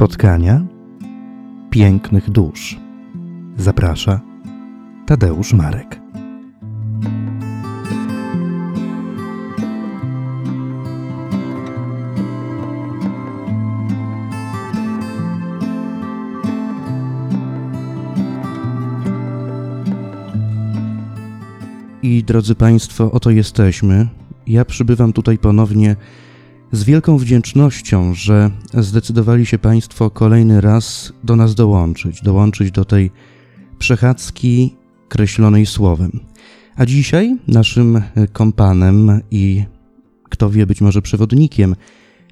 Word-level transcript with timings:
spotkania 0.00 0.66
pięknych 1.70 2.30
dusz. 2.30 2.80
Zaprasza 3.56 4.20
Tadeusz 5.06 5.52
Marek. 5.52 6.00
I 22.02 22.24
drodzy 22.24 22.54
Państwo, 22.54 23.12
oto 23.12 23.30
jesteśmy. 23.30 24.08
Ja 24.46 24.64
przybywam 24.64 25.12
tutaj 25.12 25.38
ponownie 25.38 25.96
z 26.72 26.84
wielką 26.84 27.18
wdzięcznością, 27.18 28.14
że 28.14 28.50
zdecydowali 28.74 29.46
się 29.46 29.58
Państwo 29.58 30.10
kolejny 30.10 30.60
raz 30.60 31.12
do 31.24 31.36
nas 31.36 31.54
dołączyć, 31.54 32.22
dołączyć 32.22 32.70
do 32.70 32.84
tej 32.84 33.10
przechadzki 33.78 34.76
kreślonej 35.08 35.66
słowem. 35.66 36.20
A 36.76 36.86
dzisiaj 36.86 37.36
naszym 37.48 38.02
kompanem 38.32 39.20
i 39.30 39.64
kto 40.28 40.50
wie, 40.50 40.66
być 40.66 40.80
może 40.80 41.02
przewodnikiem, 41.02 41.76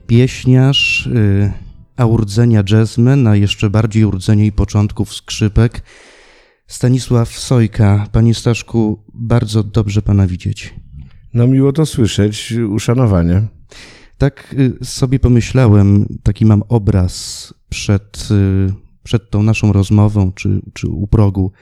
pieśniarz, 0.06 1.08
yy, 1.14 1.52
a 1.96 2.06
urdzenia 2.06 2.62
jazzmen, 2.70 3.26
a 3.26 3.36
jeszcze 3.36 3.70
bardziej 3.70 4.04
urdzenia 4.04 4.44
i 4.44 4.52
początków 4.52 5.14
skrzypek, 5.14 5.82
Stanisław 6.66 7.38
Sojka. 7.38 8.06
Panie 8.12 8.34
Staszku, 8.34 9.02
bardzo 9.14 9.62
dobrze 9.62 10.02
Pana 10.02 10.26
widzieć. 10.26 10.74
No 11.34 11.46
miło 11.46 11.72
to 11.72 11.86
słyszeć, 11.86 12.54
uszanowanie. 12.68 13.42
Tak 14.18 14.54
y, 14.58 14.84
sobie 14.84 15.18
pomyślałem, 15.18 16.06
taki 16.22 16.46
mam 16.46 16.62
obraz 16.68 17.54
przed, 17.68 18.28
y, 18.30 18.72
przed 19.02 19.30
tą 19.30 19.42
naszą 19.42 19.72
rozmową, 19.72 20.32
czy, 20.32 20.62
czy 20.72 20.88
u 20.88 21.06
progu 21.06 21.52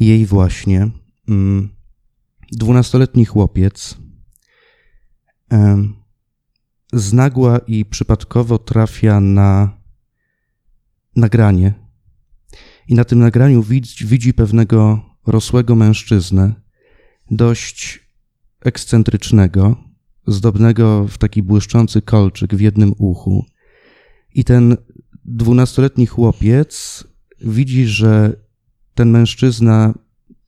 jej 0.00 0.26
właśnie. 0.26 0.90
Mm, 1.28 1.68
dwunastoletni 2.52 3.24
chłopiec 3.24 3.98
znagła 6.92 7.58
i 7.58 7.84
przypadkowo 7.84 8.58
trafia 8.58 9.20
na 9.20 9.78
nagranie. 11.16 11.74
I 12.88 12.94
na 12.94 13.04
tym 13.04 13.18
nagraniu 13.18 13.62
widzi, 13.62 14.06
widzi 14.06 14.34
pewnego 14.34 15.00
rosłego 15.26 15.74
mężczyznę, 15.74 16.54
dość 17.30 18.00
ekscentrycznego, 18.60 19.76
zdobnego 20.26 21.06
w 21.08 21.18
taki 21.18 21.42
błyszczący 21.42 22.02
kolczyk 22.02 22.54
w 22.54 22.60
jednym 22.60 22.92
uchu. 22.98 23.44
I 24.34 24.44
ten 24.44 24.76
dwunastoletni 25.24 26.06
chłopiec 26.06 27.04
widzi, 27.40 27.86
że 27.86 28.36
ten 28.94 29.10
mężczyzna 29.10 29.94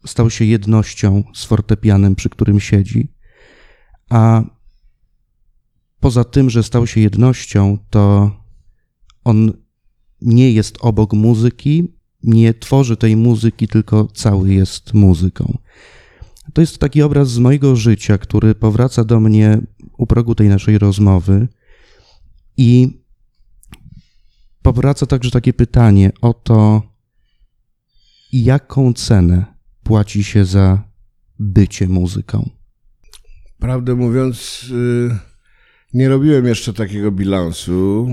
stał 0.06 0.30
się 0.30 0.44
jednością 0.44 1.24
z 1.34 1.44
fortepianem, 1.44 2.14
przy 2.14 2.28
którym 2.28 2.60
siedzi, 2.60 3.12
a 4.10 4.42
poza 6.00 6.24
tym, 6.24 6.50
że 6.50 6.62
stał 6.62 6.86
się 6.86 7.00
jednością, 7.00 7.78
to 7.90 8.30
on 9.24 9.52
nie 10.20 10.52
jest 10.52 10.78
obok 10.80 11.12
muzyki, 11.12 11.92
nie 12.22 12.54
tworzy 12.54 12.96
tej 12.96 13.16
muzyki, 13.16 13.68
tylko 13.68 14.06
cały 14.06 14.54
jest 14.54 14.94
muzyką. 14.94 15.58
To 16.58 16.62
jest 16.62 16.78
taki 16.78 17.02
obraz 17.02 17.30
z 17.30 17.38
mojego 17.38 17.76
życia, 17.76 18.18
który 18.18 18.54
powraca 18.54 19.04
do 19.04 19.20
mnie 19.20 19.60
u 19.98 20.06
progu 20.06 20.34
tej 20.34 20.48
naszej 20.48 20.78
rozmowy 20.78 21.48
i 22.56 23.00
powraca 24.62 25.06
także 25.06 25.30
takie 25.30 25.52
pytanie 25.52 26.12
o 26.20 26.34
to, 26.34 26.82
jaką 28.32 28.92
cenę 28.92 29.44
płaci 29.82 30.24
się 30.24 30.44
za 30.44 30.82
bycie 31.38 31.88
muzyką. 31.88 32.50
Prawdę 33.58 33.94
mówiąc, 33.94 34.66
y, 34.70 35.18
nie 35.94 36.08
robiłem 36.08 36.46
jeszcze 36.46 36.72
takiego 36.72 37.12
bilansu. 37.12 38.08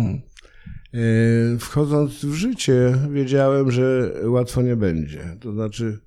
Y, 0.94 1.58
wchodząc 1.60 2.26
w 2.26 2.34
życie, 2.34 2.98
wiedziałem, 3.12 3.72
że 3.72 4.14
łatwo 4.24 4.62
nie 4.62 4.76
będzie. 4.76 5.38
To 5.42 5.54
znaczy, 5.54 6.06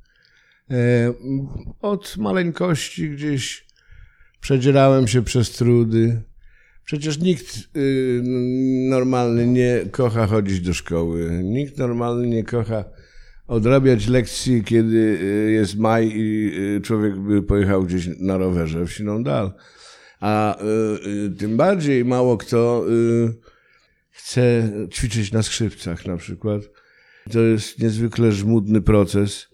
od 1.80 2.16
maleńkości 2.16 3.10
gdzieś 3.10 3.66
przedzierałem 4.40 5.08
się 5.08 5.22
przez 5.22 5.50
trudy. 5.50 6.22
Przecież 6.84 7.18
nikt 7.18 7.68
y, 7.76 8.22
normalny 8.88 9.46
nie 9.46 9.80
kocha 9.90 10.26
chodzić 10.26 10.60
do 10.60 10.74
szkoły. 10.74 11.40
Nikt 11.44 11.78
normalny 11.78 12.26
nie 12.26 12.44
kocha 12.44 12.84
odrabiać 13.46 14.06
lekcji, 14.06 14.64
kiedy 14.64 15.18
y, 15.22 15.50
jest 15.52 15.76
maj 15.76 16.12
i 16.14 16.52
y, 16.76 16.80
człowiek 16.80 17.16
by 17.16 17.42
pojechał 17.42 17.82
gdzieś 17.82 18.08
na 18.20 18.38
rowerze 18.38 18.86
w 18.86 18.92
siną 18.92 19.22
dal. 19.24 19.52
A 20.20 20.58
tym 21.38 21.56
bardziej 21.56 22.04
mało 22.04 22.36
kto 22.36 22.84
chce 24.10 24.70
ćwiczyć 24.92 25.32
na 25.32 25.42
skrzypcach 25.42 26.06
na 26.06 26.16
przykład. 26.16 26.62
To 27.32 27.40
jest 27.40 27.78
niezwykle 27.78 28.32
żmudny 28.32 28.80
proces 28.80 29.48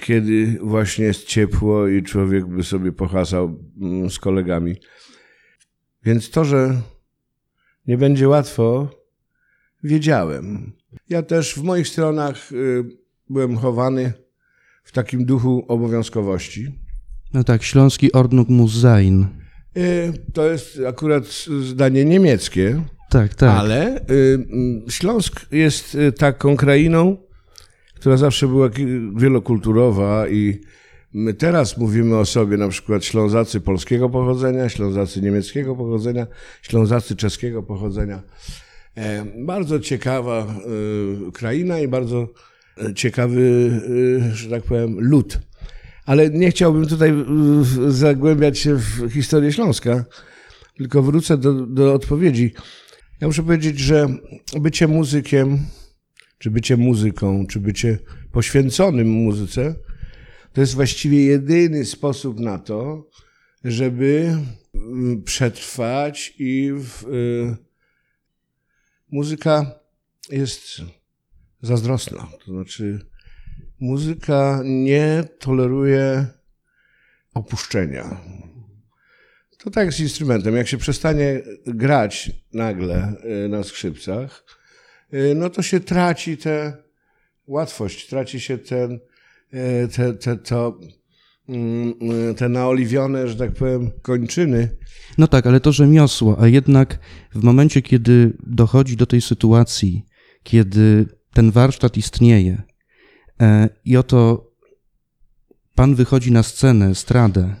kiedy 0.00 0.58
właśnie 0.62 1.04
jest 1.04 1.24
ciepło 1.24 1.88
i 1.88 2.02
człowiek 2.02 2.46
by 2.46 2.62
sobie 2.62 2.92
pohasał 2.92 3.58
mm, 3.80 4.10
z 4.10 4.18
kolegami. 4.18 4.76
Więc 6.04 6.30
to, 6.30 6.44
że 6.44 6.80
nie 7.86 7.98
będzie 7.98 8.28
łatwo, 8.28 8.88
wiedziałem. 9.84 10.72
Ja 11.08 11.22
też 11.22 11.54
w 11.54 11.62
moich 11.62 11.88
stronach 11.88 12.52
y, 12.52 12.84
byłem 13.30 13.56
chowany 13.56 14.12
w 14.84 14.92
takim 14.92 15.24
duchu 15.24 15.64
obowiązkowości. 15.68 16.78
No 17.34 17.44
tak, 17.44 17.62
Śląski 17.62 18.12
Ordnung 18.12 18.48
muss 18.48 18.80
sein. 18.80 19.26
Y, 19.76 20.12
to 20.32 20.50
jest 20.50 20.80
akurat 20.88 21.24
zdanie 21.62 22.04
niemieckie. 22.04 22.82
Tak, 23.10 23.34
tak. 23.34 23.58
Ale 23.58 23.96
y, 24.10 24.46
mm, 24.52 24.90
Śląsk 24.90 25.52
jest 25.52 25.96
taką 26.18 26.56
krainą, 26.56 27.16
która 28.02 28.16
zawsze 28.16 28.48
była 28.48 28.70
wielokulturowa 29.16 30.28
i 30.28 30.60
my 31.12 31.34
teraz 31.34 31.76
mówimy 31.76 32.16
o 32.18 32.24
sobie 32.24 32.56
na 32.56 32.68
przykład 32.68 33.04
Ślązacy 33.04 33.60
polskiego 33.60 34.08
pochodzenia, 34.08 34.68
Ślązacy 34.68 35.22
niemieckiego 35.22 35.76
pochodzenia, 35.76 36.26
Ślązacy 36.62 37.16
czeskiego 37.16 37.62
pochodzenia. 37.62 38.22
E, 38.96 39.24
bardzo 39.46 39.80
ciekawa 39.80 40.38
e, 40.38 41.32
kraina 41.32 41.80
i 41.80 41.88
bardzo 41.88 42.28
e, 42.78 42.94
ciekawy, 42.94 43.70
że 44.32 44.50
tak 44.50 44.62
powiem, 44.62 45.00
lud. 45.00 45.38
Ale 46.06 46.30
nie 46.30 46.50
chciałbym 46.50 46.86
tutaj 46.86 47.14
zagłębiać 47.88 48.58
się 48.58 48.74
w 48.74 49.10
historię 49.12 49.52
Śląska, 49.52 50.04
tylko 50.76 51.02
wrócę 51.02 51.38
do, 51.38 51.52
do 51.52 51.94
odpowiedzi. 51.94 52.54
Ja 53.20 53.26
muszę 53.26 53.42
powiedzieć, 53.42 53.78
że 53.78 54.08
bycie 54.60 54.88
muzykiem 54.88 55.58
czy 56.42 56.50
bycie 56.50 56.76
muzyką, 56.76 57.46
czy 57.46 57.60
bycie 57.60 57.98
poświęconym 58.32 59.08
muzyce, 59.08 59.74
to 60.52 60.60
jest 60.60 60.74
właściwie 60.74 61.24
jedyny 61.24 61.84
sposób 61.84 62.40
na 62.40 62.58
to, 62.58 63.08
żeby 63.64 64.38
mm, 64.74 65.22
przetrwać 65.22 66.34
i 66.38 66.72
w, 66.74 67.04
y, 67.04 67.56
muzyka 69.10 69.74
jest 70.30 70.82
zazdrosna. 71.60 72.28
To 72.44 72.52
znaczy, 72.52 73.06
muzyka 73.80 74.60
nie 74.64 75.24
toleruje 75.38 76.26
opuszczenia. 77.34 78.20
To 79.58 79.70
tak 79.70 79.92
z 79.92 80.00
instrumentem. 80.00 80.56
Jak 80.56 80.68
się 80.68 80.78
przestanie 80.78 81.42
grać 81.66 82.30
nagle 82.52 83.14
y, 83.44 83.48
na 83.48 83.62
skrzypcach, 83.62 84.44
Y, 84.44 84.61
no 85.34 85.50
to 85.50 85.62
się 85.62 85.80
traci 85.80 86.36
tę 86.36 86.82
łatwość, 87.46 88.06
traci 88.06 88.40
się 88.40 88.58
ten, 88.58 89.00
y, 89.54 89.88
te, 89.88 90.14
te, 90.14 90.36
to, 90.36 90.78
mm, 91.48 91.94
y, 92.30 92.34
te 92.34 92.48
naoliwione, 92.48 93.28
że 93.28 93.36
tak 93.36 93.52
powiem, 93.52 93.90
kończyny. 94.02 94.76
No 95.18 95.28
tak, 95.28 95.46
ale 95.46 95.60
to 95.60 95.72
rzemiosło, 95.72 96.40
a 96.40 96.48
jednak 96.48 96.98
w 97.34 97.42
momencie, 97.42 97.82
kiedy 97.82 98.32
dochodzi 98.46 98.96
do 98.96 99.06
tej 99.06 99.20
sytuacji, 99.20 100.06
kiedy 100.42 101.06
ten 101.32 101.50
warsztat 101.50 101.96
istnieje 101.96 102.62
e, 103.40 103.68
i 103.84 103.96
oto 103.96 104.50
pan 105.74 105.94
wychodzi 105.94 106.32
na 106.32 106.42
scenę, 106.42 106.94
stradę 106.94 107.54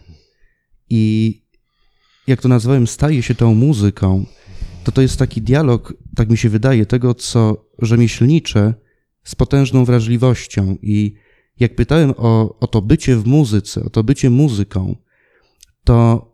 i 0.90 1.34
jak 2.26 2.42
to 2.42 2.48
nazwałem, 2.48 2.86
staje 2.86 3.22
się 3.22 3.34
tą 3.34 3.54
muzyką, 3.54 4.26
to 4.84 4.92
to 4.92 5.02
jest 5.02 5.18
taki 5.18 5.42
dialog, 5.42 5.94
tak 6.16 6.30
mi 6.30 6.38
się 6.38 6.48
wydaje, 6.48 6.86
tego, 6.86 7.14
co 7.14 7.66
rzemieślnicze 7.78 8.74
z 9.24 9.34
potężną 9.34 9.84
wrażliwością. 9.84 10.76
I 10.82 11.14
jak 11.60 11.76
pytałem 11.76 12.14
o, 12.16 12.58
o 12.60 12.66
to 12.66 12.82
bycie 12.82 13.16
w 13.16 13.26
muzyce, 13.26 13.84
o 13.84 13.90
to 13.90 14.04
bycie 14.04 14.30
muzyką, 14.30 14.96
to, 15.84 16.28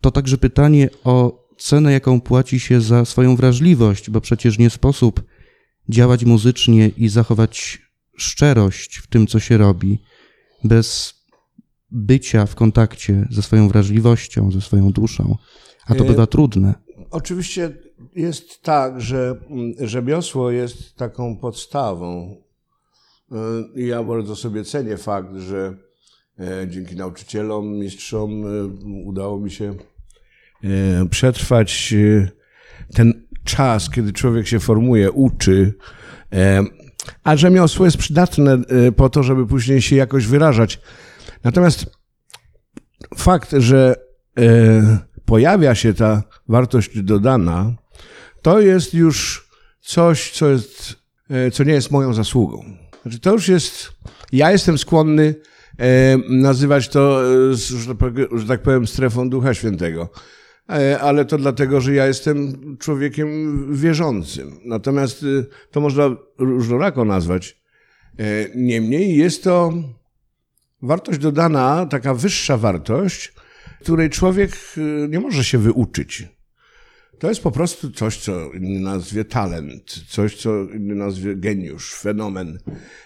to 0.00 0.10
także 0.10 0.38
pytanie 0.38 0.88
o 1.04 1.44
cenę, 1.58 1.92
jaką 1.92 2.20
płaci 2.20 2.60
się 2.60 2.80
za 2.80 3.04
swoją 3.04 3.36
wrażliwość, 3.36 4.10
bo 4.10 4.20
przecież 4.20 4.58
nie 4.58 4.70
sposób 4.70 5.22
działać 5.88 6.24
muzycznie 6.24 6.88
i 6.88 7.08
zachować 7.08 7.78
szczerość 8.16 8.96
w 8.96 9.06
tym, 9.06 9.26
co 9.26 9.40
się 9.40 9.56
robi, 9.56 10.02
bez 10.64 11.14
bycia 11.90 12.46
w 12.46 12.54
kontakcie 12.54 13.28
ze 13.30 13.42
swoją 13.42 13.68
wrażliwością, 13.68 14.50
ze 14.50 14.60
swoją 14.60 14.90
duszą. 14.90 15.36
A 15.86 15.94
to 15.94 16.04
E, 16.04 16.06
bywa 16.06 16.26
trudne. 16.26 16.74
Oczywiście 17.10 17.76
jest 18.16 18.62
tak, 18.62 19.00
że 19.00 19.36
mm, 19.50 19.72
rzemiosło 19.80 20.50
jest 20.50 20.96
taką 20.96 21.36
podstawą. 21.36 22.36
Y, 23.76 23.80
ja 23.80 24.02
bardzo 24.02 24.36
sobie 24.36 24.64
cenię 24.64 24.96
fakt, 24.96 25.36
że 25.36 25.74
e, 26.38 26.68
dzięki 26.68 26.96
nauczycielom, 26.96 27.78
mistrzom 27.78 28.46
e, 28.46 28.66
udało 29.04 29.40
mi 29.40 29.50
się 29.50 29.74
e, 30.64 31.08
przetrwać 31.10 31.94
e, 31.94 32.28
ten 32.94 33.26
czas, 33.44 33.90
kiedy 33.90 34.12
człowiek 34.12 34.46
się 34.46 34.60
formuje, 34.60 35.10
uczy. 35.12 35.74
E, 36.32 36.62
A 37.24 37.36
rzemiosło 37.36 37.84
jest 37.84 37.96
przydatne 37.96 38.58
po 38.96 39.08
to, 39.08 39.22
żeby 39.22 39.46
później 39.46 39.82
się 39.82 39.96
jakoś 39.96 40.26
wyrażać. 40.26 40.80
Natomiast 41.44 41.86
fakt, 43.16 43.52
że 43.58 43.94
pojawia 45.24 45.74
się 45.74 45.94
ta 45.94 46.22
wartość 46.48 47.02
dodana, 47.02 47.74
to 48.44 48.60
jest 48.60 48.94
już 48.94 49.48
coś, 49.80 50.30
co, 50.30 50.48
jest, 50.48 50.96
e, 51.30 51.50
co 51.50 51.64
nie 51.64 51.72
jest 51.72 51.90
moją 51.90 52.14
zasługą. 52.14 52.64
Znaczy, 53.02 53.20
to 53.20 53.32
już 53.32 53.48
jest. 53.48 53.92
Ja 54.32 54.52
jestem 54.52 54.78
skłonny 54.78 55.34
e, 55.78 56.16
nazywać 56.28 56.88
to, 56.88 57.22
e, 57.24 57.86
tak 57.88 57.96
powiem- 57.96 58.38
że 58.38 58.46
tak 58.46 58.62
powiem, 58.62 58.86
strefą 58.86 59.30
Ducha 59.30 59.54
Świętego. 59.54 60.08
Ale 61.00 61.24
to 61.24 61.38
dlatego, 61.38 61.80
że 61.80 61.94
ja 61.94 62.06
jestem 62.06 62.56
człowiekiem 62.78 63.28
wierzącym. 63.76 64.60
Natomiast 64.64 65.24
to 65.70 65.80
można 65.80 66.16
różnorako 66.38 67.04
nazwać. 67.04 67.60
Niemniej 68.54 69.16
jest 69.16 69.44
to 69.44 69.72
wartość 70.82 71.18
dodana, 71.18 71.86
taka 71.86 72.14
wyższa 72.14 72.56
wartość, 72.56 73.32
której 73.80 74.10
człowiek 74.10 74.50
nie 75.08 75.20
może 75.20 75.44
się 75.44 75.58
wyuczyć. 75.58 76.28
To 77.18 77.28
jest 77.28 77.42
po 77.42 77.50
prostu 77.50 77.90
coś, 77.90 78.18
co 78.18 78.52
inny 78.52 78.80
nazwie 78.80 79.24
talent, 79.24 80.04
coś, 80.08 80.36
co 80.36 80.64
inny 80.64 80.94
nazwie 80.94 81.36
geniusz, 81.36 81.94
fenomen, 81.94 82.58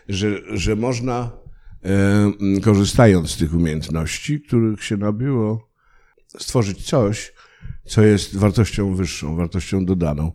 że, 0.08 0.40
że 0.58 0.76
można, 0.76 1.32
e, 1.84 2.60
korzystając 2.60 3.30
z 3.30 3.36
tych 3.36 3.54
umiejętności, 3.54 4.40
których 4.40 4.84
się 4.84 4.96
nabyło, 4.96 5.68
stworzyć 6.38 6.86
coś, 6.86 7.32
co 7.84 8.02
jest 8.02 8.36
wartością 8.36 8.94
wyższą, 8.94 9.36
wartością 9.36 9.84
dodaną. 9.84 10.32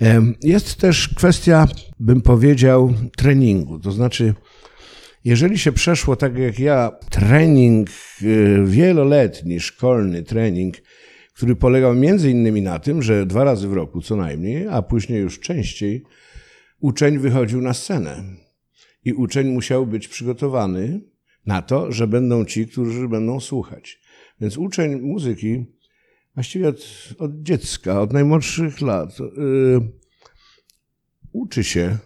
Em, 0.00 0.34
Jest 0.42 0.74
też 0.74 1.08
kwestia, 1.08 1.68
bym 2.00 2.20
powiedział, 2.20 2.94
treningu. 3.16 3.78
To 3.78 3.92
znaczy, 3.92 4.34
jeżeli 5.24 5.58
się 5.58 5.72
przeszło 5.72 6.16
tak 6.16 6.38
jak 6.38 6.58
ja, 6.58 6.90
trening 7.10 7.88
y, 8.22 8.64
wieloletni, 8.66 9.60
szkolny 9.60 10.22
trening, 10.22 10.76
który 11.32 11.56
polegał 11.56 11.94
między 11.94 12.30
innymi 12.30 12.62
na 12.62 12.78
tym, 12.78 13.02
że 13.02 13.26
dwa 13.26 13.44
razy 13.44 13.68
w 13.68 13.72
roku 13.72 14.00
co 14.00 14.16
najmniej, 14.16 14.66
a 14.68 14.82
później 14.82 15.20
już 15.20 15.40
częściej, 15.40 16.02
uczeń 16.80 17.18
wychodził 17.18 17.60
na 17.60 17.74
scenę. 17.74 18.22
I 19.04 19.12
uczeń 19.12 19.48
musiał 19.48 19.86
być 19.86 20.08
przygotowany 20.08 21.00
na 21.46 21.62
to, 21.62 21.92
że 21.92 22.06
będą 22.06 22.44
ci, 22.44 22.66
którzy 22.66 23.08
będą 23.08 23.40
słuchać. 23.40 24.00
Więc 24.40 24.58
uczeń 24.58 25.00
muzyki 25.00 25.64
właściwie 26.34 26.68
od, 26.68 27.08
od 27.18 27.42
dziecka, 27.42 28.00
od 28.00 28.12
najmłodszych 28.12 28.80
lat, 28.80 29.20
y, 29.20 29.24
uczy 31.32 31.64
się 31.64 31.98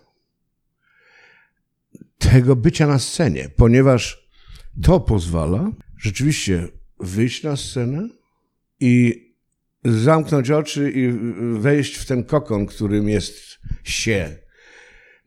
tego 2.18 2.56
bycia 2.56 2.86
na 2.86 2.98
scenie, 2.98 3.48
ponieważ 3.56 4.28
to 4.82 5.00
pozwala 5.00 5.72
rzeczywiście 5.98 6.68
wyjść 7.00 7.42
na 7.42 7.56
scenę 7.56 8.08
i 8.80 9.26
zamknąć 9.84 10.50
oczy 10.50 10.92
i 10.92 11.12
wejść 11.58 11.94
w 11.94 12.06
ten 12.06 12.24
kokon, 12.24 12.66
którym 12.66 13.08
jest 13.08 13.58
się. 13.84 14.36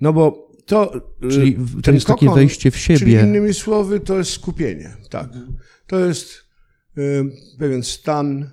No 0.02 0.14
bo 0.14 0.50
to. 0.66 0.96
y, 1.24 1.30
Czyli 1.30 1.58
to 1.84 1.92
jest 1.92 2.08
takie 2.08 2.30
wejście 2.30 2.72
w 2.72 2.78
siebie. 2.78 3.00
Czyli 3.00 3.14
innymi 3.14 3.54
słowy, 3.54 4.00
to 4.00 4.18
jest 4.18 4.32
skupienie. 4.32 4.98
Tak. 5.10 5.30
To 5.88 6.00
jest 6.00 6.44
y, 6.98 7.26
pewien 7.60 7.84
stan 7.84 8.52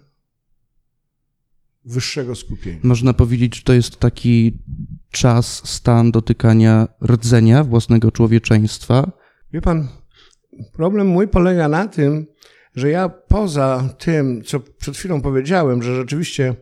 wyższego 1.84 2.34
skupienia. 2.34 2.81
Można 2.82 3.12
powiedzieć, 3.12 3.56
że 3.56 3.62
to 3.62 3.72
jest 3.72 3.96
taki 3.96 4.58
czas, 5.10 5.69
stan 5.69 6.10
dotykania 6.10 6.88
rdzenia 7.02 7.64
własnego 7.64 8.12
człowieczeństwa. 8.12 9.12
Wie 9.52 9.60
pan, 9.60 9.88
problem 10.72 11.06
mój 11.06 11.28
polega 11.28 11.69
na 11.69 11.88
tym, 11.88 12.26
że 12.76 12.90
ja 12.90 13.08
poza 13.08 13.94
tym, 13.99 14.43
co 14.44 14.61
przed 14.61 14.96
chwilą 14.96 15.23
powiedziałem, 15.23 15.82
że 15.82 15.96
rzeczywiście 15.96 16.55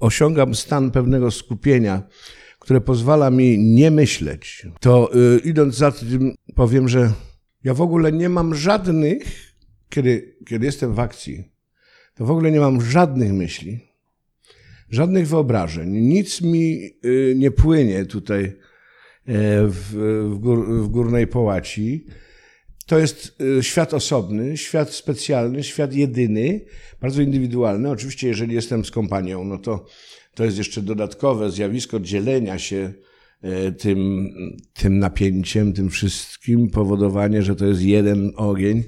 osiągam 0.00 0.54
stan 0.54 0.90
pewnego 0.90 1.30
skupienia, 1.30 2.02
które 2.58 2.80
pozwala 2.80 3.30
mi 3.30 3.58
nie 3.58 3.90
myśleć, 3.90 4.66
to 4.80 5.10
y, 5.36 5.38
idąc 5.38 5.74
za 5.74 5.92
tym, 5.92 6.34
powiem, 6.54 6.88
że 6.88 7.12
ja 7.64 7.74
w 7.74 7.80
ogóle 7.80 8.12
nie 8.12 8.28
mam 8.28 8.54
żadnych, 8.54 9.52
kiedy, 9.88 10.36
kiedy 10.46 10.66
jestem 10.66 10.94
w 10.94 11.00
akcji, 11.00 11.52
to 12.14 12.24
w 12.24 12.30
ogóle 12.30 12.50
nie 12.50 12.60
mam 12.60 12.80
żadnych 12.80 13.32
myśli, 13.32 13.88
żadnych 14.90 15.28
wyobrażeń. 15.28 15.90
Nic 15.90 16.42
mi 16.42 16.90
y, 17.04 17.34
nie 17.36 17.50
płynie 17.50 18.04
tutaj 18.04 18.44
e, 18.44 18.52
w, 19.66 19.94
w, 20.30 20.38
gór, 20.38 20.82
w 20.82 20.88
górnej 20.88 21.26
połaci. 21.26 22.06
To 22.88 22.98
jest 22.98 23.40
y, 23.58 23.62
świat 23.62 23.94
osobny, 23.94 24.56
świat 24.56 24.90
specjalny, 24.90 25.62
świat 25.62 25.94
jedyny, 25.94 26.60
bardzo 27.00 27.22
indywidualny. 27.22 27.90
Oczywiście, 27.90 28.28
jeżeli 28.28 28.54
jestem 28.54 28.84
z 28.84 28.90
kompanią, 28.90 29.44
no 29.44 29.58
to 29.58 29.86
to 30.34 30.44
jest 30.44 30.58
jeszcze 30.58 30.82
dodatkowe 30.82 31.50
zjawisko 31.50 32.00
dzielenia 32.00 32.58
się 32.58 32.92
e, 33.42 33.72
tym, 33.72 34.28
tym 34.74 34.98
napięciem, 34.98 35.72
tym 35.72 35.90
wszystkim, 35.90 36.70
powodowanie, 36.70 37.42
że 37.42 37.56
to 37.56 37.66
jest 37.66 37.82
jeden 37.82 38.32
ogień. 38.36 38.84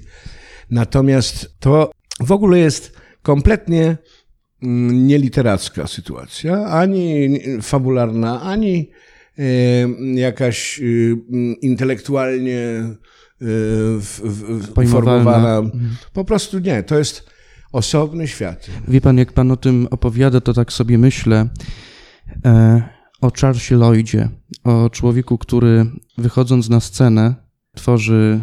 Natomiast 0.69 1.55
to 1.59 1.91
w 2.19 2.31
ogóle 2.31 2.59
jest 2.59 2.97
kompletnie 3.21 3.97
mm, 4.63 5.07
nieliteracka 5.07 5.87
sytuacja, 5.87 6.65
ani 6.65 7.39
fabularna, 7.61 8.41
ani 8.41 8.91
jakaś 10.15 10.79
y, 10.79 11.17
mm, 11.31 11.55
intelektualnie 11.61 12.83
formowana. 14.87 15.61
Po 16.13 16.25
prostu 16.25 16.59
nie, 16.59 16.83
to 16.83 16.97
jest 16.97 17.29
osobny 17.71 18.27
świat. 18.27 18.67
Wie 18.87 19.01
pan, 19.01 19.17
jak 19.17 19.33
pan 19.33 19.51
o 19.51 19.57
tym 19.57 19.87
opowiada, 19.91 20.41
to 20.41 20.53
tak 20.53 20.73
sobie 20.73 20.97
myślę 20.97 21.49
e, 22.45 22.83
o 23.21 23.31
Charlesie 23.41 23.75
Lloydzie, 23.75 24.29
o 24.63 24.89
człowieku, 24.89 25.37
który 25.37 25.85
wychodząc 26.17 26.69
na 26.69 26.79
scenę 26.79 27.35
tworzy 27.75 28.41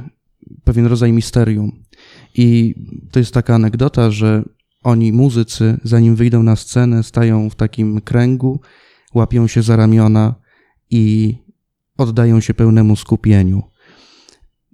pewien 0.64 0.86
rodzaj 0.86 1.12
misterium. 1.12 1.84
I 2.34 2.74
to 3.10 3.18
jest 3.18 3.34
taka 3.34 3.54
anegdota, 3.54 4.10
że 4.10 4.42
oni, 4.82 5.12
muzycy, 5.12 5.80
zanim 5.84 6.16
wyjdą 6.16 6.42
na 6.42 6.56
scenę, 6.56 7.02
stają 7.02 7.50
w 7.50 7.54
takim 7.54 8.00
kręgu, 8.00 8.60
łapią 9.14 9.46
się 9.46 9.62
za 9.62 9.76
ramiona 9.76 10.34
i 10.90 11.34
oddają 11.98 12.40
się 12.40 12.54
pełnemu 12.54 12.96
skupieniu. 12.96 13.62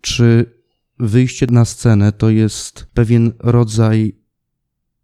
Czy 0.05 0.61
wyjście 0.99 1.47
na 1.51 1.65
scenę 1.65 2.13
to 2.13 2.31
jest 2.31 2.87
pewien 2.95 3.33
rodzaj 3.39 4.19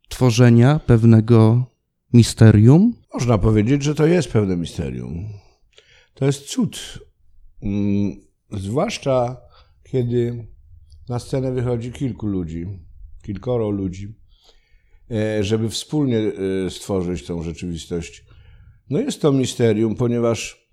tworzenia 0.09 0.79
pewnego 0.79 1.67
misterium? 2.13 2.95
Można 3.15 3.39
powiedzieć, 3.39 3.83
że 3.83 3.95
to 3.95 4.07
jest 4.07 4.29
pewne 4.29 4.57
misterium. 4.57 5.29
To 6.15 6.27
jest 6.27 6.47
cud. 6.47 6.99
Mm, 7.63 8.21
Zwłaszcza 8.53 9.37
kiedy 9.91 10.47
na 11.09 11.19
scenę 11.19 11.53
wychodzi 11.53 11.93
kilku 11.93 12.27
ludzi, 12.27 12.67
kilkoro 13.23 13.71
ludzi, 13.71 14.15
e, 15.11 15.45
żeby 15.45 15.69
wspólnie 15.69 16.19
e, 16.19 16.71
stworzyć 16.71 17.27
tą 17.27 17.43
rzeczywistość. 17.43 18.25
No 18.91 19.01
jest 19.01 19.23
to 19.23 19.33
misterium, 19.33 19.95
ponieważ 19.95 20.69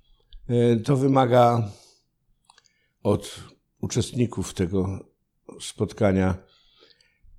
e, 0.47 0.75
to 0.75 0.97
wymaga 0.97 1.71
od 3.03 3.56
uczestników 3.81 4.53
tego 4.53 5.09
spotkania, 5.61 6.37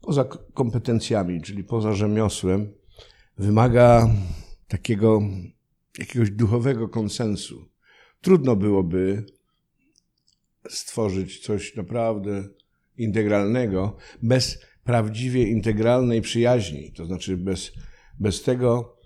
poza 0.00 0.25
kompetencjami, 0.54 1.42
czyli 1.42 1.64
poza 1.64 1.92
rzemiosłem, 1.92 2.73
wymaga 3.38 4.09
takiego 4.68 5.23
jakiegoś 5.99 6.30
duchowego 6.30 6.88
konsensu. 6.88 7.68
Trudno 8.21 8.57
byłoby 8.57 9.26
stworzyć 10.68 11.38
coś 11.40 11.76
naprawdę 11.76 12.49
integralnego 12.97 13.97
bez 14.23 14.59
prawdziwie 14.85 15.49
integralnej 15.49 16.21
przyjaźni, 16.21 16.92
to 16.92 17.07
znaczy 17.07 17.37
bez, 17.37 17.73
bez 18.21 18.42
tego, 18.42 18.97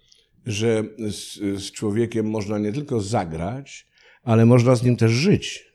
że 0.46 0.84
z, 0.98 1.34
z 1.62 1.72
człowiekiem 1.72 2.30
można 2.30 2.58
nie 2.58 2.72
tylko 2.72 3.00
zagrać, 3.00 3.88
ale 4.22 4.46
można 4.46 4.74
z 4.74 4.82
nim 4.82 4.96
też 4.96 5.12
żyć. 5.12 5.71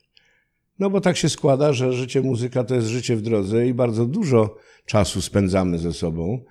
No 0.79 0.89
bo 0.89 1.01
tak 1.01 1.17
się 1.17 1.29
składa, 1.29 1.73
że 1.73 1.93
życie 1.93 2.21
muzyka 2.21 2.63
to 2.63 2.75
jest 2.75 2.87
życie 2.87 3.15
w 3.15 3.21
drodze 3.21 3.67
i 3.67 3.73
bardzo 3.73 4.05
dużo 4.05 4.57
czasu 4.85 5.21
spędzamy 5.21 5.79
ze 5.79 5.93
sobą, 5.93 6.43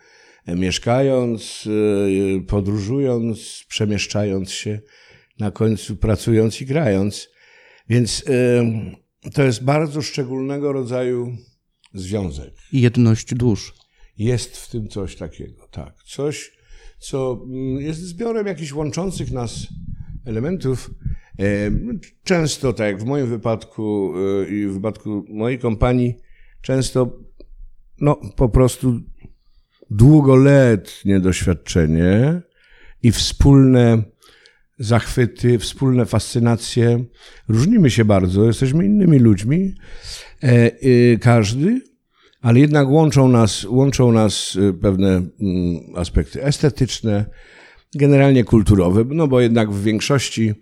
e, 0.46 0.56
mieszkając, 0.56 1.68
e, 2.36 2.40
podróżując, 2.40 3.64
przemieszczając 3.68 4.50
się, 4.50 4.80
na 5.38 5.50
końcu 5.50 5.96
pracując 5.96 6.60
i 6.60 6.66
grając. 6.66 7.28
Więc 7.88 8.24
e, 8.28 9.30
to 9.30 9.42
jest 9.42 9.64
bardzo 9.64 10.02
szczególnego 10.02 10.72
rodzaju 10.72 11.36
związek. 11.94 12.54
Jedność 12.72 13.34
dusz. 13.34 13.74
Jest 14.18 14.56
w 14.56 14.70
tym 14.70 14.88
coś 14.88 15.16
takiego, 15.16 15.68
tak. 15.70 15.94
Coś, 16.06 16.52
co 16.98 17.44
mm, 17.44 17.80
jest 17.80 18.00
zbiorem 18.00 18.46
jakichś 18.46 18.72
łączących 18.72 19.32
nas 19.32 19.66
elementów. 20.24 20.90
E, 21.38 21.70
często, 22.24 22.72
tak 22.72 22.86
jak 22.86 23.02
w 23.02 23.04
moim 23.04 23.26
wypadku 23.26 24.14
e, 24.16 24.48
i 24.48 24.66
w 24.66 24.72
wypadku 24.72 25.24
mojej 25.28 25.58
kompanii, 25.58 26.14
często 26.62 27.18
no, 28.00 28.20
po 28.36 28.48
prostu 28.48 29.00
długoletnie 29.90 31.20
doświadczenie 31.20 32.42
i 33.02 33.12
wspólne 33.12 34.02
zachwyty, 34.78 35.58
wspólne 35.58 36.06
fascynacje. 36.06 37.04
Różnimy 37.48 37.90
się 37.90 38.04
bardzo, 38.04 38.44
jesteśmy 38.44 38.84
innymi 38.84 39.18
ludźmi, 39.18 39.74
e, 40.42 41.18
każdy, 41.18 41.80
ale 42.40 42.60
jednak 42.60 42.88
łączą 42.88 43.28
nas, 43.28 43.64
łączą 43.64 44.12
nas 44.12 44.58
pewne 44.82 45.08
mm, 45.08 45.30
aspekty 45.96 46.44
estetyczne, 46.44 47.24
generalnie 47.94 48.44
kulturowe, 48.44 49.04
no 49.08 49.28
bo 49.28 49.40
jednak 49.40 49.70
w 49.70 49.82
większości 49.82 50.54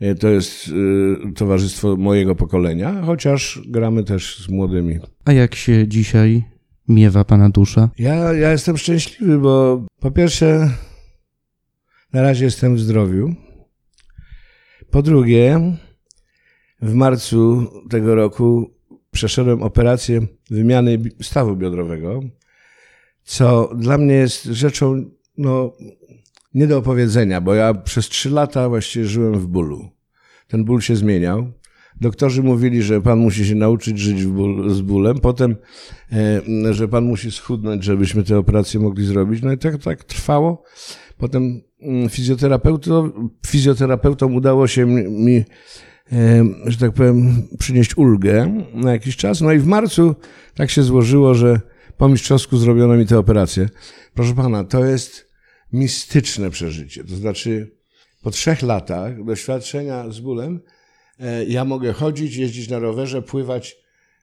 e, 0.00 0.14
to 0.14 0.28
jest 0.28 0.68
e, 0.68 1.32
towarzystwo 1.32 1.96
mojego 1.96 2.34
pokolenia, 2.34 3.02
chociaż 3.02 3.60
gramy 3.66 4.04
też 4.04 4.44
z 4.44 4.48
młodymi. 4.48 4.98
A 5.24 5.32
jak 5.32 5.54
się 5.54 5.88
dzisiaj 5.88 6.44
miewa 6.88 7.24
pana 7.24 7.50
dusza? 7.50 7.90
Ja, 7.98 8.14
ja 8.32 8.52
jestem 8.52 8.76
szczęśliwy, 8.76 9.38
bo 9.38 9.84
po 10.00 10.10
pierwsze, 10.10 10.70
na 12.12 12.22
razie 12.22 12.44
jestem 12.44 12.76
w 12.76 12.80
zdrowiu. 12.80 13.34
Po 14.90 15.02
drugie, 15.02 15.60
w 16.82 16.94
marcu 16.94 17.66
tego 17.90 18.14
roku 18.14 18.70
przeszedłem 19.10 19.62
operację 19.62 20.26
wymiany 20.50 20.98
stawu 21.22 21.56
biodrowego, 21.56 22.20
co 23.22 23.70
dla 23.76 23.98
mnie 23.98 24.14
jest 24.14 24.44
rzeczą 24.44 25.04
no, 25.38 25.72
nie 26.56 26.66
do 26.66 26.78
opowiedzenia, 26.78 27.40
bo 27.40 27.54
ja 27.54 27.74
przez 27.74 28.08
trzy 28.08 28.30
lata 28.30 28.68
właściwie 28.68 29.04
żyłem 29.04 29.34
w 29.34 29.46
bólu. 29.46 29.88
Ten 30.48 30.64
ból 30.64 30.80
się 30.80 30.96
zmieniał. 30.96 31.52
Doktorzy 32.00 32.42
mówili, 32.42 32.82
że 32.82 33.00
pan 33.00 33.18
musi 33.18 33.46
się 33.46 33.54
nauczyć 33.54 33.98
żyć 33.98 34.26
ból, 34.26 34.70
z 34.70 34.80
bólem, 34.80 35.18
potem, 35.18 35.56
e, 36.12 36.74
że 36.74 36.88
pan 36.88 37.04
musi 37.04 37.30
schudnąć, 37.30 37.84
żebyśmy 37.84 38.24
tę 38.24 38.38
operację 38.38 38.80
mogli 38.80 39.06
zrobić. 39.06 39.42
No 39.42 39.52
i 39.52 39.58
tak, 39.58 39.82
tak 39.82 40.04
trwało. 40.04 40.62
Potem 41.18 41.60
mm, 41.82 42.08
fizjoterapeutom, 42.08 43.30
fizjoterapeutom 43.46 44.34
udało 44.34 44.66
się 44.66 44.86
mi, 44.86 45.44
e, 46.12 46.44
że 46.66 46.78
tak 46.78 46.92
powiem, 46.92 47.42
przynieść 47.58 47.96
ulgę 47.96 48.64
na 48.74 48.92
jakiś 48.92 49.16
czas. 49.16 49.40
No 49.40 49.52
i 49.52 49.58
w 49.58 49.66
marcu 49.66 50.14
tak 50.54 50.70
się 50.70 50.82
złożyło, 50.82 51.34
że 51.34 51.60
po 51.96 52.08
mistrzowsku 52.08 52.56
zrobiono 52.56 52.96
mi 52.96 53.06
tę 53.06 53.18
operację. 53.18 53.68
Proszę 54.14 54.34
pana, 54.34 54.64
to 54.64 54.84
jest 54.84 55.25
mistyczne 55.76 56.50
przeżycie. 56.50 57.04
To 57.04 57.16
znaczy, 57.16 57.76
po 58.22 58.30
trzech 58.30 58.62
latach 58.62 59.24
doświadczenia 59.24 60.10
z 60.10 60.20
bólem, 60.20 60.60
e, 61.20 61.44
ja 61.44 61.64
mogę 61.64 61.92
chodzić, 61.92 62.36
jeździć 62.36 62.68
na 62.68 62.78
rowerze, 62.78 63.22
pływać 63.22 63.76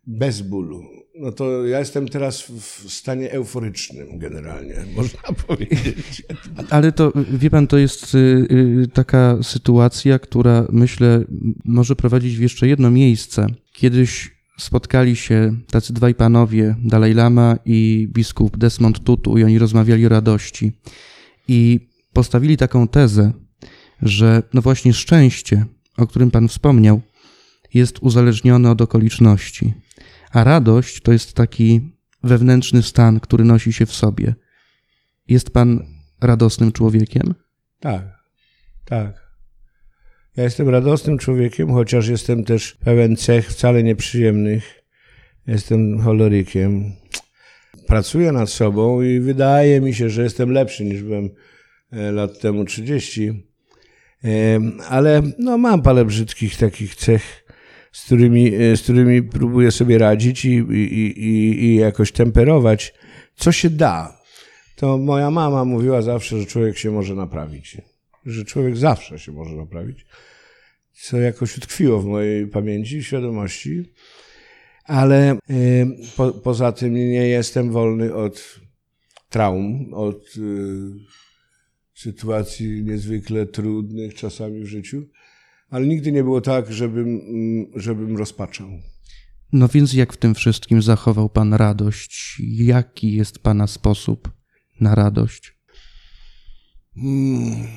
bez 0.08 0.42
bólu. 0.42 0.84
No 1.20 1.32
to 1.32 1.66
ja 1.66 1.80
jestem 1.80 2.08
teraz 2.08 2.42
w 2.42 2.92
stanie 2.92 3.32
euforycznym 3.32 4.18
generalnie, 4.18 4.76
można 4.98 5.22
powiedzieć. 5.48 6.24
Ale 6.70 6.92
to, 6.92 7.14
wie 7.34 7.50
pan, 7.50 7.68
to 7.68 7.78
jest 7.78 8.16
y, 8.16 8.18
y, 8.18 8.88
taka 8.94 9.38
sytuacja, 9.44 10.20
która 10.20 10.68
myślę 10.72 11.24
może 11.66 11.96
prowadzić 11.96 12.38
w 12.38 12.42
jeszcze 12.42 12.68
jedno 12.68 12.92
miejsce. 12.92 13.48
Kiedyś 13.74 14.32
spotkali 14.58 15.16
się 15.16 15.56
tacy 15.72 15.94
dwaj 15.94 16.16
panowie, 16.16 16.76
Dalaj 16.84 17.14
Lama 17.14 17.58
i 17.66 18.08
biskup 18.14 18.58
Desmond 18.58 19.04
Tutu 19.04 19.38
i 19.38 19.44
oni 19.44 19.60
rozmawiali 19.60 20.06
o 20.06 20.10
radości 20.10 20.72
i 21.48 21.90
postawili 22.14 22.58
taką 22.58 22.88
tezę, 22.88 23.32
że 24.02 24.44
no 24.54 24.62
właśnie 24.62 24.94
szczęście, 24.94 25.66
o 25.98 26.08
którym 26.08 26.32
Pan 26.32 26.48
wspomniał, 26.48 27.02
jest 27.74 28.00
uzależnione 28.00 28.72
od 28.72 28.82
okoliczności, 28.82 29.74
a 30.32 30.44
radość 30.44 31.02
to 31.02 31.12
jest 31.12 31.34
taki 31.34 31.82
wewnętrzny 32.24 32.84
stan, 32.84 33.20
który 33.20 33.44
nosi 33.44 33.74
się 33.74 33.86
w 33.86 33.94
sobie. 33.94 34.36
Jest 35.28 35.50
Pan 35.50 35.86
radosnym 36.22 36.72
człowiekiem? 36.72 37.34
Tak, 37.80 38.04
tak. 38.86 39.24
Ja 40.38 40.44
jestem 40.44 40.70
radosnym 40.70 41.18
człowiekiem, 41.18 41.72
chociaż 41.72 42.08
jestem 42.08 42.44
też 42.44 42.72
pełen 42.74 43.16
cech 43.16 43.50
wcale 43.50 43.84
nieprzyjemnych. 43.84 44.84
Jestem 45.48 46.02
cholerykiem 46.02 46.92
pracuję 47.88 48.32
nad 48.32 48.50
sobą 48.50 49.02
i 49.02 49.20
wydaje 49.20 49.82
mi 49.82 49.94
się, 49.94 50.10
że 50.10 50.24
jestem 50.24 50.52
lepszy 50.52 50.86
niż 50.86 51.04
byłem 51.04 51.30
e, 51.92 52.12
lat 52.12 52.40
temu 52.40 52.66
30. 52.66 53.30
E, 54.24 54.60
ale 54.90 55.22
no, 55.40 55.58
mam 55.58 55.82
parę 55.82 56.06
brzydkich 56.06 56.58
takich 56.58 56.96
cech, 56.96 57.46
z 57.92 58.06
którymi, 58.06 58.56
e, 58.56 58.78
z 58.78 58.82
którymi 58.82 59.24
próbuję 59.24 59.72
sobie 59.72 59.98
radzić 59.98 60.46
i, 60.46 60.50
i, 60.50 61.20
i, 61.20 61.64
i 61.66 61.76
jakoś 61.76 62.12
temperować, 62.12 62.94
co 63.36 63.52
się 63.52 63.70
da. 63.70 64.24
To 64.76 64.98
moja 64.98 65.32
mama 65.32 65.66
mówiła 65.66 66.02
zawsze, 66.02 66.40
że 66.40 66.46
człowiek 66.46 66.78
się 66.78 66.92
może 66.92 67.16
naprawić. 67.16 67.78
Że 68.26 68.46
człowiek 68.46 68.78
zawsze 68.78 69.20
się 69.20 69.32
może 69.32 69.56
naprawić. 69.56 70.06
Co 70.92 71.18
jakoś 71.18 71.58
utkwiło 71.58 72.02
w 72.02 72.06
mojej 72.06 72.48
pamięci, 72.48 73.04
świadomości 73.04 73.93
ale 74.84 75.38
po, 76.18 76.32
poza 76.32 76.72
tym 76.72 76.94
nie 76.94 77.28
jestem 77.28 77.72
wolny 77.72 78.14
od 78.14 78.60
traum, 79.30 79.94
od 79.94 80.38
y, 80.38 80.42
sytuacji 81.94 82.84
niezwykle 82.84 83.46
trudnych 83.46 84.14
czasami 84.14 84.64
w 84.64 84.68
życiu, 84.68 85.04
ale 85.70 85.88
nigdy 85.88 86.12
nie 86.12 86.24
było 86.24 86.42
tak, 86.42 86.72
żebym, 86.72 87.08
mm, 87.08 87.66
żebym 87.76 88.18
rozpaczał. 88.18 88.68
No 89.54 89.68
więc 89.68 89.94
jak 89.94 90.14
w 90.14 90.18
tym 90.18 90.36
wszystkim 90.36 90.82
zachował 90.82 91.30
Pan 91.30 91.54
radość? 91.54 92.42
Jaki 92.50 93.14
jest 93.14 93.40
Pana 93.40 93.68
sposób 93.68 94.32
na 94.80 94.96
radość? 94.96 95.58
Hmm. 96.96 97.68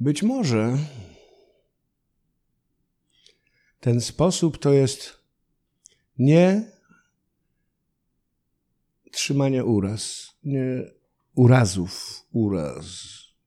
Być 0.00 0.22
może 0.22 0.78
ten 3.80 4.00
sposób 4.00 4.58
to 4.58 4.72
jest 4.72 5.18
nie 6.18 6.64
trzymanie 9.12 9.64
uraz, 9.64 10.32
nie 10.44 10.90
urazów, 11.34 12.24
uraz, 12.32 12.86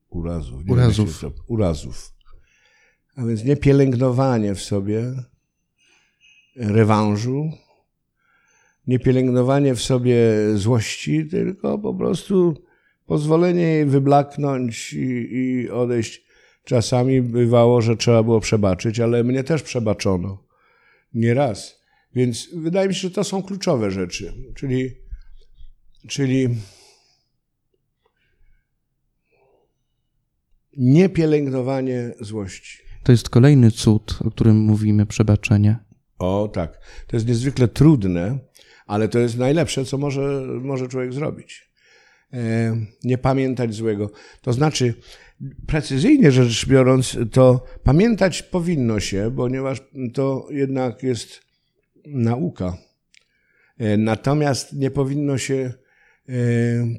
urazów, 0.09 0.65
nie 0.65 0.73
urazów. 0.73 1.21
To, 1.21 1.31
urazów. 1.47 2.13
A 3.15 3.25
więc 3.25 3.43
nie 3.43 3.57
pielęgnowanie 3.57 4.55
w 4.55 4.61
sobie 4.61 5.13
rewanżu, 6.55 7.51
nie 8.87 8.99
pielęgnowanie 8.99 9.75
w 9.75 9.81
sobie 9.81 10.17
złości, 10.55 11.27
tylko 11.27 11.79
po 11.79 11.93
prostu 11.93 12.63
pozwolenie 13.05 13.61
jej 13.61 13.85
wyblaknąć 13.85 14.93
i, 14.93 15.35
i 15.35 15.69
odejść 15.69 16.23
Czasami 16.63 17.21
bywało, 17.21 17.81
że 17.81 17.97
trzeba 17.97 18.23
było 18.23 18.39
przebaczyć, 18.39 18.99
ale 18.99 19.23
mnie 19.23 19.43
też 19.43 19.63
przebaczono. 19.63 20.43
Nie 21.13 21.33
raz. 21.33 21.81
Więc 22.15 22.49
wydaje 22.53 22.87
mi 22.87 22.95
się, 22.95 23.01
że 23.01 23.11
to 23.11 23.23
są 23.23 23.43
kluczowe 23.43 23.91
rzeczy. 23.91 24.33
Czyli, 24.55 24.89
czyli 26.07 26.49
niepielęgnowanie 30.77 32.13
złości. 32.19 32.77
To 33.03 33.11
jest 33.11 33.29
kolejny 33.29 33.71
cud, 33.71 34.17
o 34.25 34.31
którym 34.31 34.55
mówimy, 34.57 35.05
przebaczenie. 35.05 35.79
O 36.19 36.49
tak. 36.53 36.79
To 37.07 37.15
jest 37.15 37.27
niezwykle 37.27 37.67
trudne, 37.67 38.39
ale 38.85 39.07
to 39.07 39.19
jest 39.19 39.37
najlepsze, 39.37 39.85
co 39.85 39.97
może, 39.97 40.41
może 40.61 40.87
człowiek 40.87 41.13
zrobić. 41.13 41.71
E, 42.33 42.75
nie 43.03 43.17
pamiętać 43.17 43.73
złego. 43.73 44.11
To 44.41 44.53
znaczy, 44.53 44.93
precyzyjnie 45.67 46.31
rzecz 46.31 46.65
biorąc, 46.65 47.17
to 47.31 47.63
pamiętać 47.83 48.43
powinno 48.43 48.99
się, 48.99 49.33
ponieważ 49.35 49.81
to 50.13 50.47
jednak 50.51 51.03
jest 51.03 51.41
nauka. 52.05 52.77
E, 53.77 53.97
natomiast 53.97 54.73
nie 54.73 54.91
powinno 54.91 55.37
się 55.37 55.73
e, 56.29 56.33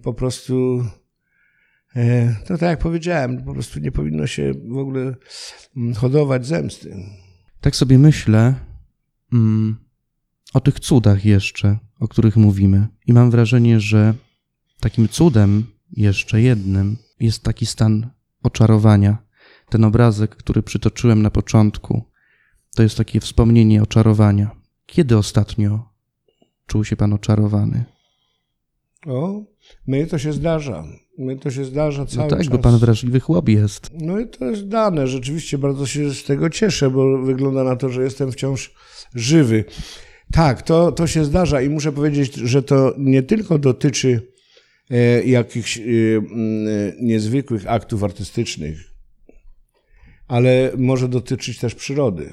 po 0.03 0.15
prostu 0.15 0.85
E, 1.97 2.37
to 2.47 2.59
tak 2.59 2.71
jak 2.71 2.79
powiedziałem, 2.79 3.45
po 3.45 3.53
prostu 3.53 3.81
nie 3.81 3.93
powinno 3.93 4.27
się 4.27 4.53
w 4.69 4.77
ogóle 4.77 5.15
mm, 5.77 5.95
hodować 5.95 6.47
zemsty. 6.47 6.97
Tak 7.61 7.77
sobie 7.77 7.99
myślę 7.99 8.55
mm, 9.33 9.77
o 10.55 10.61
tych 10.61 10.81
cudach 10.81 11.25
jeszcze, 11.25 11.79
o 12.01 12.09
których 12.09 12.37
mówimy. 12.37 12.87
I 13.07 13.13
mam 13.13 13.31
wrażenie, 13.31 13.81
że 13.81 14.15
takim 14.81 15.09
cudem 15.09 15.65
jeszcze 15.93 16.41
jednym 16.41 16.97
jest 17.21 17.43
taki 17.43 17.67
stan 17.67 18.11
oczarowania. 18.43 19.19
Ten 19.69 19.85
obrazek, 19.85 20.37
który 20.37 20.63
przytoczyłem 20.63 21.23
na 21.23 21.31
początku, 21.31 22.05
to 22.75 22.83
jest 22.83 22.97
takie 22.97 23.21
wspomnienie 23.21 23.83
oczarowania. 23.83 24.51
Kiedy 24.87 25.19
ostatnio 25.19 25.89
czuł 26.67 26.85
się 26.85 26.97
pan 26.97 27.13
oczarowany? 27.13 27.85
O, 29.07 29.43
mnie 29.87 30.07
to 30.07 30.19
się 30.19 30.33
zdarza. 30.33 30.85
Mnie 31.19 31.37
to 31.37 31.51
się 31.51 31.65
zdarza 31.65 32.07
cały 32.07 32.25
no 32.25 32.31
tak, 32.31 32.39
czas. 32.39 32.49
bo 32.49 32.59
pan 32.59 32.79
wrażliwy 32.79 33.21
chłop 33.21 33.49
jest. 33.49 33.91
No 34.01 34.21
i 34.21 34.29
to 34.29 34.45
jest 34.45 34.69
dane. 34.69 35.07
Rzeczywiście 35.07 35.59
bardzo 35.59 35.87
się 35.87 36.11
z 36.11 36.25
tego 36.25 36.51
cieszę, 36.51 36.91
bo 36.91 37.19
wygląda 37.19 37.65
na 37.65 37.77
to, 37.77 37.89
że 37.89 38.03
jestem 38.03 38.33
wciąż 38.33 38.75
żywy. 39.15 39.65
Tak, 40.33 40.63
to, 40.63 40.93
to 40.93 41.07
się 41.07 41.25
zdarza 41.25 41.63
i 41.63 41.69
muszę 41.69 41.93
powiedzieć, 41.93 42.35
że 42.35 42.63
to 42.63 42.95
nie 42.99 43.23
tylko 43.23 43.59
dotyczy 43.59 44.32
jakichś 45.25 45.79
e, 45.79 45.83
mm, 45.83 46.93
niezwykłych 47.01 47.71
aktów 47.71 48.05
artystycznych, 48.05 48.81
ale 50.29 50.73
może 50.77 51.09
dotyczyć 51.09 51.59
też 51.59 51.75
przyrody. 51.75 52.31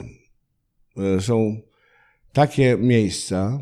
E, 0.98 1.22
są 1.22 1.62
takie 2.34 2.78
miejsca, 2.78 3.60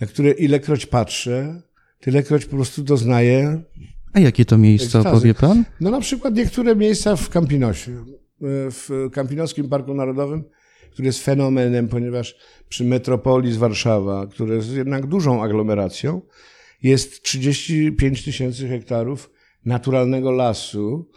na 0.00 0.06
które 0.06 0.30
ilekroć 0.30 0.86
patrzę, 0.86 1.62
tylekroć 2.00 2.44
po 2.44 2.56
prostu 2.56 2.82
doznaję. 2.82 3.62
A 4.12 4.20
jakie 4.20 4.44
to 4.44 4.58
miejsca 4.58 4.98
Ekstazy. 4.98 5.08
opowie 5.08 5.34
pan? 5.34 5.64
No 5.80 5.90
na 5.90 6.00
przykład 6.00 6.34
niektóre 6.34 6.76
miejsca 6.76 7.16
w 7.16 7.28
Campinosie, 7.28 7.92
e, 7.92 8.04
w 8.70 8.90
Kampinoskim 9.12 9.68
Parku 9.68 9.94
Narodowym, 9.94 10.44
który 10.90 11.06
jest 11.06 11.24
fenomenem, 11.24 11.88
ponieważ 11.88 12.36
przy 12.68 12.84
metropolii 12.84 13.52
z 13.52 13.56
Warszawa, 13.56 14.26
które 14.26 14.54
jest 14.54 14.72
jednak 14.72 15.06
dużą 15.06 15.42
aglomeracją, 15.42 16.22
jest 16.84 17.22
35 17.22 18.24
tysięcy 18.24 18.68
hektarów 18.68 19.30
naturalnego 19.64 20.32
lasu, 20.32 21.10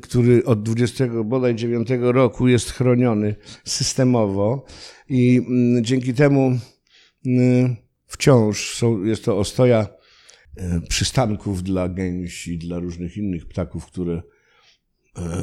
który 0.00 0.44
od 0.44 0.62
20 0.62 1.06
bodaj 1.24 1.54
9 1.54 1.88
roku 2.00 2.48
jest 2.48 2.70
chroniony 2.70 3.36
systemowo 3.64 4.64
i 5.08 5.40
m, 5.48 5.84
dzięki 5.84 6.14
temu 6.14 6.58
m, 7.26 7.76
wciąż 8.06 8.74
są, 8.74 9.04
jest 9.04 9.24
to 9.24 9.38
ostoja 9.38 9.88
e, 10.56 10.80
przystanków 10.88 11.62
dla 11.62 11.88
gęsi, 11.88 12.58
dla 12.58 12.78
różnych 12.78 13.16
innych 13.16 13.48
ptaków, 13.48 13.86
które 13.86 14.22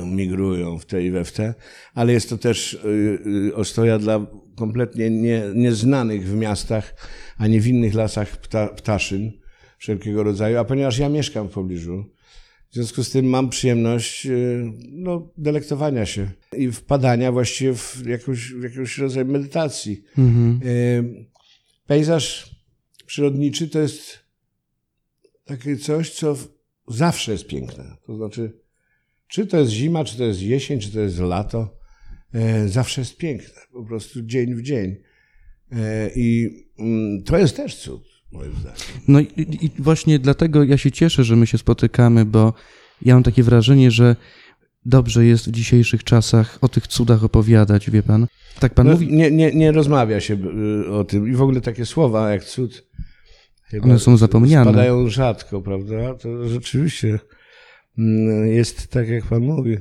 migrują 0.06 0.80
w 0.80 0.86
te 0.86 1.04
i 1.04 1.12
we 1.12 1.26
w 1.26 1.32
te, 1.32 1.54
ale 1.94 2.14
jest 2.14 2.30
to 2.30 2.38
też 2.38 2.74
e, 2.74 3.50
e, 3.50 3.56
ostoja 3.56 4.00
dla 4.00 4.26
kompletnie 4.56 5.10
nie, 5.10 5.44
nieznanych 5.56 6.28
w 6.28 6.36
miastach, 6.36 6.96
ani 7.38 7.60
w 7.60 7.68
innych 7.68 7.94
lasach 7.94 8.38
pta, 8.38 8.68
ptaszyn 8.68 9.32
wszelkiego 9.78 10.24
rodzaju, 10.24 10.58
a 10.58 10.66
ponieważ 10.66 10.98
ja 10.98 11.10
mieszkam 11.10 11.48
w 11.48 11.52
pobliżu, 11.52 12.06
w 12.70 12.74
związku 12.74 13.04
z 13.04 13.12
tym 13.12 13.26
mam 13.26 13.50
przyjemność 13.50 14.26
e, 14.26 14.32
no, 14.92 15.30
delektowania 15.38 16.06
się 16.06 16.32
i 16.58 16.72
wpadania 16.72 17.32
właściwie 17.32 17.74
w 17.74 18.06
jakąś, 18.06 18.54
w 18.54 18.64
jakąś 18.64 18.98
rodzaj 18.98 19.26
medytacji. 19.26 20.04
Mhm. 20.18 20.60
E, 20.66 21.26
Pejzaż 21.88 22.56
przyrodniczy 23.06 23.70
to 23.70 23.80
jest 23.80 24.20
takie 25.46 25.78
coś, 25.78 26.10
co 26.10 26.38
zawsze 26.88 27.32
jest 27.32 27.48
piękne. 27.48 27.98
To 28.06 28.16
znaczy, 28.18 28.65
czy 29.28 29.48
to 29.48 29.58
jest 29.58 29.72
zima, 29.72 30.04
czy 30.04 30.18
to 30.18 30.24
jest 30.24 30.42
jesień, 30.42 30.80
czy 30.80 30.92
to 30.92 31.00
jest 31.00 31.20
lato, 31.20 31.78
e, 32.34 32.68
zawsze 32.68 33.02
jest 33.02 33.18
piękne. 33.18 33.62
Po 33.74 33.84
prostu 33.84 34.22
dzień 34.22 34.56
w 34.56 34.62
dzień. 34.62 34.96
E, 35.72 36.10
I 36.16 36.50
mm, 36.80 37.24
to 37.24 37.38
jest 37.38 37.56
też 37.56 37.76
cud, 37.76 38.04
moim 38.32 38.52
zdaniem. 38.52 38.78
No 39.08 39.20
i, 39.20 39.28
i 39.38 39.72
właśnie 39.80 40.20
dlatego 40.20 40.64
ja 40.64 40.78
się 40.78 40.92
cieszę, 40.92 41.24
że 41.24 41.36
my 41.36 41.48
się 41.48 41.58
spotykamy, 41.58 42.26
bo 42.26 42.54
ja 43.02 43.14
mam 43.14 43.24
takie 43.24 43.44
wrażenie, 43.44 43.92
że 43.92 44.16
dobrze 44.86 45.26
jest 45.26 45.50
w 45.50 45.52
dzisiejszych 45.52 46.04
czasach 46.04 46.58
o 46.62 46.70
tych 46.70 46.88
cudach 46.88 47.24
opowiadać, 47.24 47.90
wie 47.90 48.04
pan. 48.04 48.28
Tak 48.60 48.74
pan 48.74 48.88
No, 48.88 48.94
mówi, 48.94 49.14
nie, 49.14 49.32
nie, 49.32 49.52
nie 49.52 49.72
rozmawia 49.72 50.20
się 50.20 50.38
y, 50.88 50.92
o 50.92 51.04
tym. 51.04 51.28
I 51.28 51.32
w 51.32 51.42
ogóle 51.42 51.62
takie 51.62 51.86
słowa 51.86 52.32
jak 52.32 52.44
cud. 52.44 52.88
One 53.82 54.00
są 54.00 54.18
zapomniane. 54.18 54.72
Spadają 54.72 55.10
rzadko, 55.10 55.62
prawda? 55.62 56.14
To 56.14 56.50
rzeczywiście 56.50 57.20
jest 58.46 58.88
tak, 58.88 59.10
jak 59.10 59.24
pan 59.24 59.44
mówi. 59.44 59.78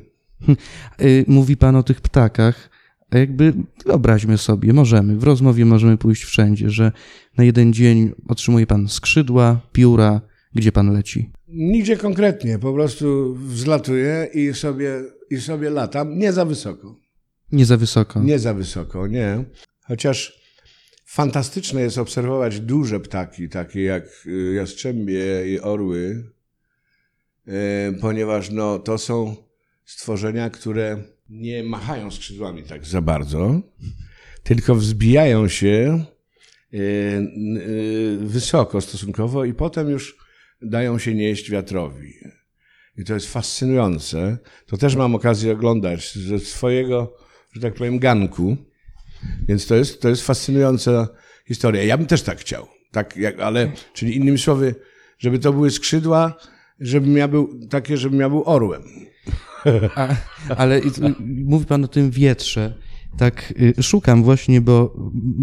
y, 1.01 1.25
mówi 1.29 1.57
pan 1.57 1.77
o 1.77 1.83
tych 1.83 2.01
ptakach, 2.01 2.71
a 3.11 3.19
jakby 3.19 3.53
wyobraźmy 3.87 4.39
sobie, 4.39 4.73
możemy, 4.73 5.17
w 5.17 5.25
rozmowie 5.25 5.65
możemy 5.65 5.99
pójść 5.99 6.25
wszędzie, 6.25 6.71
że 6.71 6.93
na 7.37 7.45
jeden 7.45 7.73
dzień 7.73 8.13
otrzymuje 8.29 8.67
pan 8.67 8.89
skrzydła, 8.89 9.61
pióra, 9.73 10.21
gdzie 10.55 10.73
pan 10.73 10.93
leci. 10.93 11.31
Nigdzie 11.49 11.97
konkretnie, 11.97 12.59
po 12.59 12.73
prostu 12.73 13.35
wzlatuję 13.35 14.29
i 14.35 14.55
sobie, 14.55 15.03
i 15.31 15.37
sobie 15.37 15.71
latam. 15.71 16.19
Nie 16.19 16.33
za 16.33 16.45
wysoko. 16.45 16.97
Nie 17.53 17.65
za 17.65 17.77
wysoko. 17.77 18.23
Nie 18.23 18.39
za 18.39 18.55
wysoko, 18.55 19.07
nie. 19.07 19.45
Chociaż 19.81 20.41
fantastyczne 21.07 21.81
jest 21.81 21.99
obserwować 21.99 22.61
duże 22.61 23.01
ptaki, 23.01 23.49
takie 23.49 23.83
jak 23.83 24.05
y, 24.27 24.55
jastrzębie 24.55 25.53
i 25.55 25.61
orły, 25.61 26.25
ponieważ 28.01 28.51
no, 28.51 28.79
to 28.79 28.99
są 28.99 29.37
stworzenia, 29.85 30.51
które 30.51 31.03
nie 31.29 31.63
machają 31.63 32.11
skrzydłami 32.11 32.63
tak 32.63 32.87
za 32.87 33.03
bardzo, 33.03 33.61
tylko 34.43 34.75
wzbijają 34.75 35.49
się 35.49 36.05
y, 36.75 36.79
y, 36.79 38.19
wysoko 38.21 38.81
stosunkowo 38.81 39.45
i 39.45 39.55
potem 39.55 39.91
już 39.91 40.19
dają 40.63 40.99
się 40.99 41.15
nieść 41.15 41.51
wiatrowi. 41.51 42.15
I 42.97 43.05
to 43.05 43.15
jest 43.15 43.33
fascynujące. 43.33 44.39
To 44.67 44.77
też 44.77 44.97
mam 44.97 45.15
okazję 45.15 45.53
oglądać 45.53 46.15
ze 46.15 46.39
swojego, 46.39 47.17
że 47.53 47.61
tak 47.61 47.75
powiem, 47.75 47.99
ganku. 47.99 48.57
Więc 49.49 49.67
to 49.67 49.75
jest, 49.75 50.03
to 50.03 50.09
jest 50.09 50.27
fascynująca 50.27 51.09
historia. 51.49 51.83
Ja 51.83 51.99
bym 51.99 52.07
też 52.07 52.23
tak 52.23 52.39
chciał. 52.39 52.67
Tak 52.93 53.17
jak, 53.17 53.41
ale, 53.41 53.73
czyli 53.93 54.17
innymi 54.17 54.39
słowy, 54.39 54.75
żeby 55.19 55.39
to 55.39 55.53
były 55.53 55.71
skrzydła, 55.71 56.39
żebym 56.85 57.17
ja 57.17 57.29
był 57.29 57.61
takie, 57.71 57.97
żebym 57.97 58.21
ja 58.21 58.29
był 58.29 58.43
orłem. 58.47 58.83
A, 59.97 60.09
ale 60.57 60.81
mówi 61.45 61.67
pan 61.67 61.85
o 61.85 61.89
tym 61.89 62.11
wietrze. 62.11 62.75
Tak, 63.17 63.55
y, 63.79 63.83
szukam 63.83 64.23
właśnie, 64.23 64.61
bo 64.61 64.97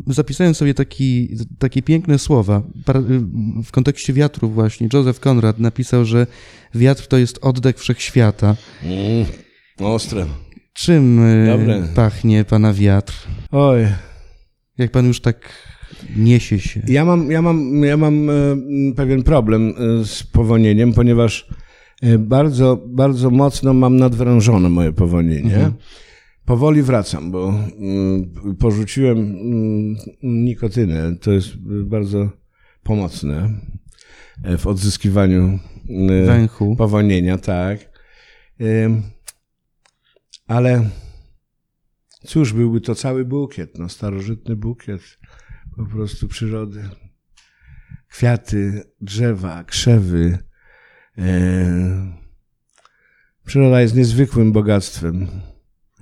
zapisałem 0.07 0.55
sobie 0.55 0.73
taki, 0.73 1.37
takie 1.59 1.81
piękne 1.81 2.19
słowa 2.19 2.61
y, 2.89 3.63
w 3.63 3.71
kontekście 3.71 4.13
wiatru 4.13 4.49
właśnie. 4.49 4.89
Joseph 4.93 5.19
Conrad 5.19 5.59
napisał, 5.59 6.05
że 6.05 6.27
wiatr 6.75 7.07
to 7.07 7.17
jest 7.17 7.39
oddech 7.41 7.79
wszechświata. 7.79 8.55
Mm, 8.83 9.25
ostre. 9.79 10.25
Czym 10.73 11.19
y, 11.19 11.47
Dobre. 11.47 11.87
pachnie 11.95 12.45
pana 12.45 12.73
wiatr? 12.73 13.13
Oj. 13.51 13.87
Jak 14.77 14.91
pan 14.91 15.05
już 15.05 15.21
tak 15.21 15.49
niesie 16.15 16.59
się. 16.59 16.81
Ja 16.87 17.05
mam, 17.05 17.31
ja 17.31 17.41
mam, 17.41 17.83
ja 17.83 17.97
mam 17.97 18.29
e, 18.29 18.33
pewien 18.95 19.23
problem 19.23 19.69
e, 19.69 20.05
z 20.05 20.23
powonieniem, 20.23 20.93
ponieważ 20.93 21.47
e, 22.01 22.17
bardzo, 22.17 22.83
bardzo 22.87 23.29
mocno 23.29 23.73
mam 23.73 23.97
nadwrężone 23.97 24.69
moje 24.69 24.93
powonienie. 24.93 25.71
Powoli 26.45 26.81
wracam, 26.81 27.31
bo 27.31 27.53
mm, 27.79 28.55
porzuciłem 28.59 29.17
mm, 29.17 29.95
nikotynę. 30.23 31.15
To 31.21 31.31
jest 31.31 31.57
bardzo 31.83 32.29
pomocne 32.83 33.49
w 34.57 34.67
odzyskiwaniu 34.67 35.59
Węchu. 36.25 36.75
powonienia, 36.75 37.37
tak. 37.37 37.91
Ale 40.47 40.89
cóż, 42.25 42.53
byłby 42.53 42.81
to 42.81 42.95
cały 42.95 43.25
bukiet, 43.25 43.79
no, 43.79 43.89
starożytny 43.89 44.55
bukiet 44.55 45.01
po 45.85 45.91
prostu 45.91 46.27
przyrody. 46.27 46.89
Kwiaty, 48.07 48.83
drzewa, 49.01 49.63
krzewy. 49.63 50.37
Yy. 51.17 51.25
Przyroda 53.45 53.81
jest 53.81 53.95
niezwykłym 53.95 54.51
bogactwem. 54.51 55.27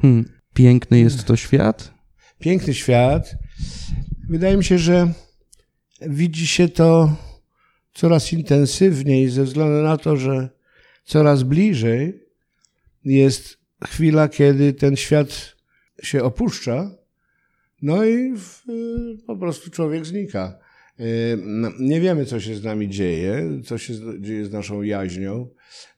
Hmm. 0.02 0.26
Piękny 0.54 1.00
jest 1.00 1.24
to 1.24 1.36
świat? 1.36 1.94
Piękny 2.40 2.74
świat. 2.74 3.36
Wydaje 4.30 4.58
mi 4.58 4.64
się, 4.64 4.80
że 4.80 5.14
widzi 6.02 6.48
się 6.48 6.70
to 6.70 7.16
coraz 7.94 8.34
intensywniej 8.34 9.30
ze 9.30 9.44
względu 9.44 9.84
na 9.84 9.98
to, 9.98 10.18
że 10.18 10.50
coraz 11.04 11.44
bliżej 11.44 12.24
jest 13.06 13.58
chwila, 13.88 14.30
kiedy 14.30 14.74
ten 14.74 14.96
świat 14.96 15.56
się 16.04 16.24
opuszcza, 16.24 16.92
no 17.82 18.06
i 18.06 18.34
w, 18.38 18.64
po 19.28 19.38
prostu 19.38 19.72
człowiek 19.72 20.06
znika. 20.06 20.60
no, 21.38 21.72
nie 21.80 22.02
wiemy, 22.02 22.26
co 22.26 22.40
się 22.40 22.56
z 22.56 22.64
nami 22.64 22.90
dzieje, 22.90 23.62
co 23.66 23.78
się 23.78 23.94
dzieje 24.20 24.46
z 24.46 24.52
naszą 24.52 24.82
jaźnią. 24.82 25.50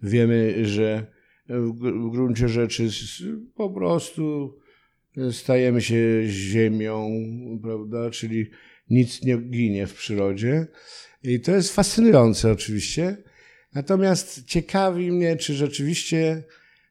Wiemy, 0.04 0.66
że 0.66 1.06
w 1.50 2.10
gruncie 2.12 2.50
rzeczy 2.50 2.90
po 3.56 3.70
prostu 3.70 4.54
stajemy 5.32 5.82
się 5.82 6.22
ziemią, 6.26 7.10
prawda? 7.64 8.10
Czyli 8.10 8.50
nic 8.90 9.24
nie 9.24 9.38
ginie 9.38 9.88
w 9.88 9.94
przyrodzie. 9.94 10.68
I 11.24 11.40
to 11.40 11.52
jest 11.52 11.76
fascynujące 11.76 12.52
oczywiście. 12.52 13.18
Natomiast 13.74 14.44
ciekawi 14.46 15.12
mnie, 15.12 15.36
czy 15.36 15.54
rzeczywiście 15.54 16.44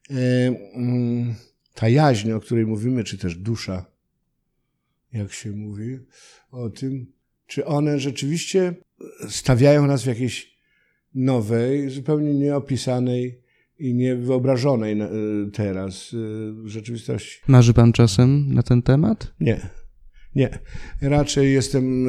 mm, 0.09 1.35
ta 1.73 1.89
jaźń, 1.89 2.31
o 2.31 2.39
której 2.39 2.65
mówimy, 2.65 3.03
czy 3.03 3.17
też 3.17 3.35
dusza, 3.35 3.90
jak 5.13 5.33
się 5.33 5.51
mówi 5.51 5.99
o 6.51 6.69
tym, 6.69 7.05
czy 7.47 7.65
one 7.65 7.99
rzeczywiście 7.99 8.75
stawiają 9.29 9.87
nas 9.87 10.03
w 10.03 10.07
jakiejś 10.07 10.57
nowej, 11.15 11.89
zupełnie 11.89 12.33
nieopisanej 12.33 13.41
i 13.79 13.93
niewyobrażonej 13.93 14.97
teraz 15.53 16.15
rzeczywistości. 16.65 17.39
Marzy 17.47 17.73
pan 17.73 17.91
czasem 17.91 18.53
na 18.53 18.63
ten 18.63 18.81
temat? 18.81 19.33
Nie. 19.39 19.69
Nie. 20.35 20.59
Raczej 21.01 21.53
jestem 21.53 22.07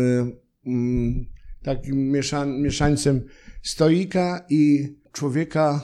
mm, 0.67 1.27
takim 1.63 2.11
mieszan 2.11 2.63
mieszańcem 2.63 3.21
stoika 3.63 4.47
i 4.51 4.89
człowieka 5.13 5.81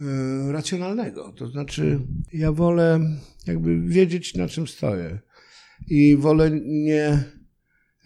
e, 0.00 0.52
racjonalnego. 0.52 1.32
To 1.32 1.46
znaczy, 1.46 2.00
ja 2.32 2.52
wolę 2.52 3.00
jakby 3.46 3.80
wiedzieć, 3.80 4.34
na 4.34 4.48
czym 4.48 4.66
stoję. 4.66 5.18
I 5.90 6.16
wolę 6.16 6.50
nie 6.64 7.24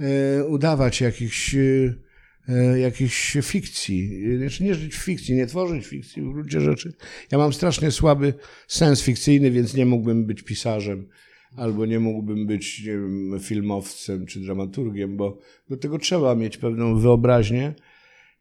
e, 0.00 0.44
udawać 0.44 1.00
jakichś, 1.00 1.54
e, 1.54 2.78
jakichś 2.78 3.36
fikcji. 3.42 4.22
Znaczy 4.38 4.64
nie 4.64 4.74
żyć 4.74 4.94
w 4.94 5.04
fikcji, 5.04 5.34
nie 5.34 5.46
tworzyć 5.46 5.86
fikcji 5.86 6.22
w 6.22 6.32
gruncie 6.32 6.60
rzeczy. 6.60 6.92
Ja 7.30 7.38
mam 7.38 7.52
strasznie 7.52 7.90
słaby 7.90 8.34
sens 8.68 9.02
fikcyjny, 9.02 9.50
więc 9.50 9.74
nie 9.74 9.86
mógłbym 9.86 10.26
być 10.26 10.42
pisarzem 10.42 11.08
albo 11.56 11.86
nie 11.86 12.00
mógłbym 12.00 12.46
być 12.46 12.78
nie 12.78 12.92
wiem, 12.92 13.40
filmowcem 13.40 14.26
czy 14.26 14.40
dramaturgiem, 14.40 15.16
bo 15.16 15.38
do 15.70 15.76
tego 15.76 15.98
trzeba 15.98 16.34
mieć 16.34 16.56
pewną 16.56 16.98
wyobraźnię, 16.98 17.74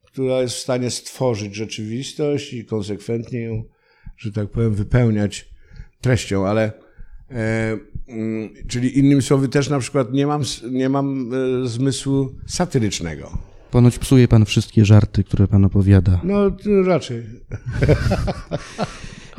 która 0.03 0.41
jest 0.41 0.55
w 0.55 0.59
stanie 0.59 0.89
stworzyć 0.89 1.55
rzeczywistość 1.55 2.53
i 2.53 2.65
konsekwentnie 2.65 3.41
ją, 3.41 3.63
że 4.17 4.31
tak 4.31 4.49
powiem, 4.49 4.73
wypełniać 4.73 5.49
treścią, 6.01 6.47
ale 6.47 6.71
e, 7.31 7.77
czyli 8.67 8.99
innymi 8.99 9.21
słowy 9.21 9.49
też 9.49 9.69
na 9.69 9.79
przykład 9.79 10.13
nie 10.13 10.27
mam, 10.27 10.41
nie 10.71 10.89
mam 10.89 11.31
e, 11.33 11.67
zmysłu 11.67 12.35
satyrycznego. 12.47 13.37
Ponoć 13.71 13.99
psuje 13.99 14.27
pan 14.27 14.45
wszystkie 14.45 14.85
żarty, 14.85 15.23
które 15.23 15.47
pan 15.47 15.65
opowiada. 15.65 16.21
No 16.23 16.51
raczej. 16.85 17.23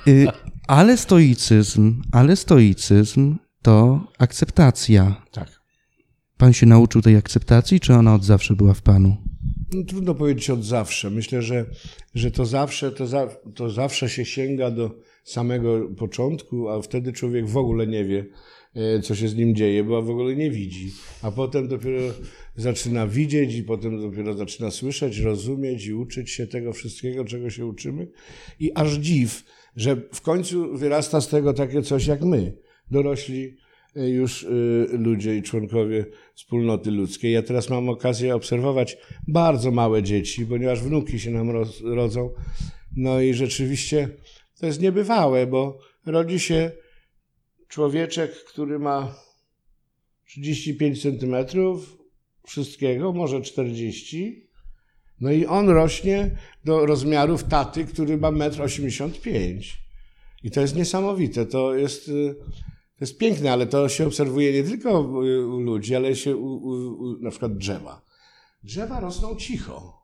Y, 0.09 0.27
ale 0.69 0.97
stoicyzm, 0.97 2.03
ale 2.13 2.37
stoicyzm 2.37 3.37
to 3.63 4.07
akceptacja. 4.19 5.23
Tak. 5.33 5.61
Pan 6.37 6.53
się 6.53 6.67
nauczył 6.67 7.03
tej 7.03 7.17
akceptacji, 7.17 7.81
czy 7.81 7.95
ona 7.95 8.15
od 8.15 8.25
zawsze 8.25 8.57
była 8.57 8.75
w 8.75 8.83
panu? 8.83 9.17
No, 9.73 9.85
trudno 9.85 10.15
powiedzieć 10.15 10.51
od 10.51 10.65
zawsze. 10.65 11.11
Myślę, 11.11 11.43
że, 11.43 11.67
że 12.15 12.31
to, 12.31 12.47
zawsze, 12.47 12.93
to, 12.93 13.07
za, 13.07 13.29
to 13.55 13.71
zawsze 13.71 14.09
się 14.09 14.25
sięga 14.25 14.71
do 14.71 14.99
samego 15.23 15.89
początku, 15.99 16.69
a 16.69 16.83
wtedy 16.83 17.13
człowiek 17.13 17.49
w 17.49 17.57
ogóle 17.57 17.87
nie 17.87 18.05
wie, 18.05 18.25
e, 18.75 19.01
co 19.01 19.15
się 19.15 19.29
z 19.29 19.37
nim 19.37 19.55
dzieje, 19.55 19.85
bo 19.85 20.03
w 20.03 20.11
ogóle 20.11 20.37
nie 20.37 20.51
widzi. 20.51 20.93
A 21.23 21.31
potem 21.31 21.69
dopiero 21.69 22.01
zaczyna 22.57 23.07
widzieć 23.07 23.55
i 23.55 23.63
potem 23.63 24.01
dopiero 24.01 24.35
zaczyna 24.35 24.71
słyszeć, 24.71 25.19
rozumieć 25.19 25.87
i 25.87 25.95
uczyć 25.95 26.31
się 26.31 26.47
tego 26.47 26.73
wszystkiego, 26.73 27.25
czego 27.25 27.51
się 27.51 27.67
uczymy. 27.67 28.09
I 28.61 28.73
aż 28.75 28.93
dziw, 28.93 29.45
że 29.77 29.97
w 30.13 30.21
końcu 30.21 30.77
wyrasta 30.77 31.21
z 31.21 31.29
tego 31.29 31.53
takie 31.53 31.83
coś 31.83 32.07
jak 32.07 32.23
my 32.23 32.53
dorośli 32.91 33.57
e, 33.97 34.09
już 34.09 34.45
e, 34.45 34.49
ludzie 34.97 35.37
i 35.37 35.43
członkowie 35.43 36.07
wspólnoty 36.35 36.91
ludzkiej. 36.91 37.33
Ja 37.33 37.43
teraz 37.43 37.71
mam 37.71 37.89
okazję 37.89 38.35
obserwować 38.35 38.97
bardzo 39.29 39.71
małe 39.71 40.03
dzieci, 40.03 40.47
ponieważ 40.47 40.83
wnuki 40.83 41.19
się 41.19 41.31
nam 41.31 41.51
rodzą. 41.85 42.31
No 42.97 43.21
i 43.21 43.35
rzeczywiście 43.35 44.09
to 44.63 44.67
jest 44.67 44.81
niebywałe, 44.81 45.47
bo 45.47 45.79
rodzi 46.07 46.41
się 46.41 46.71
człowieczek, 47.69 48.45
który 48.45 48.79
ma 48.79 49.15
35 50.25 51.03
centymetrów 51.03 51.99
wszystkiego, 52.47 53.13
może 53.13 53.41
40. 53.41 54.49
No 55.21 55.33
i 55.33 55.47
on 55.47 55.69
rośnie 55.69 56.37
do 56.65 56.87
rozmiarów 56.87 57.45
taty, 57.45 57.85
który 57.85 58.17
ma 58.17 58.29
1,85 58.29 59.11
m. 59.27 59.61
I 60.43 60.51
to 60.51 60.61
jest 60.61 60.77
niesamowite. 60.77 61.47
To 61.47 61.75
jest 61.75 62.09
y, 62.09 62.35
to 62.99 63.01
jest 63.01 63.19
piękne, 63.19 63.53
ale 63.53 63.67
to 63.67 63.89
się 63.89 64.07
obserwuje 64.07 64.53
nie 64.53 64.63
tylko 64.63 65.01
u 65.01 65.61
ludzi, 65.61 65.97
ale 65.97 66.17
się 66.17 66.37
u, 66.37 66.47
u, 66.47 66.71
u 67.03 67.19
na 67.21 67.31
przykład 67.31 67.57
drzewa. 67.57 68.03
Drzewa 68.63 69.01
rosną 69.01 69.37
cicho 69.37 70.03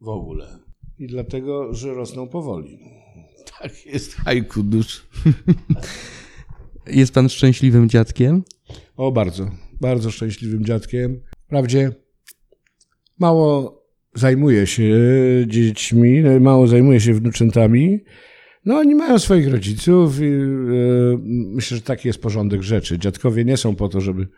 w 0.00 0.08
ogóle. 0.08 0.58
I 0.98 1.06
dlatego, 1.06 1.74
że 1.74 1.94
rosną 1.94 2.28
powoli. 2.28 2.99
Tak 3.60 3.86
jest 3.86 4.14
haiku 4.14 4.62
dusz. 4.62 5.06
Jest 6.86 7.14
pan 7.14 7.28
szczęśliwym 7.28 7.88
dziadkiem? 7.88 8.42
O, 8.96 9.12
bardzo. 9.12 9.50
Bardzo 9.80 10.10
szczęśliwym 10.10 10.64
dziadkiem. 10.64 11.20
Wprawdzie 11.46 11.92
mało 13.18 13.80
zajmuję 14.14 14.66
się 14.66 14.94
dziećmi, 15.46 16.22
mało 16.40 16.66
zajmuję 16.66 17.00
się 17.00 17.14
wnuczętami, 17.14 18.00
no, 18.64 18.78
oni 18.78 18.94
mają 18.94 19.18
swoich 19.18 19.48
rodziców 19.48 20.20
i 20.20 20.24
e, 20.24 21.18
myślę, 21.26 21.76
że 21.76 21.82
taki 21.82 22.08
jest 22.08 22.22
porządek 22.22 22.62
rzeczy. 22.62 22.98
Dziadkowie 22.98 23.44
nie 23.44 23.56
są 23.56 23.76
po 23.76 23.88
to, 23.88 24.00
żeby 24.00 24.28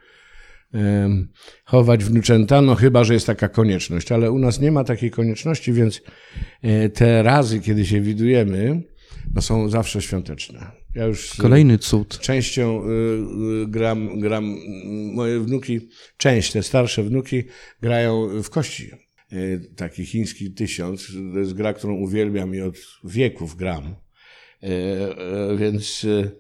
chować 1.65 2.05
wnuczęta, 2.05 2.63
no 2.63 2.75
chyba, 2.75 3.05
że 3.05 3.15
jest 3.15 3.27
taka 3.27 3.49
konieczność, 3.49 4.13
ale 4.13 4.31
u 4.31 4.39
nas 4.39 4.61
nie 4.61 4.73
ma 4.73 4.85
takiej 4.85 5.11
konieczności, 5.11 5.73
więc 5.73 6.03
e, 6.63 6.89
te 6.89 7.23
razy, 7.23 7.61
kiedy 7.61 7.87
się 7.87 8.01
widujemy, 8.01 8.83
no 9.35 9.43
są 9.43 9.69
zawsze 9.69 10.03
świąteczne. 10.03 10.71
Ja 10.95 11.05
już 11.05 11.35
Kolejny 11.35 11.79
cud. 11.79 12.19
Częścią 12.19 12.83
gram, 13.67 14.21
gram, 14.21 14.57
moje 15.15 15.41
wnuki, 15.41 15.89
część, 16.17 16.53
te 16.53 16.63
starsze 16.63 17.03
wnuki 17.03 17.43
grają 17.83 18.43
w 18.43 18.51
kości. 18.51 18.91
Taki 19.77 20.07
chiński 20.07 20.55
tysiąc, 20.55 21.13
to 21.33 21.39
jest 21.39 21.53
gra, 21.53 21.73
którą 21.73 21.95
uwielbiam 21.95 22.55
i 22.55 22.61
od 22.61 22.77
wieków 23.05 23.57
gram. 23.57 23.95
E, 24.63 24.69
e, 24.69 25.57
więc 25.57 26.05
e, 26.05 26.31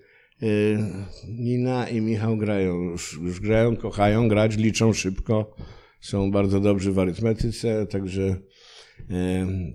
Nina 1.28 1.88
i 1.88 2.00
Michał 2.00 2.36
grają, 2.36 2.82
już, 2.82 3.18
już 3.22 3.40
grają, 3.40 3.76
kochają 3.76 4.28
grać, 4.28 4.56
liczą 4.56 4.92
szybko, 4.92 5.56
są 6.00 6.30
bardzo 6.30 6.60
dobrzy 6.60 6.92
w 6.92 6.98
arytmetyce, 6.98 7.86
także 7.86 8.36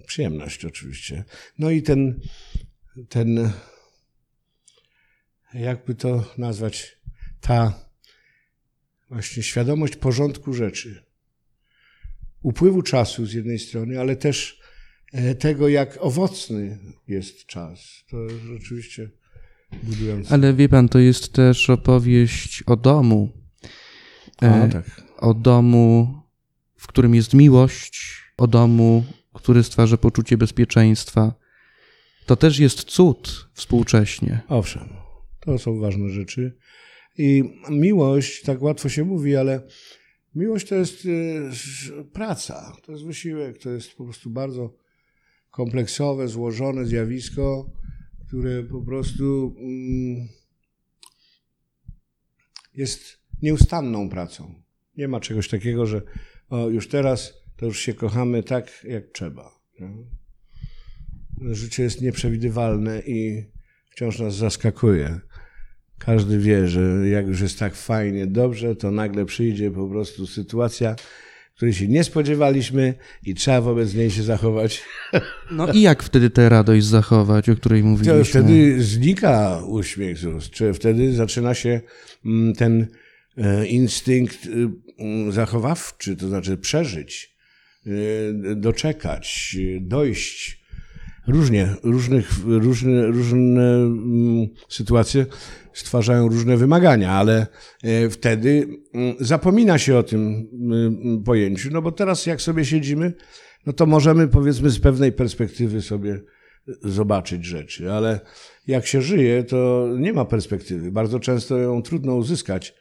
przyjemność 0.08 0.66
oczywiście. 0.66 1.24
No 1.60 1.72
i 1.72 1.82
ten, 1.82 2.20
ten, 3.10 3.52
jakby 5.54 5.96
to 5.96 6.34
nazwać, 6.38 6.98
ta 7.42 7.88
właśnie 9.10 9.44
świadomość 9.44 9.96
porządku 9.96 10.54
rzeczy, 10.54 11.04
upływu 12.42 12.82
czasu 12.82 13.26
z 13.26 13.34
jednej 13.34 13.60
strony, 13.60 14.00
ale 14.00 14.16
też 14.16 14.60
E, 15.14 15.36
tego, 15.36 15.70
jak 15.70 15.98
owocny 16.00 16.80
jest 17.08 17.46
czas. 17.46 18.04
To 18.10 18.30
rzeczywiście 18.30 19.10
Ale 20.30 20.54
wie 20.54 20.70
pan, 20.70 20.90
to 20.90 21.00
jest 21.00 21.34
też 21.34 21.70
opowieść 21.70 22.64
o 22.64 22.76
domu. 22.76 23.30
A, 24.42 24.46
e, 24.46 24.70
tak. 24.70 25.04
O 25.18 25.34
domu, 25.34 26.22
w 26.76 26.88
którym 26.88 27.16
jest 27.16 27.34
miłość, 27.34 28.24
o 28.38 28.48
domu, 28.48 29.04
który 29.34 29.64
stwarza 29.64 29.98
poczucie 29.98 30.38
bezpieczeństwa. 30.38 31.34
To 32.26 32.36
też 32.36 32.60
jest 32.60 32.84
cud 32.84 33.50
współcześnie. 33.54 34.42
Owszem, 34.48 34.90
to 35.40 35.60
są 35.60 35.80
ważne 35.80 36.10
rzeczy. 36.10 36.58
I 37.18 37.44
miłość, 37.70 38.42
tak 38.42 38.62
łatwo 38.62 38.90
się 38.90 39.04
mówi, 39.04 39.36
ale 39.36 39.62
miłość 40.36 40.68
to 40.68 40.76
jest 40.76 41.06
y, 41.06 41.50
praca, 42.14 42.78
to 42.84 42.92
jest 42.92 43.06
wysiłek, 43.06 43.58
to 43.58 43.70
jest 43.70 43.94
po 43.94 44.04
prostu 44.04 44.30
bardzo 44.30 44.74
kompleksowe, 45.52 46.28
złożone 46.28 46.86
zjawisko, 46.86 47.70
które 48.28 48.64
po 48.64 48.82
prostu 48.82 49.56
mm, 49.58 50.28
jest 52.74 53.20
nieustanną 53.42 54.10
pracą. 54.10 54.64
Nie 54.98 55.08
ma 55.08 55.20
czegoś 55.20 55.50
takiego, 55.50 55.86
że 55.86 56.02
o, 56.50 56.70
już 56.70 56.88
teraz 56.88 57.34
to 57.58 57.66
już 57.66 57.80
się 57.80 57.94
kochamy 57.94 58.44
tak, 58.44 58.86
jak 58.88 59.12
trzeba. 59.12 59.60
Życie 61.42 61.84
jest 61.84 62.02
nieprzewidywalne 62.02 63.00
i 63.00 63.46
wciąż 63.90 64.20
nas 64.20 64.36
zaskakuje. 64.36 65.20
każdy 65.98 66.40
wie, 66.40 66.68
że 66.68 67.10
jak 67.10 67.28
już 67.28 67.42
jest 67.42 67.60
tak 67.60 67.76
fajnie, 67.76 68.28
dobrze, 68.28 68.76
to 68.76 68.92
nagle 68.92 69.26
przyjdzie 69.26 69.72
po 69.72 69.88
prostu 69.88 70.28
sytuacja, 70.28 70.96
której 71.58 71.74
się 71.74 71.88
nie 71.88 72.04
spodziewaliśmy 72.04 72.94
i 73.24 73.36
trzeba 73.36 73.62
wobec 73.62 73.94
niej 73.94 74.12
się 74.12 74.24
zachować. 74.24 74.84
No 75.52 75.74
i 75.74 75.82
jak 75.82 76.04
wtedy 76.04 76.30
tę 76.30 76.50
radość 76.50 76.86
zachować, 76.86 77.50
o 77.50 77.56
której 77.56 77.82
To 77.82 77.88
mówiliśmy? 77.88 78.24
wtedy 78.24 78.84
znika 78.84 79.62
uśmiech 79.68 80.18
z 80.18 80.26
ust, 80.26 80.52
czy 80.52 80.74
wtedy 80.74 81.14
zaczyna 81.14 81.54
się 81.54 81.82
mm, 82.26 82.54
ten 82.54 82.88
e, 83.38 83.66
instynkt 83.66 84.46
y, 84.46 84.50
mm, 85.00 85.32
zachowawczy, 85.32 86.16
to 86.16 86.28
znaczy 86.28 86.58
przeżyć, 86.58 87.36
y, 87.88 88.34
doczekać, 88.56 89.58
dojść. 89.82 90.67
Różnie, 91.28 91.76
różnych, 91.84 92.30
różne, 92.46 93.08
różne 93.08 93.62
mm, 93.62 94.48
sytuacje 94.70 95.26
stwarzają 95.74 96.28
różne 96.28 96.58
wymagania, 96.58 97.12
ale 97.12 97.48
e, 97.84 98.10
wtedy 98.10 98.68
mm, 98.94 99.16
zapomina 99.20 99.78
się 99.78 99.98
o 99.98 100.04
tym 100.04 100.50
mm, 100.54 101.24
pojęciu, 101.24 101.70
no 101.72 101.82
bo 101.82 101.92
teraz 101.92 102.26
jak 102.26 102.42
sobie 102.42 102.66
siedzimy, 102.66 103.14
no 103.66 103.74
to 103.74 103.86
możemy 103.86 104.28
powiedzmy 104.28 104.70
z 104.70 104.80
pewnej 104.80 105.12
perspektywy 105.12 105.82
sobie 105.82 106.22
zobaczyć 106.84 107.46
rzeczy, 107.46 107.92
ale 107.92 108.20
jak 108.68 108.86
się 108.86 109.02
żyje, 109.02 109.44
to 109.44 109.88
nie 110.00 110.14
ma 110.14 110.26
perspektywy. 110.26 110.92
Bardzo 110.92 111.20
często 111.20 111.58
ją 111.58 111.82
trudno 111.82 112.16
uzyskać, 112.16 112.76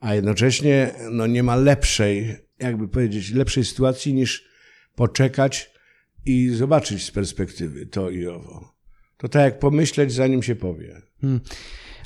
a 0.00 0.14
jednocześnie 0.14 0.90
no, 1.10 1.26
nie 1.26 1.42
ma 1.42 1.56
lepszej, 1.56 2.36
jakby 2.58 2.88
powiedzieć, 2.88 3.32
lepszej 3.32 3.64
sytuacji 3.64 4.14
niż 4.14 4.48
poczekać 4.94 5.75
i 6.26 6.48
zobaczyć 6.48 7.04
z 7.04 7.10
perspektywy 7.10 7.86
to 7.86 8.10
i 8.10 8.26
owo. 8.26 8.76
To 9.16 9.28
tak 9.28 9.42
jak 9.42 9.58
pomyśleć, 9.58 10.12
zanim 10.12 10.42
się 10.42 10.56
powie. 10.56 11.02
Hmm. 11.20 11.40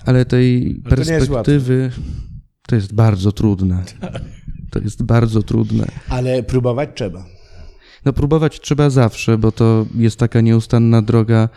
Ale 0.07 0.25
tej 0.25 0.81
Ale 0.85 0.97
to 0.97 0.97
perspektywy 0.97 1.91
to 2.69 2.75
jest 2.75 2.95
bardzo 2.95 3.33
trudne. 3.33 3.85
To 4.71 4.79
jest 4.79 5.03
bardzo 5.03 5.43
trudne. 5.43 5.87
Ale 6.09 6.43
próbować 6.43 6.91
trzeba. 6.95 7.27
No 8.05 8.13
próbować 8.13 8.61
trzeba 8.61 8.91
zawsze, 8.91 9.39
bo 9.39 9.53
to 9.53 9.87
jest 9.95 10.19
taka 10.19 10.41
nieustanna 10.41 11.03
droga 11.03 11.49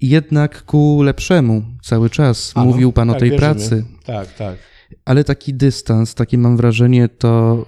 jednak 0.00 0.62
ku 0.64 1.02
lepszemu 1.02 1.62
cały 1.82 2.10
czas. 2.10 2.52
Ano, 2.54 2.66
Mówił 2.66 2.92
pan 2.92 3.10
o 3.10 3.12
tak 3.12 3.20
tej 3.20 3.30
wierzymy. 3.30 3.54
pracy. 3.54 3.84
Tak, 4.04 4.34
tak. 4.34 4.56
Ale 5.04 5.24
taki 5.24 5.54
dystans, 5.54 6.14
takie 6.14 6.38
mam 6.38 6.56
wrażenie, 6.56 7.08
to 7.08 7.64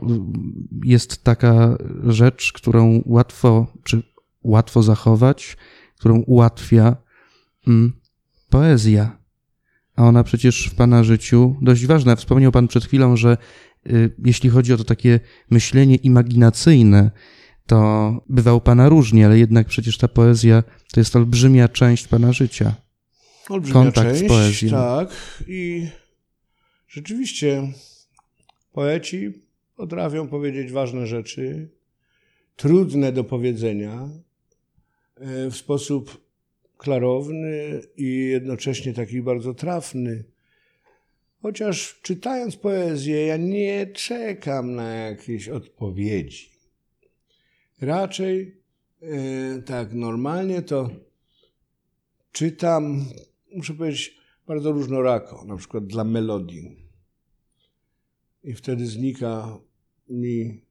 jest 0.85 1.25
taka 1.25 1.79
rzecz, 2.07 2.53
którą 2.53 3.03
łatwo, 3.07 3.67
czy 3.85 4.03
łatwo 4.49 4.83
zachować, 4.83 5.57
którą 5.99 6.21
ułatwia 6.21 6.97
mm, 7.67 7.93
poezja. 8.51 9.19
A 9.97 10.05
ona 10.05 10.25
przecież 10.25 10.67
w 10.67 10.75
pana 10.75 11.05
życiu 11.05 11.57
dość 11.63 11.87
ważna. 11.87 12.17
Wspomniał 12.17 12.53
pan 12.53 12.69
przed 12.69 12.85
chwilą, 12.85 13.17
że 13.17 13.37
y, 13.87 14.15
jeśli 14.25 14.51
chodzi 14.51 14.73
o 14.73 14.77
to 14.77 14.85
takie 14.85 15.21
myślenie 15.51 15.97
imaginacyjne, 15.97 17.11
to 17.67 18.13
bywa 18.29 18.55
u 18.55 18.61
pana 18.61 18.89
różnie, 18.89 19.27
ale 19.27 19.39
jednak 19.39 19.67
przecież 19.67 19.99
ta 19.99 20.09
poezja 20.09 20.63
to 20.93 21.01
jest 21.01 21.17
olbrzymia 21.17 21.69
część 21.69 22.09
pana 22.09 22.33
życia. 22.33 22.75
Olbrzymia 23.49 23.75
Kontakt 23.75 24.17
z 24.17 24.19
część, 24.19 24.29
poezją. 24.29 24.71
Tak. 24.71 25.09
I 25.49 25.89
rzeczywiście 26.89 27.73
poeci 28.73 29.33
potrafią 29.77 30.29
powiedzieć 30.29 30.73
ważne 30.73 31.07
rzeczy, 31.07 31.69
trudne 32.57 33.13
do 33.13 33.25
powiedzenia, 33.25 34.09
w 35.51 35.57
sposób 35.57 36.29
klarowny 36.77 37.81
i 37.97 38.17
jednocześnie 38.17 38.93
taki 38.93 39.23
bardzo 39.23 39.55
trafny. 39.55 40.25
Chociaż 41.43 42.01
czytając 42.03 42.57
poezję, 42.57 43.27
ja 43.27 43.37
nie 43.37 43.87
czekam 43.87 44.75
na 44.75 44.95
jakieś 44.95 45.49
odpowiedzi. 45.49 46.51
Raczej 47.81 48.63
e, 49.03 49.63
tak 49.63 49.95
normalnie 49.95 50.63
to 50.63 50.91
czytam, 52.33 53.05
muszę 53.55 53.75
powiedzieć, 53.75 54.19
bardzo 54.47 54.73
różnorako, 54.73 55.45
na 55.45 55.57
przykład 55.57 55.87
dla 55.87 56.05
melodii. 56.05 56.77
I 58.45 58.55
wtedy 58.55 58.87
znika 58.87 59.59
mi 60.09 60.68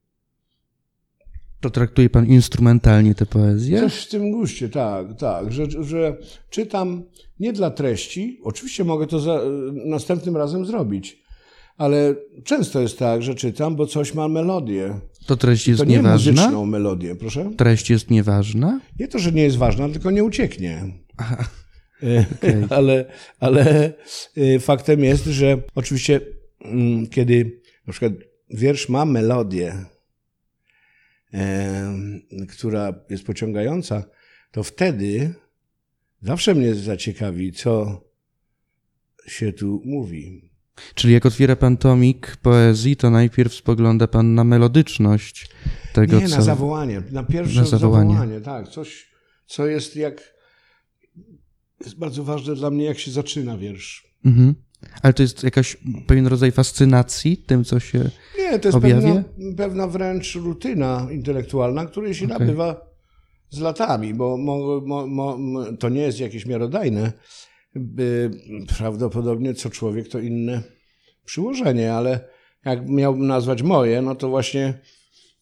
To 1.61 1.69
traktuje 1.69 2.09
pan 2.09 2.25
instrumentalnie 2.25 3.15
tę 3.15 3.25
poezję? 3.25 3.79
coś 3.79 3.95
w 3.95 4.09
tym 4.09 4.31
guście, 4.31 4.69
tak, 4.69 5.19
tak, 5.19 5.51
że, 5.51 5.65
że 5.83 6.17
czytam 6.49 7.03
nie 7.39 7.53
dla 7.53 7.71
treści, 7.71 8.39
oczywiście 8.43 8.83
mogę 8.83 9.07
to 9.07 9.19
za, 9.19 9.41
następnym 9.85 10.37
razem 10.37 10.65
zrobić, 10.65 11.23
ale 11.77 12.15
często 12.43 12.81
jest 12.81 12.99
tak, 12.99 13.23
że 13.23 13.35
czytam, 13.35 13.75
bo 13.75 13.85
coś 13.85 14.13
ma 14.13 14.27
melodię. 14.27 14.99
To 15.25 15.35
treść 15.35 15.67
jest 15.67 15.79
To 15.79 15.85
nie 15.85 15.95
nieważna? 15.97 16.31
muzyczną 16.31 16.65
melodię, 16.65 17.15
proszę. 17.15 17.51
Treść 17.57 17.89
jest 17.89 18.09
nieważna? 18.09 18.79
Nie 18.99 19.07
to, 19.07 19.19
że 19.19 19.31
nie 19.31 19.43
jest 19.43 19.57
ważna, 19.57 19.89
tylko 19.89 20.11
nie 20.11 20.23
ucieknie. 20.23 20.83
E, 22.03 22.25
okej. 22.37 22.55
ale, 22.77 23.05
ale 23.39 23.93
e, 24.37 24.59
faktem 24.59 25.03
jest, 25.03 25.25
że 25.25 25.57
oczywiście, 25.75 26.21
mm, 26.61 27.07
kiedy 27.07 27.61
na 27.87 27.93
przykład 27.93 28.13
wiersz 28.49 28.89
ma 28.89 29.05
melodię, 29.05 29.85
która 32.49 32.93
jest 33.09 33.23
pociągająca, 33.23 34.03
to 34.51 34.63
wtedy 34.63 35.33
zawsze 36.21 36.55
mnie 36.55 36.75
zaciekawi, 36.75 37.51
co 37.51 38.01
się 39.27 39.53
tu 39.53 39.81
mówi. 39.85 40.51
Czyli 40.95 41.13
jak 41.13 41.25
otwiera 41.25 41.55
pan 41.55 41.77
tomik 41.77 42.35
poezji, 42.41 42.95
to 42.95 43.09
najpierw 43.09 43.53
spogląda 43.53 44.07
pan 44.07 44.35
na 44.35 44.43
melodyczność 44.43 45.49
tego, 45.93 46.19
Nie, 46.19 46.29
co... 46.29 46.35
na 46.35 46.41
zawołanie, 46.41 47.01
na 47.11 47.23
pierwsze 47.23 47.59
Na 47.59 47.65
zawołanie. 47.65 48.09
zawołanie. 48.13 48.41
tak, 48.41 48.67
coś, 48.67 49.07
co 49.45 49.65
jest 49.67 49.95
jak, 49.95 50.33
jest 51.85 51.97
bardzo 51.97 52.23
ważne 52.23 52.55
dla 52.55 52.69
mnie, 52.69 52.85
jak 52.85 52.99
się 52.99 53.11
zaczyna 53.11 53.57
wiersz. 53.57 54.07
Mhm. 54.25 54.55
Ale 55.01 55.13
to 55.13 55.23
jest 55.23 55.43
jakaś 55.43 55.77
pewien 56.07 56.27
rodzaj 56.27 56.51
fascynacji 56.51 57.37
tym, 57.37 57.63
co 57.63 57.79
się... 57.79 58.09
Nie, 58.37 58.59
to 58.59 58.67
jest 58.67 58.77
Objawia? 58.77 59.01
pewna, 59.01 59.23
pewna 59.57 59.87
wręcz 59.87 60.35
rutyna 60.35 61.07
intelektualna, 61.11 61.85
której 61.85 62.13
się 62.13 62.25
Okej. 62.25 62.39
nabywa 62.39 62.87
z 63.49 63.59
latami, 63.59 64.13
bo 64.13 64.37
mo, 64.37 64.81
mo, 64.85 65.07
mo, 65.07 65.37
to 65.79 65.89
nie 65.89 66.01
jest 66.01 66.19
jakieś 66.19 66.45
miarodajne. 66.45 67.11
Prawdopodobnie 68.77 69.53
co 69.53 69.69
człowiek 69.69 70.07
to 70.07 70.19
inne 70.19 70.63
przyłożenie, 71.25 71.93
ale 71.93 72.29
jak 72.65 72.89
miałbym 72.89 73.27
nazwać 73.27 73.61
moje, 73.61 74.01
no 74.01 74.15
to 74.15 74.29
właśnie 74.29 74.79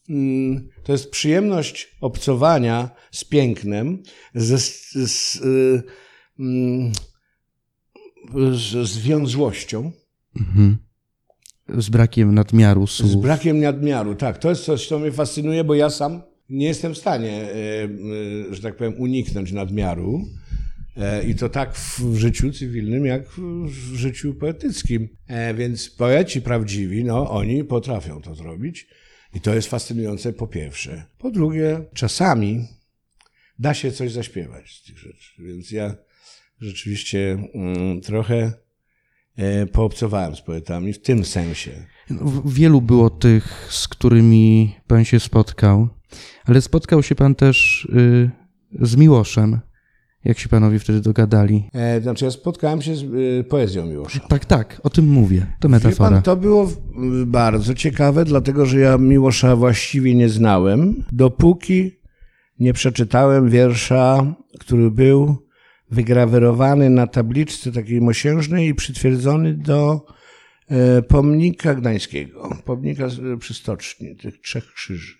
mm, 0.09 0.69
to 0.83 0.91
jest 0.91 1.11
przyjemność 1.11 1.97
obcowania 2.01 2.89
z 3.11 3.23
pięknem, 3.23 4.03
ze, 4.35 4.57
z, 4.57 4.91
z, 4.93 5.35
y, 5.35 5.83
mm, 6.39 6.91
z 8.51 8.89
związłością. 8.89 9.91
Mhm. 10.39 10.77
Z 11.77 11.89
brakiem 11.89 12.35
nadmiaru 12.35 12.87
Z 12.87 12.91
słów. 12.91 13.21
brakiem 13.21 13.59
nadmiaru, 13.59 14.15
tak. 14.15 14.37
To 14.37 14.49
jest 14.49 14.63
coś, 14.63 14.87
co 14.87 14.99
mnie 14.99 15.11
fascynuje, 15.11 15.63
bo 15.63 15.75
ja 15.75 15.89
sam 15.89 16.21
nie 16.49 16.67
jestem 16.67 16.93
w 16.93 16.97
stanie, 16.97 17.31
e, 17.31 17.83
e, 18.49 18.55
że 18.55 18.61
tak 18.61 18.75
powiem, 18.75 18.93
uniknąć 18.97 19.51
nadmiaru. 19.51 20.25
E, 20.97 21.23
I 21.23 21.35
to 21.35 21.49
tak 21.49 21.75
w 21.75 22.15
życiu 22.15 22.51
cywilnym, 22.51 23.05
jak 23.05 23.29
w 23.65 23.95
życiu 23.95 24.33
poetyckim. 24.33 25.09
Więc 25.55 25.89
poeci 25.89 26.41
prawdziwi, 26.41 27.03
no, 27.03 27.31
oni 27.31 27.63
potrafią 27.63 28.21
to 28.21 28.35
zrobić. 28.35 28.87
I 29.33 29.41
to 29.41 29.55
jest 29.55 29.67
fascynujące 29.67 30.33
po 30.33 30.47
pierwsze. 30.47 31.05
Po 31.17 31.31
drugie, 31.31 31.81
czasami 31.93 32.67
da 33.59 33.73
się 33.73 33.91
coś 33.91 34.11
zaśpiewać 34.11 34.71
z 34.71 34.83
tych 34.83 34.97
rzeczy. 34.99 35.31
Więc 35.39 35.71
ja 35.71 35.95
rzeczywiście 36.59 37.37
mm, 37.53 38.01
trochę 38.01 38.53
e, 39.37 39.65
poobcowałem 39.65 40.35
z 40.35 40.41
poetami 40.41 40.93
w 40.93 41.01
tym 41.01 41.25
sensie. 41.25 41.71
W- 42.09 42.53
Wielu 42.53 42.81
było 42.81 43.09
tych, 43.09 43.67
z 43.69 43.87
którymi 43.87 44.75
pan 44.87 45.05
się 45.05 45.19
spotkał, 45.19 45.87
ale 46.45 46.61
spotkał 46.61 47.03
się 47.03 47.15
pan 47.15 47.35
też 47.35 47.85
y, 47.85 48.31
z 48.81 48.95
Miłoszem. 48.95 49.59
Jak 50.23 50.39
się 50.39 50.49
panowie 50.49 50.79
wtedy 50.79 51.01
dogadali? 51.01 51.69
E, 51.73 52.01
znaczy 52.01 52.25
ja 52.25 52.31
spotkałem 52.31 52.81
się 52.81 52.95
z 52.95 53.03
e, 53.03 53.43
poezją 53.43 53.85
Miłosza. 53.85 54.19
Tak, 54.19 54.45
tak, 54.45 54.81
o 54.83 54.89
tym 54.89 55.07
mówię. 55.07 55.47
To 55.59 55.69
metafora. 55.69 56.09
pan, 56.09 56.21
to 56.21 56.35
było 56.35 56.69
bardzo 57.25 57.73
ciekawe, 57.75 58.25
dlatego 58.25 58.65
że 58.65 58.79
ja 58.79 58.97
Miłosza 58.97 59.55
właściwie 59.55 60.15
nie 60.15 60.29
znałem, 60.29 61.03
dopóki 61.11 61.91
nie 62.59 62.73
przeczytałem 62.73 63.49
wiersza, 63.49 64.35
który 64.59 64.91
był 64.91 65.44
wygrawerowany 65.95 66.89
na 66.89 67.07
tabliczce 67.07 67.71
takiej 67.71 68.01
mosiężnej 68.01 68.67
i 68.67 68.75
przytwierdzony 68.75 69.53
do 69.53 70.05
e, 70.67 71.01
pomnika 71.01 71.75
gdańskiego, 71.75 72.57
pomnika 72.65 73.07
przy 73.39 73.53
stoczni, 73.53 74.15
tych 74.15 74.41
trzech 74.41 74.73
krzyży. 74.73 75.17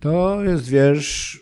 To 0.00 0.44
jest 0.44 0.68
wiersz, 0.68 1.40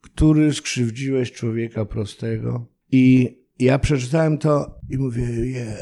który 0.00 0.54
skrzywdziłeś 0.54 1.32
człowieka 1.32 1.84
prostego 1.84 2.66
i 2.92 3.36
ja 3.58 3.78
przeczytałem 3.78 4.38
to 4.38 4.80
i 4.90 4.98
mówię, 4.98 5.22
je. 5.24 5.76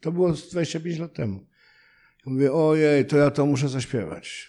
To 0.00 0.12
było 0.12 0.34
z 0.34 0.50
25 0.50 0.98
lat 0.98 1.14
temu. 1.14 1.46
I 2.26 2.30
mówię, 2.30 2.52
ojej, 2.52 3.06
to 3.06 3.16
ja 3.16 3.30
to 3.30 3.46
muszę 3.46 3.68
zaśpiewać. 3.68 4.48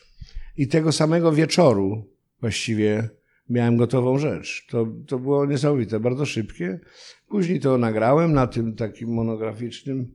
I 0.58 0.68
tego 0.68 0.92
samego 0.92 1.32
wieczoru 1.32 2.06
właściwie 2.42 3.10
miałem 3.50 3.78
gotową 3.78 4.18
rzecz. 4.18 4.68
To, 4.70 4.88
to 5.08 5.20
było 5.20 5.46
niesamowite, 5.46 6.00
bardzo 6.00 6.26
szybkie. 6.26 6.80
Później 7.28 7.60
to 7.60 7.78
nagrałem 7.78 8.34
na 8.34 8.48
tym 8.48 8.76
takim 8.76 9.14
monograficznym 9.14 10.14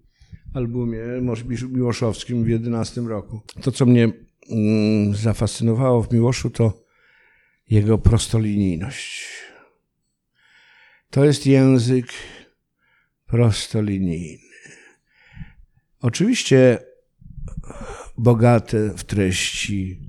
albumie 0.55 1.01
miłoszowskim 1.71 2.45
w 2.45 2.49
11 2.49 3.01
roku. 3.01 3.41
To, 3.63 3.73
co 3.73 3.87
mnie 3.87 4.13
mm, 4.51 5.15
zafascynowało 5.15 6.03
w 6.03 6.13
Miłoszu, 6.13 6.51
to 6.51 6.85
jego 7.71 7.99
prostolinijność. 7.99 9.29
To 11.11 11.25
jest 11.25 11.47
język 11.47 12.07
prostolinijny. 13.27 14.39
Oczywiście 16.01 16.79
bogate 18.19 18.91
w 18.91 19.05
treści 19.05 20.01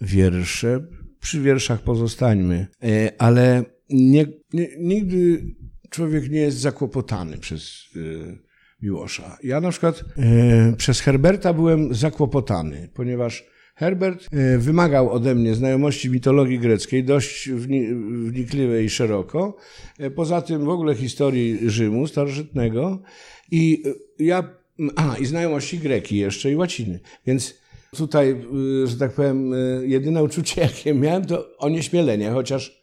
wiersze, 0.00 0.86
przy 1.22 1.40
wierszach 1.40 1.82
pozostańmy, 1.82 2.66
e, 2.82 3.12
ale 3.18 3.64
nie, 3.90 4.26
nie, 4.52 4.68
nigdy 4.78 5.44
człowiek 5.90 6.30
nie 6.30 6.40
jest 6.40 6.58
zakłopotany 6.58 7.38
przez 7.38 7.84
e, 7.96 8.00
Miłosza. 8.82 9.38
Ja 9.42 9.60
na 9.60 9.70
przykład 9.70 10.04
e, 10.18 10.74
przez 10.76 11.00
Herberta 11.00 11.52
byłem 11.52 11.94
zakłopotany, 11.94 12.90
ponieważ 12.94 13.44
Herbert 13.74 14.28
wymagał 14.58 15.10
ode 15.10 15.34
mnie 15.34 15.54
znajomości 15.54 16.10
mitologii 16.10 16.58
greckiej, 16.58 17.04
dość 17.04 17.50
wnikliwej 17.50 18.84
i 18.84 18.90
szeroko. 18.90 19.56
Poza 20.14 20.42
tym 20.42 20.64
w 20.64 20.68
ogóle 20.68 20.94
historii 20.94 21.70
Rzymu 21.70 22.06
starożytnego. 22.06 23.02
I 23.50 23.82
ja, 24.18 24.56
a, 24.96 25.16
i 25.16 25.26
znajomości 25.26 25.78
greki 25.78 26.16
jeszcze 26.16 26.52
i 26.52 26.56
łaciny. 26.56 27.00
Więc 27.26 27.61
Tutaj, 27.96 28.30
y, 28.84 28.86
że 28.86 28.96
tak 28.96 29.12
powiem, 29.12 29.54
y, 29.54 29.84
jedyne 29.86 30.22
uczucie, 30.22 30.60
jakie 30.66 30.94
miałem, 30.94 31.24
to 31.24 31.58
onieśmielenie, 31.58 32.30
chociaż, 32.30 32.82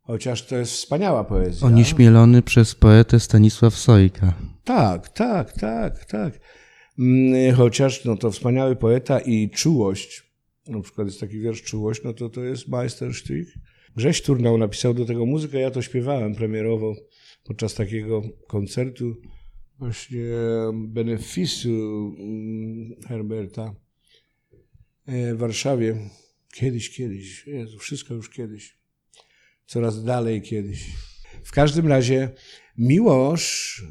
chociaż 0.00 0.46
to 0.46 0.56
jest 0.56 0.72
wspaniała 0.72 1.24
poezja. 1.24 1.66
Onieśmielony 1.66 2.42
przez 2.42 2.74
poetę 2.74 3.20
Stanisław 3.20 3.74
Sojka. 3.74 4.34
Tak, 4.64 5.08
tak, 5.08 5.52
tak, 5.52 6.04
tak. 6.04 6.40
Mm, 6.98 7.54
chociaż 7.54 8.04
no, 8.04 8.16
to 8.16 8.30
wspaniały 8.30 8.76
poeta 8.76 9.20
i 9.20 9.50
czułość, 9.50 10.22
na 10.66 10.80
przykład 10.80 11.06
jest 11.06 11.20
taki 11.20 11.40
wiersz 11.40 11.62
Czułość, 11.62 12.02
no 12.04 12.12
to 12.12 12.28
to 12.28 12.44
jest 12.44 12.68
Meisterstück. 12.68 13.44
Grześ 13.96 14.22
Turnał 14.22 14.58
napisał 14.58 14.94
do 14.94 15.04
tego 15.04 15.26
muzykę, 15.26 15.60
ja 15.60 15.70
to 15.70 15.82
śpiewałem 15.82 16.34
premierowo 16.34 16.94
podczas 17.44 17.74
takiego 17.74 18.22
koncertu 18.48 19.14
właśnie 19.78 20.24
benefisu 20.74 21.68
mm, 22.18 23.00
Herberta. 23.08 23.74
E, 25.08 25.34
w 25.34 25.38
Warszawie. 25.38 25.96
Kiedyś, 26.52 26.90
kiedyś. 26.90 27.46
Jezu, 27.46 27.78
wszystko 27.78 28.14
już 28.14 28.30
kiedyś. 28.30 28.78
Coraz 29.66 30.04
dalej 30.04 30.42
kiedyś. 30.42 30.86
W 31.44 31.52
każdym 31.52 31.86
razie 31.86 32.30
Miłosz 32.78 33.82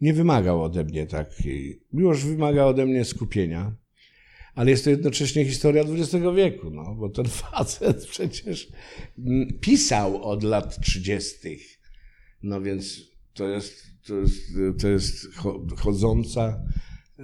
nie 0.00 0.14
wymagał 0.14 0.62
ode 0.62 0.84
mnie 0.84 1.06
takiej. 1.06 1.82
Miłosz 1.92 2.24
wymaga 2.24 2.64
ode 2.64 2.86
mnie 2.86 3.04
skupienia, 3.04 3.76
ale 4.54 4.70
jest 4.70 4.84
to 4.84 4.90
jednocześnie 4.90 5.44
historia 5.44 5.82
XX 5.82 6.24
wieku, 6.36 6.70
no, 6.70 6.94
bo 6.94 7.08
ten 7.08 7.28
facet 7.42 8.06
przecież 8.06 8.68
pisał 9.60 10.22
od 10.22 10.42
lat 10.42 10.80
30. 10.80 11.58
No 12.42 12.60
więc 12.60 13.00
to 13.34 13.48
jest, 13.48 13.86
to 14.06 14.16
jest, 14.16 14.42
to 14.80 14.88
jest 14.88 15.26
chodząca 15.76 16.62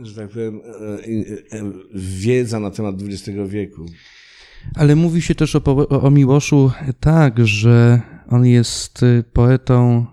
że 0.02 0.14
tak 0.14 0.30
powiem, 0.30 0.60
e, 0.60 1.58
e, 1.58 1.72
wiedza 1.94 2.60
na 2.60 2.70
temat 2.70 2.94
XX 3.02 3.38
wieku. 3.48 3.86
Ale 4.74 4.96
mówi 4.96 5.22
się 5.22 5.34
też 5.34 5.56
o, 5.56 5.88
o 5.88 6.10
Miłoszu 6.10 6.72
tak, 7.00 7.46
że 7.46 8.00
on 8.28 8.46
jest 8.46 9.02
y, 9.02 9.24
poetą 9.32 10.06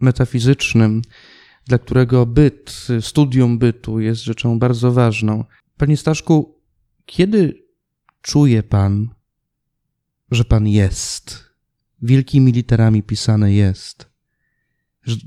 metafizycznym, 0.00 1.02
dla 1.66 1.78
którego 1.78 2.26
byt, 2.26 2.86
studium 3.00 3.58
bytu 3.58 4.00
jest 4.00 4.22
rzeczą 4.22 4.58
bardzo 4.58 4.92
ważną. 4.92 5.44
Panie 5.76 5.96
Staszku, 5.96 6.60
kiedy 7.06 7.64
czuje 8.22 8.62
pan, 8.62 9.08
że 10.30 10.44
pan 10.44 10.68
jest? 10.68 11.50
Wielkimi 12.02 12.52
literami 12.52 13.02
pisane 13.02 13.52
jest. 13.52 14.10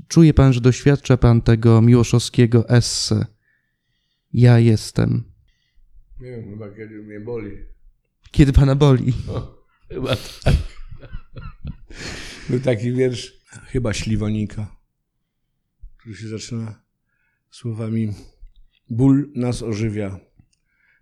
Czuje 0.08 0.34
pan, 0.34 0.52
że 0.52 0.60
doświadcza 0.60 1.16
pan 1.16 1.42
tego 1.42 1.82
miłoszowskiego 1.82 2.68
esse, 2.68 3.26
ja 4.34 4.58
jestem. 4.58 5.24
Nie 6.20 6.30
wiem, 6.30 6.50
chyba 6.50 6.70
kiedy 6.70 7.02
mnie 7.02 7.20
boli. 7.20 7.50
Kiedy 8.30 8.52
pana 8.52 8.74
boli? 8.74 9.12
No, 9.26 9.56
chyba 9.88 10.16
tak. 10.16 10.54
Był 12.48 12.60
taki 12.60 12.92
wiersz, 12.92 13.32
chyba 13.66 13.92
Śliwonika, 13.92 14.76
który 15.96 16.16
się 16.16 16.28
zaczyna 16.28 16.82
słowami 17.50 18.12
Ból 18.90 19.30
nas 19.34 19.62
ożywia, 19.62 20.20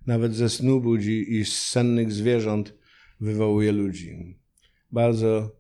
nawet 0.07 0.35
ze 0.35 0.49
snu 0.49 0.81
budzi 0.81 1.35
i 1.35 1.45
z 1.45 1.67
sennych 1.67 2.13
zwierząt 2.13 2.75
wywołuje 3.21 3.73
ludzi. 3.73 4.39
Bardzo 4.93 5.57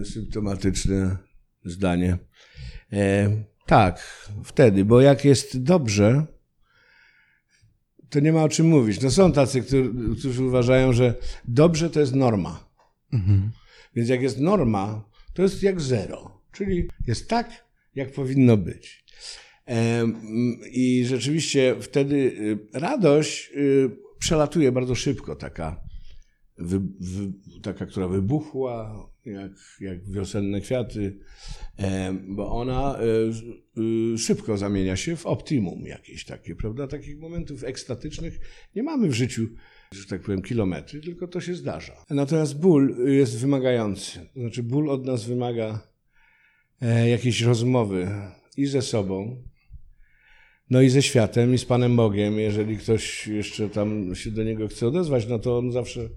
y, 0.00 0.04
symptomatyczne 0.04 1.18
zdanie. 1.64 2.18
E, 2.92 3.30
tak, 3.66 4.26
wtedy, 4.44 4.84
bo 4.84 5.00
jak 5.00 5.24
jest 5.24 5.62
dobrze, 5.62 6.26
to 8.10 8.20
nie 8.20 8.32
ma 8.32 8.42
o 8.42 8.48
czym 8.48 8.66
mówić. 8.66 9.00
No 9.00 9.10
są 9.10 9.32
tacy, 9.32 9.62
którzy, 9.62 9.92
którzy 10.18 10.44
uważają, 10.44 10.92
że 10.92 11.14
dobrze 11.44 11.90
to 11.90 12.00
jest 12.00 12.14
norma. 12.14 12.68
Mhm. 13.12 13.50
Więc 13.94 14.08
jak 14.08 14.22
jest 14.22 14.40
norma, 14.40 15.08
to 15.34 15.42
jest 15.42 15.62
jak 15.62 15.80
zero. 15.80 16.40
Czyli 16.52 16.88
jest 17.06 17.28
tak, 17.28 17.64
jak 17.94 18.12
powinno 18.12 18.56
być. 18.56 19.04
I 20.72 21.04
rzeczywiście 21.06 21.76
wtedy 21.80 22.16
y, 22.16 22.58
radość 22.72 23.50
y, 23.56 23.90
przelatuje 24.18 24.72
bardzo 24.72 24.94
szybko, 24.94 25.36
taka, 25.36 25.80
wy, 26.58 26.80
wy, 27.00 27.32
taka 27.62 27.86
która 27.86 28.08
wybuchła, 28.08 29.06
jak, 29.26 29.52
jak 29.80 30.10
wiosenne 30.10 30.60
kwiaty, 30.60 31.18
bo 32.28 32.52
ona 32.52 32.98
e, 32.98 33.04
y, 34.14 34.18
szybko 34.18 34.56
zamienia 34.56 34.96
się 34.96 35.16
w 35.16 35.26
optimum 35.26 35.86
jakieś 35.86 36.24
takie, 36.24 36.54
prawda? 36.54 36.86
Takich 36.86 37.18
momentów 37.18 37.64
ekstatycznych 37.64 38.40
nie 38.74 38.82
mamy 38.82 39.08
w 39.08 39.14
życiu, 39.14 39.48
że 39.92 40.06
tak 40.06 40.22
powiem, 40.22 40.42
kilometry, 40.42 41.00
tylko 41.00 41.28
to 41.28 41.40
się 41.40 41.54
zdarza. 41.54 42.04
Natomiast 42.10 42.60
ból 42.60 42.96
jest 43.06 43.38
wymagający. 43.38 44.20
Znaczy, 44.36 44.62
ból 44.62 44.90
od 44.90 45.06
nas 45.06 45.24
wymaga 45.24 45.88
e, 46.80 47.08
jakiejś 47.08 47.42
rozmowy 47.42 48.08
i 48.56 48.66
ze 48.66 48.82
sobą, 48.82 49.42
no 50.70 50.82
i 50.82 50.88
ze 50.88 51.02
światem, 51.02 51.54
i 51.54 51.58
z 51.58 51.64
Panem 51.64 51.96
Bogiem. 51.96 52.38
Jeżeli 52.38 52.76
ktoś 52.76 53.26
jeszcze 53.26 53.68
tam 53.68 54.14
się 54.14 54.30
do 54.30 54.44
niego 54.44 54.68
chce 54.68 54.86
odezwać, 54.86 55.26
no 55.26 55.38
to 55.38 55.58
on 55.58 55.72
zawsze 55.72 56.08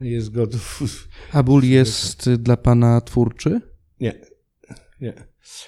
jest 0.00 0.30
gotów. 0.30 0.80
A 1.32 1.42
ból 1.42 1.64
jest 1.64 2.30
dla 2.30 2.56
Pana 2.56 3.00
twórczy? 3.00 3.60
Nie, 4.00 4.14
nie. 5.00 5.12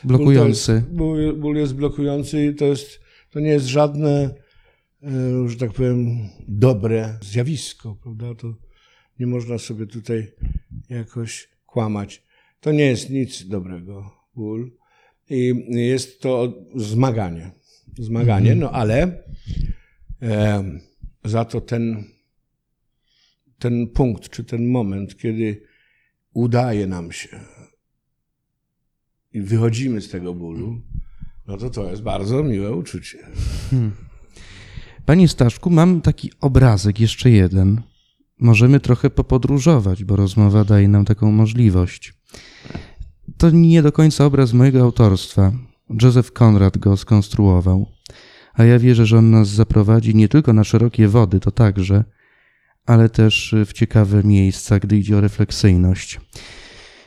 Blokujący. 0.05 0.83
Ból, 0.89 1.19
jest, 1.19 1.33
ból, 1.33 1.41
ból 1.41 1.57
jest 1.57 1.75
blokujący 1.75 2.47
i 2.47 2.55
to, 2.55 2.65
jest, 2.65 3.01
to 3.31 3.41
nie 3.41 3.51
jest 3.51 3.67
żadne, 3.67 4.35
e, 5.03 5.49
że 5.49 5.57
tak 5.57 5.73
powiem, 5.73 6.19
dobre 6.49 7.19
zjawisko, 7.23 7.97
prawda? 8.03 8.35
To 8.35 8.55
nie 9.21 9.27
można 9.27 9.59
sobie 9.59 9.87
tutaj 9.87 10.33
jakoś 10.89 11.49
kłamać. 11.67 12.23
To 12.61 12.73
nie 12.73 12.85
jest 12.85 13.11
nic 13.11 13.49
dobrego, 13.49 14.11
ból. 14.35 14.73
I 15.31 15.55
jest 15.69 16.21
to 16.21 16.55
zmaganie. 16.77 17.51
Zmaganie, 17.99 18.53
mhm. 18.53 18.59
no 18.59 18.71
ale 18.71 19.23
e, 20.23 20.65
za 21.25 21.45
to 21.45 21.61
ten 21.61 22.05
ten 23.63 23.87
punkt, 23.87 24.29
czy 24.29 24.45
ten 24.45 24.71
moment, 24.71 25.17
kiedy 25.17 25.63
udaje 26.35 26.87
nam 26.87 27.13
się 27.13 27.41
i 29.33 29.41
wychodzimy 29.41 30.01
z 30.01 30.09
tego 30.11 30.35
bólu, 30.35 30.81
no 31.47 31.57
to 31.57 31.71
to 31.71 31.91
jest 31.91 32.03
bardzo 32.03 32.43
miłe 32.43 32.73
uczucie. 32.73 33.19
Hmm. 33.71 33.93
Panie 35.07 35.29
Staszku, 35.29 35.71
mam 35.71 36.01
taki 36.01 36.31
obrazek, 36.41 37.01
jeszcze 37.01 37.31
jeden. 37.31 37.83
Możemy 38.39 38.81
trochę 38.81 39.11
popodróżować, 39.11 40.05
bo 40.05 40.17
rozmowa 40.17 40.65
daje 40.65 40.89
nam 40.89 41.05
taką 41.05 41.33
możliwość. 41.33 42.15
To 43.37 43.51
nie 43.51 43.83
do 43.83 43.93
końca 43.93 44.25
obraz 44.25 44.53
mojego 44.53 44.83
autorstwa. 44.83 45.53
Józef 46.03 46.33
Konrad 46.33 46.79
go 46.79 46.97
skonstruował. 46.97 47.87
A 48.55 48.65
ja 48.65 48.79
wierzę, 48.79 49.07
że 49.07 49.19
on 49.19 49.31
nas 49.31 49.49
zaprowadzi 49.49 50.15
nie 50.15 50.29
tylko 50.29 50.53
na 50.53 50.65
szerokie 50.65 51.09
wody, 51.09 51.41
to 51.41 51.51
także, 51.51 52.05
ale 52.87 53.09
też 53.09 53.55
w 53.67 53.73
ciekawe 53.73 54.23
miejsca, 54.25 54.79
gdy 54.79 54.97
idzie 54.99 55.17
o 55.17 55.21
refleksyjność. 55.21 56.21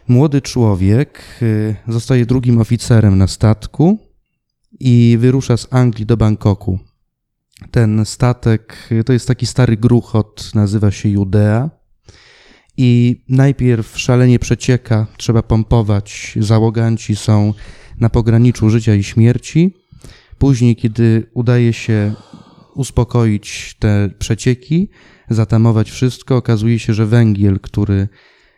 Młody 0.07 0.41
człowiek 0.41 1.23
y, 1.41 1.75
zostaje 1.87 2.25
drugim 2.25 2.57
oficerem 2.61 3.17
na 3.17 3.27
statku 3.27 3.97
i 4.79 5.17
wyrusza 5.19 5.57
z 5.57 5.67
Anglii 5.73 6.05
do 6.05 6.17
Bangkoku. 6.17 6.79
Ten 7.71 8.05
statek 8.05 8.77
y, 8.91 9.03
to 9.03 9.13
jest 9.13 9.27
taki 9.27 9.45
stary 9.45 9.77
gruchot, 9.77 10.51
nazywa 10.55 10.91
się 10.91 11.09
Judea. 11.09 11.69
I 12.77 13.21
najpierw 13.29 13.99
szalenie 13.99 14.39
przecieka, 14.39 15.07
trzeba 15.17 15.43
pompować. 15.43 16.37
Załoganci 16.41 17.15
są 17.15 17.53
na 17.99 18.09
pograniczu 18.09 18.69
życia 18.69 18.95
i 18.95 19.03
śmierci. 19.03 19.73
Później, 20.37 20.75
kiedy 20.75 21.29
udaje 21.33 21.73
się 21.73 22.13
uspokoić 22.75 23.75
te 23.79 24.09
przecieki, 24.19 24.89
zatamować 25.29 25.91
wszystko, 25.91 26.35
okazuje 26.35 26.79
się, 26.79 26.93
że 26.93 27.05
węgiel, 27.05 27.59
który 27.59 28.07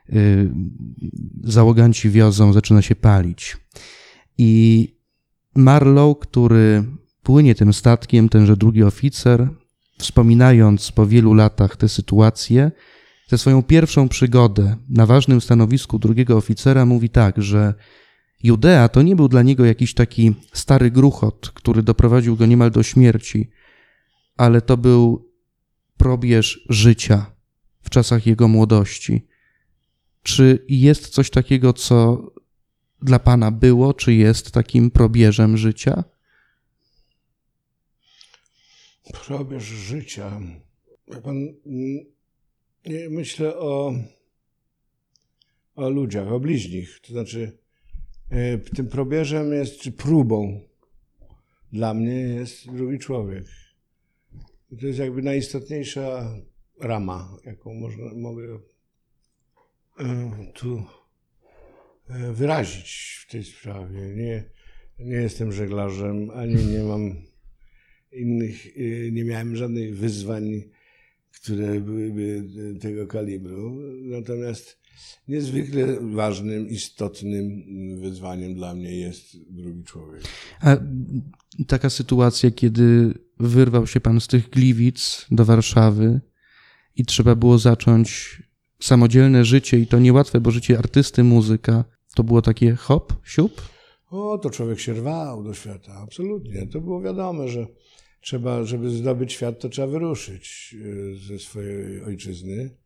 y, 0.09 0.51
załoganci 1.43 2.09
wiozą, 2.09 2.53
zaczyna 2.53 2.81
się 2.81 2.95
palić. 2.95 3.57
I 4.37 4.93
Marlow, 5.55 6.19
który 6.19 6.83
płynie 7.23 7.55
tym 7.55 7.73
statkiem, 7.73 8.29
tenże 8.29 8.57
drugi 8.57 8.83
oficer, 8.83 9.49
wspominając 9.97 10.91
po 10.91 11.05
wielu 11.05 11.33
latach 11.33 11.77
tę 11.77 11.89
sytuację, 11.89 12.71
tę 13.29 13.37
swoją 13.37 13.63
pierwszą 13.63 14.09
przygodę 14.09 14.75
na 14.89 15.05
ważnym 15.05 15.41
stanowisku 15.41 15.99
drugiego 15.99 16.37
oficera, 16.37 16.85
mówi 16.85 17.09
tak, 17.09 17.41
że 17.41 17.73
Judea 18.43 18.89
to 18.89 19.01
nie 19.01 19.15
był 19.15 19.27
dla 19.27 19.43
niego 19.43 19.65
jakiś 19.65 19.93
taki 19.93 20.35
stary 20.53 20.91
gruchot, 20.91 21.51
który 21.53 21.83
doprowadził 21.83 22.35
go 22.35 22.45
niemal 22.45 22.71
do 22.71 22.83
śmierci, 22.83 23.49
ale 24.37 24.61
to 24.61 24.77
był 24.77 25.26
probierz 25.97 26.65
życia 26.69 27.31
w 27.81 27.89
czasach 27.89 28.27
jego 28.27 28.47
młodości. 28.47 29.27
Czy 30.23 30.65
jest 30.69 31.07
coś 31.09 31.29
takiego, 31.29 31.73
co 31.73 32.31
dla 33.01 33.19
Pana 33.19 33.51
było, 33.51 33.93
czy 33.93 34.13
jest 34.13 34.51
takim 34.51 34.91
probierzem 34.91 35.57
życia? 35.57 36.03
Probierz 39.25 39.63
życia. 39.63 40.41
Ja 41.07 41.21
pan, 41.21 41.35
nie, 42.85 43.09
myślę 43.09 43.57
o, 43.57 43.93
o 45.75 45.89
ludziach, 45.89 46.31
o 46.31 46.39
bliźnich. 46.39 46.99
To 47.01 47.13
znaczy, 47.13 47.57
e, 48.29 48.57
tym 48.57 48.87
probierzem 48.87 49.53
jest, 49.53 49.79
czy 49.79 49.91
próbą 49.91 50.61
dla 51.71 51.93
mnie 51.93 52.13
jest 52.13 52.71
drugi 52.71 52.99
człowiek. 52.99 53.45
To 54.69 54.87
jest 54.87 54.99
jakby 54.99 55.21
najistotniejsza 55.21 56.35
rama, 56.81 57.37
jaką 57.45 57.73
można, 57.73 58.13
mogę 58.13 58.59
e, 59.99 60.31
tu 60.53 60.83
e, 62.09 62.33
wyrazić 62.33 63.19
w 63.21 63.31
tej 63.31 63.43
sprawie. 63.43 64.01
Nie, 64.15 64.43
nie 64.99 65.15
jestem 65.15 65.51
żeglarzem, 65.51 66.29
ani 66.29 66.65
nie 66.65 66.83
mam 66.83 67.15
innych, 68.11 68.67
e, 68.67 69.11
nie 69.11 69.23
miałem 69.23 69.55
żadnych 69.55 69.97
wyzwań, 69.97 70.63
które 71.31 71.81
byłyby 71.81 72.43
tego 72.81 73.07
kalibru. 73.07 73.77
Natomiast 74.01 74.79
niezwykle 75.27 75.99
ważnym, 76.01 76.69
istotnym 76.69 77.63
wyzwaniem 78.01 78.55
dla 78.55 78.75
mnie 78.75 78.99
jest 78.99 79.37
drugi 79.49 79.83
człowiek. 79.83 80.23
A 80.61 80.77
taka 81.67 81.89
sytuacja, 81.89 82.51
kiedy 82.51 83.13
wyrwał 83.39 83.87
się 83.87 83.99
pan 83.99 84.21
z 84.21 84.27
tych 84.27 84.49
Gliwic 84.49 85.25
do 85.31 85.45
Warszawy 85.45 86.21
i 86.95 87.05
trzeba 87.05 87.35
było 87.35 87.57
zacząć 87.57 88.41
samodzielne 88.81 89.45
życie 89.45 89.79
i 89.79 89.87
to 89.87 89.99
niełatwe, 89.99 90.41
bo 90.41 90.51
życie 90.51 90.77
artysty, 90.77 91.23
muzyka, 91.23 91.83
to 92.15 92.23
było 92.23 92.41
takie 92.41 92.75
hop, 92.75 93.13
siup? 93.23 93.61
O, 94.09 94.37
to 94.37 94.49
człowiek 94.49 94.79
się 94.79 94.93
rwał 94.93 95.43
do 95.43 95.53
świata, 95.53 95.93
absolutnie. 95.93 96.67
To 96.67 96.81
było 96.81 97.01
wiadome, 97.01 97.47
że 97.47 97.67
trzeba, 98.21 98.63
żeby 98.63 98.89
zdobyć 98.89 99.33
świat, 99.33 99.59
to 99.59 99.69
trzeba 99.69 99.87
wyruszyć 99.87 100.75
e, 100.75 101.15
ze 101.15 101.39
swojej 101.39 102.03
ojczyzny, 102.03 102.77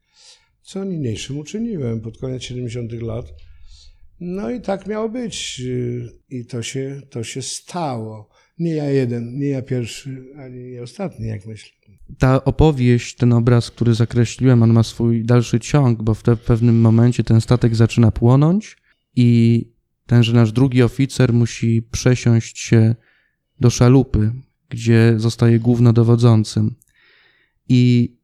co 0.72 0.84
niniejszym 0.84 1.38
uczyniłem 1.38 2.02
pod 2.02 2.18
koniec 2.18 2.44
70 2.44 2.92
lat. 2.92 3.34
No 4.20 4.52
i 4.52 4.62
tak 4.62 4.88
miało 4.88 5.10
być 5.10 5.62
e, 5.62 6.36
i 6.36 6.46
to 6.46 6.64
się, 6.64 7.02
to 7.10 7.24
się 7.24 7.42
stało. 7.42 8.30
Nie 8.60 8.76
ja 8.76 8.86
jeden, 8.86 9.40
nie 9.40 9.48
ja 9.48 9.62
pierwszy, 9.62 10.26
ani 10.38 10.72
ja 10.72 10.82
ostatni, 10.82 11.28
jak 11.28 11.46
myślę. 11.46 11.72
Ta 12.18 12.44
opowieść, 12.44 13.16
ten 13.16 13.34
obraz, 13.34 13.72
który 13.72 13.94
zakreśliłem, 13.94 14.64
on 14.64 14.74
ma 14.74 14.84
swój 14.84 15.26
dalszy 15.26 15.60
ciąg, 15.60 16.04
bo 16.04 16.14
w 16.14 16.24
pewnym 16.46 16.82
momencie 16.82 17.24
ten 17.24 17.42
statek 17.42 17.76
zaczyna 17.76 18.12
płonąć 18.12 18.78
i 19.16 19.66
tenże 20.06 20.34
nasz 20.34 20.52
drugi 20.52 20.84
oficer 20.84 21.34
musi 21.34 21.82
przesiąść 21.92 22.60
się 22.60 22.96
do 23.60 23.70
szalupy, 23.70 24.32
gdzie 24.70 25.14
zostaje 25.18 25.60
głównodowodzącym. 25.60 26.76
I 27.70 28.21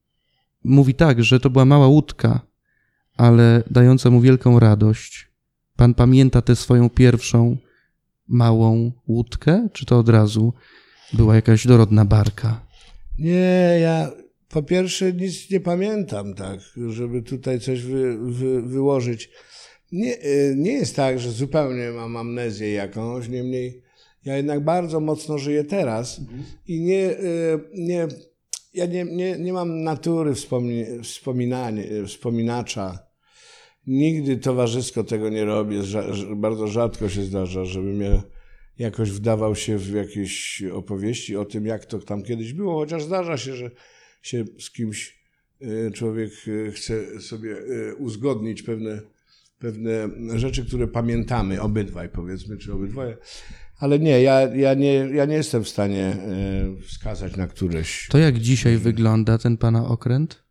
mówi 0.68 0.94
tak, 0.94 1.24
że 1.24 1.40
to 1.40 1.50
była 1.50 1.66
mała 1.66 1.88
łódka, 1.88 2.42
ale 3.18 3.64
dająca 3.72 4.10
mu 4.10 4.22
wielką 4.22 4.60
radość. 4.60 5.28
Pan 5.76 5.94
pamięta 5.94 6.42
tę 6.42 6.56
swoją 6.56 6.90
pierwszą 6.90 7.58
małą 8.28 8.92
łódkę, 9.08 9.68
czy 9.74 9.86
to 9.86 10.00
od 10.00 10.10
razu 10.10 10.54
była 11.14 11.36
jakaś 11.36 11.68
dorodna 11.68 12.06
barka? 12.06 12.62
Nie, 13.20 13.78
ja 13.82 14.12
po 14.50 14.64
pierwsze 14.64 15.14
nic 15.14 15.52
nie 15.52 15.60
pamiętam 15.60 16.34
tak, 16.34 16.60
żeby 16.90 17.22
tutaj 17.22 17.60
coś 17.60 17.82
wy, 17.82 18.18
wy, 18.32 18.62
wyłożyć. 18.62 19.30
Nie, 19.92 20.26
y, 20.26 20.56
nie 20.58 20.72
jest 20.72 20.96
tak, 20.96 21.20
że 21.20 21.32
zupełnie 21.32 21.92
mam 21.92 22.18
amnezję 22.18 22.72
jakąś, 22.72 23.30
niemniej 23.30 23.88
ja 24.28 24.38
jednak 24.38 24.64
bardzo 24.64 25.00
mocno 25.00 25.38
żyję 25.38 25.64
teraz 25.64 26.22
i 26.68 26.82
nie, 26.82 27.10
y, 27.10 27.60
nie, 27.74 28.08
ja 28.74 28.86
nie, 28.86 29.06
nie, 29.06 29.38
nie 29.38 29.54
mam 29.54 29.84
natury 29.84 30.34
wspomni, 30.34 30.86
wspominacza. 32.06 33.00
Nigdy 33.88 34.38
towarzysko 34.38 35.04
tego 35.04 35.30
nie 35.30 35.46
robię. 35.46 35.82
Bardzo 36.36 36.68
rzadko 36.68 37.10
się 37.10 37.24
zdarza, 37.24 37.66
żebym 37.66 38.02
ja 38.02 38.24
jakoś 38.80 39.12
wdawał 39.12 39.56
się 39.56 39.78
w 39.78 39.94
jakieś 39.94 40.64
opowieści 40.74 41.36
o 41.36 41.46
tym, 41.46 41.66
jak 41.66 41.86
to 41.86 42.00
tam 42.00 42.24
kiedyś 42.24 42.54
było, 42.54 42.76
chociaż 42.76 43.04
zdarza 43.04 43.38
się, 43.38 43.56
że 43.56 43.72
się 44.22 44.46
z 44.60 44.72
kimś 44.72 45.20
y, 45.62 45.92
człowiek 45.94 46.32
y, 46.48 46.72
chce 46.72 47.22
sobie 47.22 47.56
uzgodnić 47.98 48.64
pewne, 48.64 49.02
pewne 49.60 50.10
rzeczy, 50.36 50.66
które 50.66 50.88
pamiętamy, 50.88 51.62
obydwaj 51.62 52.10
powiedzmy, 52.10 52.58
czy 52.58 52.74
obydwoje. 52.74 53.18
Ale 53.80 54.00
nie, 54.00 54.22
ja, 54.22 54.42
ja 54.56 54.74
nie, 54.74 54.94
ja 54.94 55.26
nie 55.26 55.36
jestem 55.36 55.64
w 55.64 55.70
stanie 55.70 56.04
e, 56.04 56.82
wskazać 56.82 57.36
na 57.36 57.48
któreś. 57.48 58.08
To 58.12 58.18
jak 58.18 58.40
dzisiaj 58.40 58.78
wygląda 58.78 59.38
ten 59.38 59.58
pana 59.58 59.88
okręt? 59.88 60.44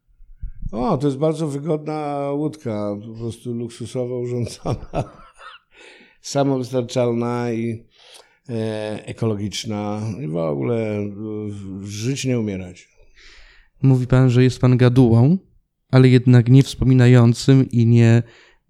O, 0.72 0.98
to 0.98 1.06
jest 1.06 1.18
bardzo 1.18 1.48
wygodna 1.48 2.30
łódka, 2.32 2.96
po 3.06 3.18
prostu 3.18 3.54
luksusowo 3.54 4.18
urządzona, 4.18 5.04
samowystarczalna 6.20 7.52
i 7.52 7.86
e, 8.48 9.06
ekologiczna 9.06 10.00
i 10.24 10.28
w 10.28 10.36
ogóle 10.36 10.98
e, 10.98 11.10
żyć 11.82 12.24
nie 12.24 12.40
umierać. 12.40 12.88
Mówi 13.82 14.06
pan, 14.06 14.30
że 14.30 14.44
jest 14.44 14.60
pan 14.60 14.76
gadułą, 14.76 15.38
ale 15.90 16.08
jednak 16.08 16.48
nie 16.48 16.62
wspominającym 16.62 17.70
i 17.70 17.86
nie 17.86 18.22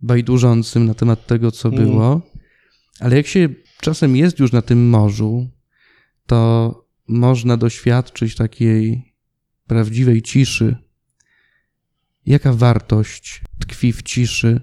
bajdurzącym 0.02 0.86
na 0.86 0.94
temat 0.94 1.26
tego, 1.26 1.52
co 1.52 1.68
mm. 1.68 1.84
było. 1.84 2.22
Ale 3.00 3.16
jak 3.16 3.26
się 3.26 3.48
czasem 3.80 4.16
jest 4.16 4.38
już 4.38 4.52
na 4.52 4.62
tym 4.62 4.88
morzu, 4.88 5.50
to 6.26 6.86
można 7.08 7.56
doświadczyć 7.56 8.36
takiej 8.36 9.12
prawdziwej 9.66 10.22
ciszy. 10.22 10.76
Jaka 12.26 12.52
wartość 12.52 13.42
tkwi 13.58 13.92
w 13.92 14.02
ciszy? 14.02 14.60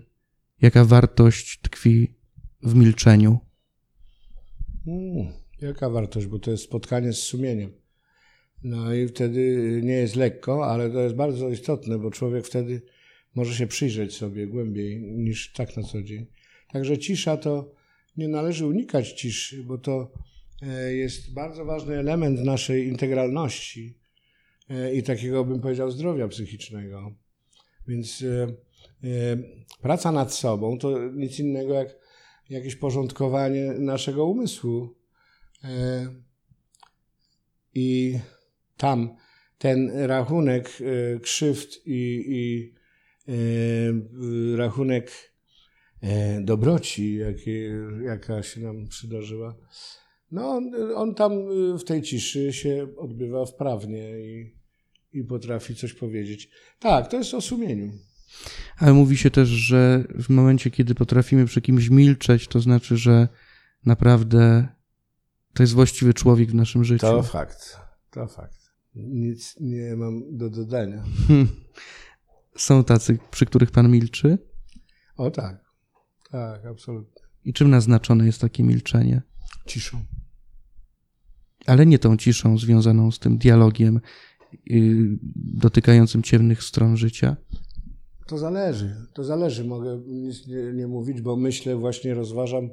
Jaka 0.62 0.86
wartość 0.86 1.60
tkwi 1.62 2.16
w 2.64 2.76
milczeniu? 2.76 3.40
Hmm, 4.86 5.34
jaka 5.62 5.90
wartość, 5.90 6.28
bo 6.28 6.40
to 6.40 6.52
jest 6.52 6.64
spotkanie 6.64 7.14
z 7.14 7.18
sumieniem. 7.18 7.72
No 8.64 8.94
i 8.94 9.08
wtedy 9.08 9.82
nie 9.84 9.94
jest 9.94 10.16
lekko, 10.16 10.66
ale 10.66 10.90
to 10.90 11.00
jest 11.00 11.16
bardzo 11.16 11.50
istotne, 11.50 12.00
bo 12.00 12.12
człowiek 12.12 12.46
wtedy 12.46 12.82
może 13.36 13.56
się 13.56 13.68
przyjrzeć 13.68 14.16
sobie 14.16 14.48
głębiej 14.48 15.02
niż 15.02 15.52
tak 15.52 15.78
na 15.78 15.84
co 15.84 16.04
dzień. 16.04 16.26
Także 16.72 16.98
cisza 16.98 17.38
to 17.38 17.74
nie 18.18 18.28
należy 18.28 18.68
unikać 18.68 19.12
ciszy, 19.12 19.64
bo 19.64 19.78
to 19.78 20.12
e, 20.62 20.94
jest 20.94 21.34
bardzo 21.34 21.66
ważny 21.66 21.96
element 21.96 22.40
naszej 22.40 22.88
integralności 22.88 23.98
e, 24.70 24.96
i 24.96 25.04
takiego, 25.04 25.46
bym 25.46 25.62
powiedział, 25.62 25.92
zdrowia 25.92 26.28
psychicznego. 26.28 27.16
Więc 27.88 28.24
e, 29.04 29.38
praca 29.82 30.12
nad 30.12 30.34
sobą 30.34 30.78
to 30.78 31.10
nic 31.10 31.40
innego 31.40 31.74
jak 31.74 32.04
jakieś 32.50 32.76
porządkowanie 32.76 33.64
naszego 33.64 34.26
umysłu. 34.26 34.96
I 37.74 38.20
tam 38.78 39.16
ten 39.58 39.92
rachunek 39.92 40.78
krzywd 41.22 41.82
i, 41.86 42.26
i 42.28 42.74
rachunek 44.56 45.12
e, 46.02 46.42
dobroci, 46.42 47.16
jakie, 47.16 47.72
jaka 48.06 48.44
się 48.44 48.62
nam 48.62 48.88
przydarzyła. 48.88 49.56
No, 50.32 50.50
on, 50.50 50.72
on 50.96 51.16
tam 51.16 51.32
y, 51.32 51.78
w 51.78 51.84
tej 51.84 52.02
ciszy 52.02 52.54
się 52.54 52.88
odbywa 52.98 53.46
wprawnie 53.46 54.20
i, 54.20 54.56
i 55.14 55.24
potrafi 55.24 55.76
coś 55.76 55.94
powiedzieć. 55.94 56.50
Tak, 56.80 57.08
to 57.08 57.18
jest 57.18 57.34
o 57.34 57.42
sumieniu. 57.42 57.92
Ale 58.78 58.94
mówi 58.94 59.18
się 59.18 59.32
też, 59.32 59.50
że 59.50 60.04
w 60.20 60.30
momencie, 60.30 60.72
kiedy 60.72 60.96
potrafimy 60.96 61.46
przy 61.46 61.62
kimś 61.62 61.90
milczeć, 61.90 62.48
to 62.48 62.60
znaczy, 62.60 62.98
że 62.98 63.28
naprawdę 63.86 64.68
to 65.54 65.64
jest 65.64 65.74
właściwy 65.74 66.14
człowiek 66.14 66.52
w 66.52 66.56
naszym 66.56 66.84
życiu. 66.84 67.08
To 67.08 67.24
fakt, 67.24 67.78
to 68.12 68.28
fakt. 68.28 68.64
Nic 68.96 69.56
nie 69.60 69.96
mam 69.96 70.38
do 70.38 70.50
dodania. 70.50 71.04
Są 72.58 72.84
tacy, 72.84 73.18
przy 73.32 73.46
których 73.46 73.72
pan 73.72 73.92
milczy? 73.92 74.38
O 75.18 75.32
tak, 75.32 75.66
tak, 76.32 76.66
absolutnie. 76.66 77.22
I 77.46 77.54
czym 77.54 77.70
naznaczone 77.70 78.26
jest 78.26 78.42
takie 78.42 78.64
milczenie? 78.64 79.22
Ciszą. 79.66 79.98
Ale 81.66 81.86
nie 81.86 82.00
tą 82.00 82.18
ciszą 82.18 82.58
związaną 82.58 83.12
z 83.12 83.20
tym 83.20 83.38
dialogiem 83.38 84.02
yy, 84.66 85.18
dotykającym 85.36 86.24
ciemnych 86.24 86.64
stron 86.64 86.98
życia. 86.98 87.38
To 88.28 88.38
zależy, 88.38 88.96
to 89.14 89.24
zależy. 89.24 89.64
Mogę 89.64 90.02
nic 90.06 90.48
nie, 90.48 90.74
nie 90.74 90.88
mówić, 90.88 91.22
bo 91.22 91.36
myślę, 91.36 91.76
właśnie 91.76 92.14
rozważam 92.14 92.70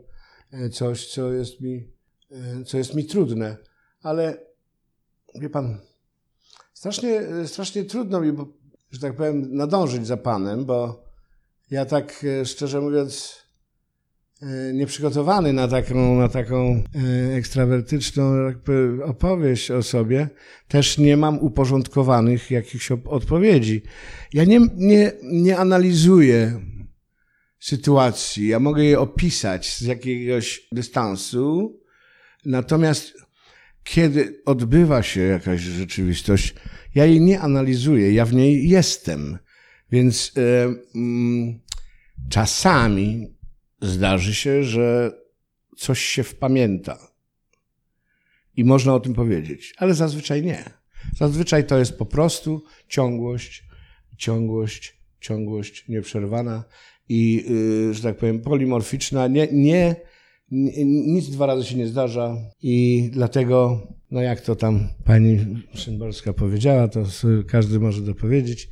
e, 0.51 0.71
coś, 0.71 1.07
co 1.07 1.33
jest 1.33 1.61
mi, 1.61 1.89
e, 2.31 2.65
co 2.65 2.79
jest 2.79 2.95
mi 2.95 3.05
trudne. 3.05 3.57
Ale 4.03 4.47
wie 5.35 5.51
pan, 5.51 5.79
strasznie, 6.73 7.21
strasznie 7.47 7.85
trudno 7.85 8.21
mi, 8.21 8.33
bo, 8.33 8.60
że 8.91 9.01
tak 9.01 9.17
powiem, 9.17 9.55
nadążyć 9.55 10.07
za 10.07 10.17
panem, 10.17 10.65
bo 10.65 11.05
ja 11.71 11.85
tak 11.85 12.25
e, 12.25 12.45
szczerze 12.45 12.81
mówiąc 12.81 13.41
nieprzygotowany 14.73 15.53
na 15.53 15.69
taką, 15.69 16.15
na 16.15 16.29
taką 16.29 16.83
ekstrawertyczną 17.33 18.53
tak 18.53 18.75
opowieść 19.05 19.71
o 19.71 19.83
sobie, 19.83 20.29
też 20.69 20.99
nie 20.99 21.17
mam 21.17 21.39
uporządkowanych 21.39 22.51
jakichś 22.51 22.91
odpowiedzi. 22.91 23.83
Ja 24.33 24.45
nie, 24.45 24.61
nie, 24.77 25.13
nie 25.23 25.59
analizuję 25.59 26.61
sytuacji, 27.61 28.49
ja 28.49 28.61
mogę 28.61 28.85
je 28.85 29.01
opisać 29.01 29.77
z 29.77 29.81
jakiegoś 29.81 30.69
dystansu, 30.73 31.81
natomiast 32.45 33.15
kiedy 33.91 34.43
odbywa 34.47 35.03
się 35.03 35.21
jakaś 35.21 35.61
rzeczywistość, 35.61 36.55
ja 36.95 37.05
jej 37.05 37.21
nie 37.21 37.41
analizuję, 37.41 38.13
ja 38.13 38.25
w 38.25 38.35
niej 38.35 38.69
jestem. 38.69 39.39
Więc 39.93 40.33
y, 40.37 40.41
y, 40.41 41.61
czasami 42.29 43.35
zdarzy 43.83 44.35
się, 44.35 44.65
że 44.65 45.13
coś 45.77 46.01
się 46.01 46.23
wpamięta 46.23 46.99
i 48.57 48.65
można 48.65 48.95
o 48.95 49.01
tym 49.01 49.15
powiedzieć, 49.15 49.75
ale 49.77 49.95
zazwyczaj 49.95 50.43
nie. 50.43 50.65
Zazwyczaj 51.17 51.67
to 51.67 51.79
jest 51.79 51.99
po 51.99 52.07
prostu 52.07 52.65
ciągłość, 52.89 53.65
ciągłość, 54.17 54.97
ciągłość 55.21 55.89
nieprzerwana 55.89 56.65
i, 57.09 57.45
yy, 57.49 57.95
że 57.95 58.03
tak 58.03 58.17
powiem, 58.17 58.41
polimorficzna. 58.41 59.29
Nie, 59.29 59.49
nie, 59.53 59.97
nic 60.51 61.31
dwa 61.31 61.47
razy 61.47 61.65
się 61.65 61.77
nie 61.77 61.87
zdarza 61.87 62.37
i 62.63 63.09
dlatego, 63.13 63.87
no 64.11 64.23
jak 64.23 64.41
to 64.41 64.57
tam 64.57 64.89
pani 65.05 65.39
Szymborska 65.75 66.33
powiedziała, 66.33 66.89
to 66.89 67.05
każdy 67.49 67.81
może 67.81 68.01
dopowiedzieć. 68.01 68.69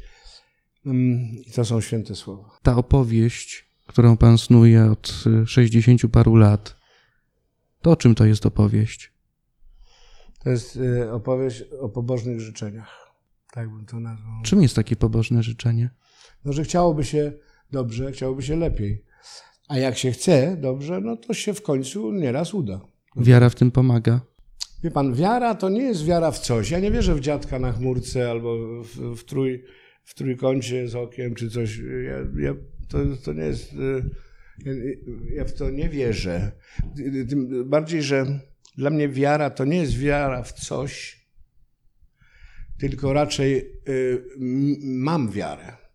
I 1.47 1.53
to 1.55 1.65
są 1.65 1.81
święte 1.81 2.15
słowa. 2.15 2.51
Ta 2.63 2.77
opowieść, 2.77 3.71
którą 3.87 4.17
pan 4.17 4.39
snuje 4.39 4.85
od 4.85 5.25
60 5.47 6.03
paru 6.13 6.37
lat, 6.37 6.77
to 7.83 7.91
o 7.91 7.97
czym 7.97 8.15
to 8.15 8.25
jest 8.25 8.47
opowieść? 8.47 9.13
To 10.45 10.51
jest 10.51 10.77
y, 10.77 11.13
opowieść 11.13 11.63
o 11.81 11.89
pobożnych 11.89 12.41
życzeniach. 12.41 13.15
Tak 13.53 13.71
bym 13.71 13.87
to 13.87 14.01
nazwał. 14.01 14.43
Czym 14.43 14.63
jest 14.63 14.77
takie 14.77 14.97
pobożne 14.97 15.43
życzenie? 15.43 15.91
No, 16.45 16.53
że 16.53 16.65
chciałoby 16.65 17.05
się 17.05 17.33
dobrze, 17.71 18.13
chciałoby 18.13 18.43
się 18.43 18.57
lepiej. 18.57 19.05
A 19.69 19.79
jak 19.79 19.99
się 19.99 20.13
chce 20.13 20.57
dobrze, 20.57 21.01
no 21.01 21.17
to 21.17 21.35
się 21.35 21.55
w 21.55 21.63
końcu 21.63 22.13
nieraz 22.13 22.55
uda. 22.55 22.81
Wiara 23.17 23.49
w 23.51 23.55
tym 23.55 23.71
pomaga. 23.71 24.21
Wie 24.83 24.91
pan, 24.91 25.15
wiara 25.15 25.55
to 25.55 25.69
nie 25.69 25.83
jest 25.83 26.05
wiara 26.05 26.31
w 26.31 26.39
coś. 26.39 26.71
Ja 26.71 26.81
nie 26.81 26.91
wierzę 26.91 27.15
w 27.15 27.21
dziadka 27.21 27.59
na 27.59 27.73
chmurce 27.73 28.31
albo 28.31 28.83
w, 28.83 29.17
w, 29.17 29.25
trój, 29.25 29.65
w 30.05 30.15
trójkącie 30.15 30.89
z 30.89 30.95
okiem 30.95 31.35
czy 31.35 31.51
coś. 31.51 31.79
Ja, 31.79 32.43
ja, 32.43 32.55
to, 32.89 32.99
to 33.25 33.33
nie 33.33 33.45
jest. 33.45 33.73
Ja, 34.65 34.73
ja 35.35 35.45
w 35.45 35.53
to 35.53 35.71
nie 35.71 35.89
wierzę. 35.89 36.53
Tym 37.29 37.71
bardziej, 37.71 38.03
że 38.03 38.41
dla 38.77 38.91
mnie 38.91 39.09
wiara 39.09 39.51
to 39.51 39.65
nie 39.65 39.77
jest 39.77 39.99
wiara 39.99 40.43
w 40.43 40.53
coś, 40.53 41.19
tylko 42.79 43.13
raczej 43.13 43.73
y, 43.89 44.25
mam 44.83 45.31
wiarę. 45.31 45.88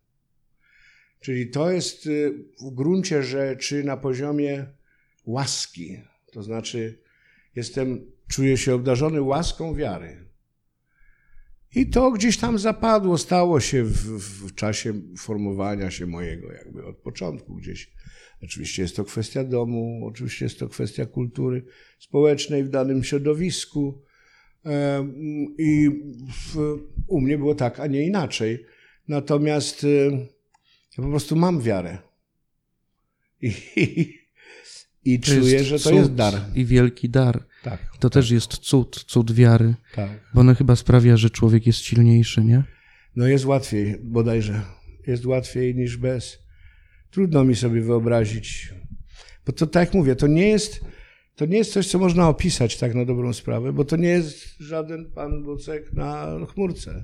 Czyli 1.23 1.47
to 1.47 1.71
jest 1.71 2.05
y, 2.05 2.33
w 2.61 2.75
gruncie 2.75 3.23
rzeczy 3.23 3.83
na 3.83 3.97
poziomie 3.97 4.65
łaski. 5.25 5.97
To 6.31 6.43
znaczy, 6.43 6.99
jestem, 7.55 8.11
czuję 8.27 8.57
się 8.57 8.73
obdarzony 8.73 9.21
łaską 9.21 9.75
wiary. 9.75 10.25
I 11.75 11.89
to 11.89 12.11
gdzieś 12.11 12.37
tam 12.37 12.59
zapadło, 12.59 13.17
stało 13.17 13.59
się 13.59 13.83
w, 13.83 14.19
w 14.47 14.55
czasie 14.55 14.93
formowania 15.17 15.91
się 15.91 16.05
mojego, 16.07 16.51
jakby 16.51 16.85
od 16.85 16.97
początku 16.97 17.55
gdzieś. 17.55 17.91
Oczywiście 18.43 18.81
jest 18.81 18.95
to 18.95 19.03
kwestia 19.03 19.43
domu, 19.43 20.07
oczywiście 20.07 20.45
jest 20.45 20.59
to 20.59 20.67
kwestia 20.67 21.05
kultury 21.05 21.65
społecznej 21.99 22.63
w 22.63 22.69
danym 22.69 23.03
środowisku. 23.03 24.01
I 25.57 25.89
u 27.07 27.21
mnie 27.21 27.37
było 27.37 27.55
tak, 27.55 27.79
a 27.79 27.87
nie 27.87 28.05
inaczej. 28.05 28.65
Natomiast 29.07 29.85
ja 30.97 31.03
po 31.03 31.09
prostu 31.09 31.35
mam 31.35 31.61
wiarę. 31.61 31.97
I, 33.41 33.53
i, 33.75 34.19
i 35.05 35.19
czuję, 35.19 35.63
że 35.63 35.79
to 35.79 35.91
jest 35.91 36.13
dar. 36.13 36.33
I 36.55 36.65
wielki 36.65 37.09
dar. 37.09 37.45
Tak. 37.63 37.79
To 37.99 38.09
tak. 38.09 38.13
też 38.13 38.31
jest 38.31 38.57
cud, 38.57 39.03
cud 39.07 39.31
wiary. 39.31 39.75
Tak. 39.95 40.09
Bo 40.33 40.41
ono 40.41 40.55
chyba 40.55 40.75
sprawia, 40.75 41.17
że 41.17 41.29
człowiek 41.29 41.67
jest 41.67 41.79
silniejszy, 41.79 42.43
nie? 42.43 42.63
No 43.15 43.27
jest 43.27 43.45
łatwiej, 43.45 43.97
bodajże. 44.03 44.61
Jest 45.07 45.25
łatwiej 45.25 45.75
niż 45.75 45.97
bez. 45.97 46.39
Trudno 47.11 47.43
mi 47.43 47.55
sobie 47.55 47.81
wyobrazić. 47.81 48.73
Bo 49.45 49.53
to 49.53 49.67
tak 49.67 49.87
jak 49.87 49.93
mówię, 49.93 50.15
to 50.15 50.27
nie 50.27 50.47
jest, 50.47 50.85
to 51.35 51.45
nie 51.45 51.57
jest 51.57 51.73
coś, 51.73 51.87
co 51.87 51.99
można 51.99 52.29
opisać 52.29 52.77
tak 52.77 52.95
na 52.95 53.05
dobrą 53.05 53.33
sprawę, 53.33 53.73
bo 53.73 53.85
to 53.85 53.95
nie 53.95 54.09
jest 54.09 54.59
żaden 54.59 55.11
pan 55.11 55.43
Bucek 55.43 55.93
na 55.93 56.27
chmurce. 56.53 57.03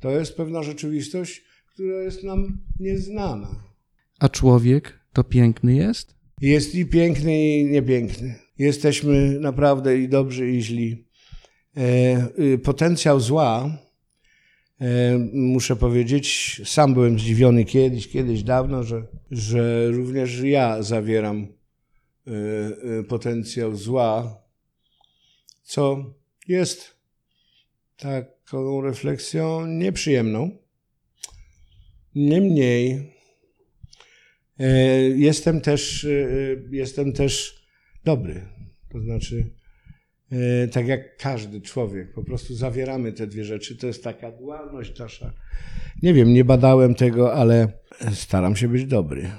To 0.00 0.10
jest 0.10 0.36
pewna 0.36 0.62
rzeczywistość, 0.62 1.42
która 1.74 2.02
jest 2.02 2.24
nam 2.24 2.58
nieznana. 2.80 3.48
A 4.20 4.28
człowiek 4.28 5.00
to 5.12 5.24
piękny 5.24 5.74
jest? 5.74 6.14
Jest 6.40 6.74
i 6.74 6.86
piękny, 6.86 7.58
i 7.58 7.64
niepiękny. 7.64 8.34
Jesteśmy 8.58 9.40
naprawdę 9.40 9.98
i 9.98 10.08
dobrzy, 10.08 10.50
i 10.50 10.62
źli. 10.62 11.04
E, 11.76 12.58
potencjał 12.58 13.20
zła, 13.20 13.78
e, 14.80 15.18
muszę 15.32 15.76
powiedzieć, 15.76 16.60
sam 16.64 16.94
byłem 16.94 17.18
zdziwiony 17.18 17.64
kiedyś, 17.64 18.08
kiedyś 18.08 18.42
dawno, 18.42 18.82
że, 18.82 19.06
że 19.30 19.90
również 19.90 20.40
ja 20.40 20.82
zawieram 20.82 21.46
e, 22.26 23.02
potencjał 23.02 23.76
zła, 23.76 24.42
co 25.62 26.14
jest 26.48 26.96
taką 27.96 28.80
refleksją 28.80 29.66
nieprzyjemną 29.66 30.63
Niemniej 32.14 33.12
e, 34.58 34.68
jestem 35.08 35.60
też, 35.60 36.04
e, 36.04 36.08
jestem 36.70 37.12
też 37.12 37.62
dobry. 38.04 38.42
To 38.92 39.00
znaczy, 39.00 39.50
e, 40.32 40.68
tak 40.68 40.86
jak 40.86 41.16
każdy 41.16 41.60
człowiek, 41.60 42.12
po 42.12 42.24
prostu 42.24 42.54
zawieramy 42.54 43.12
te 43.12 43.26
dwie 43.26 43.44
rzeczy. 43.44 43.76
To 43.76 43.86
jest 43.86 44.04
taka 44.04 44.32
dualność 44.32 44.98
nasza. 44.98 45.32
Nie 46.02 46.14
wiem, 46.14 46.32
nie 46.32 46.44
badałem 46.44 46.94
tego, 46.94 47.34
ale 47.34 47.68
staram 48.12 48.56
się 48.56 48.68
być 48.68 48.84
dobry. 48.84 49.30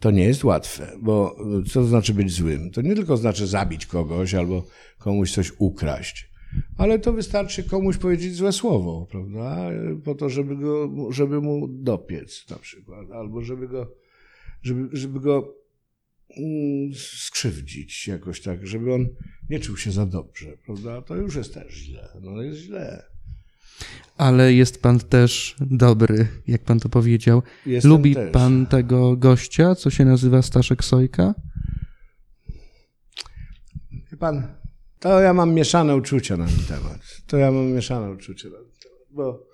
To 0.00 0.10
nie 0.10 0.24
jest 0.24 0.44
łatwe, 0.44 0.92
bo 1.00 1.36
co 1.66 1.80
to 1.80 1.84
znaczy 1.84 2.14
być 2.14 2.32
złym? 2.32 2.70
To 2.70 2.82
nie 2.82 2.94
tylko 2.94 3.16
znaczy 3.16 3.46
zabić 3.46 3.86
kogoś 3.86 4.34
albo 4.34 4.66
komuś 4.98 5.32
coś 5.32 5.52
ukraść 5.58 6.31
ale 6.76 6.98
to 6.98 7.12
wystarczy 7.12 7.64
komuś 7.64 7.96
powiedzieć 7.96 8.34
złe 8.34 8.52
słowo, 8.52 9.06
prawda? 9.10 9.70
Po 10.04 10.14
to, 10.14 10.28
żeby, 10.28 10.56
go, 10.56 10.90
żeby 11.10 11.40
mu 11.40 11.68
dopiec 11.68 12.50
na 12.50 12.56
przykład, 12.56 13.10
albo 13.10 13.42
żeby 13.42 13.68
go, 13.68 13.92
żeby, 14.62 14.88
żeby 14.92 15.20
go 15.20 15.54
mm, 16.36 16.94
skrzywdzić 16.94 18.08
jakoś 18.08 18.40
tak, 18.40 18.66
żeby 18.66 18.94
on 18.94 19.08
nie 19.50 19.60
czuł 19.60 19.76
się 19.76 19.90
za 19.90 20.06
dobrze, 20.06 20.56
prawda? 20.66 21.02
To 21.02 21.16
już 21.16 21.34
jest 21.36 21.54
też 21.54 21.74
źle, 21.74 22.08
no 22.20 22.42
jest 22.42 22.58
źle. 22.58 23.12
Ale 24.16 24.54
jest 24.54 24.82
pan 24.82 25.00
też 25.00 25.56
dobry, 25.60 26.28
jak 26.46 26.62
pan 26.62 26.80
to 26.80 26.88
powiedział. 26.88 27.42
Jestem 27.66 27.90
Lubi 27.90 28.14
też. 28.14 28.32
pan 28.32 28.66
tego 28.66 29.16
gościa, 29.16 29.74
co 29.74 29.90
się 29.90 30.04
nazywa 30.04 30.42
Staszek 30.42 30.84
Sojka? 30.84 31.34
Wie 34.10 34.16
pan, 34.18 34.61
to 35.02 35.20
ja 35.20 35.34
mam 35.34 35.54
mieszane 35.54 35.96
uczucia 35.96 36.36
na 36.36 36.46
ten 36.46 36.64
temat. 36.68 37.00
To 37.26 37.36
ja 37.36 37.52
mam 37.52 37.72
mieszane 37.72 38.10
uczucia 38.10 38.48
na 38.48 38.56
ten 38.56 38.72
temat, 38.82 39.08
bo 39.10 39.46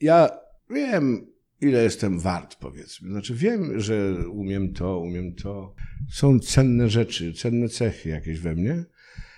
ja 0.00 0.28
wiem, 0.70 1.26
ile 1.60 1.82
jestem 1.82 2.20
wart, 2.20 2.56
powiedzmy. 2.60 3.10
Znaczy 3.10 3.34
wiem, 3.34 3.80
że 3.80 4.14
umiem 4.28 4.72
to, 4.72 4.98
umiem 4.98 5.34
to. 5.34 5.74
Są 6.10 6.38
cenne 6.38 6.90
rzeczy, 6.90 7.32
cenne 7.32 7.68
cechy 7.68 8.08
jakieś 8.08 8.40
we 8.40 8.54
mnie, 8.54 8.84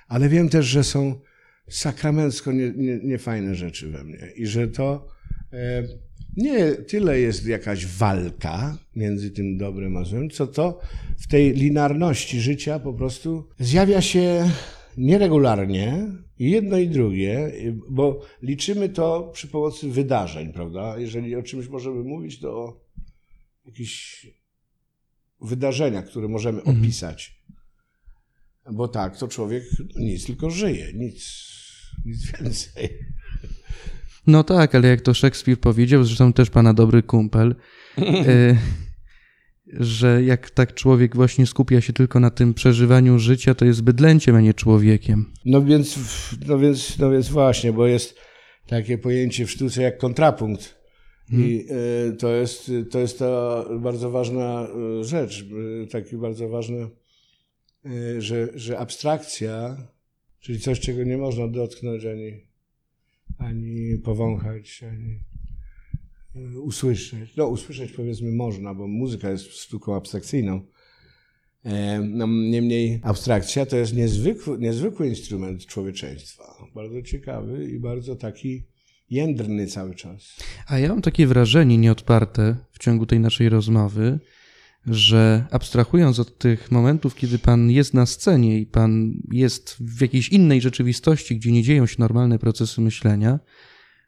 ale 0.09 0.29
wiem 0.29 0.49
też, 0.49 0.67
że 0.67 0.85
są 0.85 1.21
sakramencko 1.69 2.53
niefajne 2.53 2.83
nie, 2.83 2.99
niefajne 2.99 3.55
rzeczy 3.55 3.91
we 3.91 4.05
mnie 4.05 4.31
i 4.37 4.47
że 4.47 4.69
to 4.69 5.09
e, 5.53 5.83
nie 6.37 6.73
tyle 6.73 7.21
jest 7.21 7.47
jakaś 7.47 7.87
walka 7.87 8.79
między 8.97 9.31
tym 9.31 9.59
dobrem 9.59 9.97
a 9.97 10.05
złem, 10.05 10.31
co 10.31 10.47
to 10.47 10.81
w 11.19 11.29
tej 11.29 11.53
linarności 11.53 12.41
życia 12.41 12.79
po 12.79 12.93
prostu 12.93 13.49
zjawia 13.59 14.01
się 14.01 14.51
nieregularnie 14.97 16.07
jedno 16.39 16.79
i 16.79 16.89
drugie, 16.89 17.53
bo 17.91 18.21
liczymy 18.43 18.89
to 18.89 19.31
przy 19.33 19.49
pomocy 19.49 19.91
wydarzeń, 19.91 20.53
prawda? 20.53 20.99
Jeżeli 20.99 21.37
o 21.37 21.43
czymś 21.43 21.69
możemy 21.69 22.05
mówić, 22.05 22.41
to 22.41 22.51
o 22.51 22.81
jakichś 23.67 24.27
wydarzeniach, 25.41 26.07
które 26.07 26.29
możemy 26.29 26.63
opisać. 26.63 27.45
Bo 28.73 28.89
tak, 28.89 29.19
to 29.19 29.29
człowiek 29.29 29.65
nic, 29.97 30.27
tylko 30.27 30.51
żyje, 30.51 30.93
nic, 30.95 31.45
nic 32.05 32.33
więcej. 32.33 32.89
No 34.27 34.45
tak, 34.45 34.75
ale 34.75 34.89
jak 34.89 35.01
to 35.01 35.15
Szekspir 35.15 35.61
powiedział, 35.61 36.05
zresztą 36.05 36.33
też 36.33 36.51
pana 36.51 36.75
dobry 36.75 37.03
kumpel, 37.03 37.55
y, 37.99 38.57
że 39.81 40.25
jak 40.25 40.51
tak 40.51 40.75
człowiek 40.75 41.17
właśnie 41.17 41.47
skupia 41.47 41.81
się 41.81 41.93
tylko 41.93 42.21
na 42.21 42.31
tym 42.31 42.55
przeżywaniu 42.55 43.19
życia, 43.19 43.55
to 43.55 43.65
jest 43.65 43.83
bydlęciem, 43.83 44.37
a 44.37 44.41
nie 44.41 44.55
człowiekiem. 44.55 45.33
No 45.45 45.63
więc, 45.63 45.99
no 46.47 46.59
więc, 46.59 46.99
no 46.99 47.11
więc 47.11 47.29
właśnie, 47.29 47.73
bo 47.73 47.87
jest 47.87 48.19
takie 48.67 48.99
pojęcie 48.99 49.47
w 49.47 49.51
sztuce 49.51 49.83
jak 49.83 49.99
kontrapunkt. 49.99 50.85
I 51.33 51.67
y, 52.11 52.17
to 52.17 52.35
jest, 52.35 52.71
to 52.91 52.99
jest 52.99 53.19
ta 53.19 53.65
bardzo 53.81 54.11
ważna 54.11 54.69
y, 55.01 55.05
rzecz, 55.05 55.45
y, 55.85 55.87
takie 55.91 56.17
bardzo 56.17 56.49
ważne, 56.49 56.89
y, 57.87 58.23
że, 58.23 58.49
że 58.55 58.79
abstrakcja, 58.79 59.77
czyli 60.41 60.61
coś, 60.61 60.81
czego 60.81 61.05
nie 61.05 61.17
można 61.17 61.49
dotknąć 61.49 62.05
ani, 62.05 62.47
ani 63.39 63.99
powąchać, 63.99 64.83
ani 64.83 65.21
usłyszeć. 66.63 67.37
No, 67.37 67.47
usłyszeć 67.47 67.93
powiedzmy 67.93 68.33
można, 68.33 68.75
bo 68.75 68.87
muzyka 68.89 69.31
jest 69.31 69.45
sztuką 69.45 69.97
abstrakcyjną. 69.97 70.61
No, 72.09 72.27
niemniej 72.27 73.01
abstrakcja 73.03 73.67
to 73.67 73.77
jest 73.77 73.95
niezwykły, 73.95 74.59
niezwykły 74.59 75.09
instrument 75.09 75.67
człowieczeństwa. 75.67 76.45
Bardzo 76.75 77.03
ciekawy 77.03 77.71
i 77.71 77.81
bardzo 77.81 78.17
taki 78.17 78.67
jędrny 79.11 79.67
cały 79.67 79.95
czas. 79.95 80.37
A 80.67 80.79
ja 80.79 80.89
mam 80.89 81.03
takie 81.03 81.27
wrażenie 81.27 81.79
nieodparte 81.79 82.57
w 82.73 82.79
ciągu 82.79 83.07
tej 83.07 83.21
naszej 83.21 83.49
rozmowy, 83.49 84.21
że 84.87 85.47
abstrahując 85.51 86.19
od 86.19 86.39
tych 86.39 86.71
momentów, 86.71 87.15
kiedy 87.15 87.39
pan 87.39 87.71
jest 87.71 87.95
na 87.95 88.07
scenie 88.07 88.59
i 88.59 88.67
pan 88.67 89.13
jest 89.33 89.77
w 89.81 90.01
jakiejś 90.01 90.29
innej 90.29 90.61
rzeczywistości, 90.61 91.37
gdzie 91.37 91.53
nie 91.53 91.63
dzieją 91.63 91.87
się 91.87 91.97
normalne 91.99 92.39
procesy 92.39 92.81
myślenia, 92.81 93.41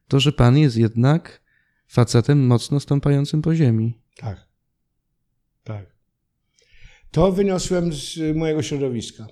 to 0.08 0.20
że 0.20 0.32
pan 0.32 0.58
jest 0.58 0.76
jednak 0.76 1.45
facetem 1.86 2.46
mocno 2.46 2.80
stąpającym 2.80 3.42
po 3.42 3.54
ziemi. 3.54 4.00
Tak. 4.16 4.46
Tak. 5.64 5.96
To 7.10 7.32
wyniosłem 7.32 7.92
z 7.92 8.36
mojego 8.36 8.62
środowiska. 8.62 9.26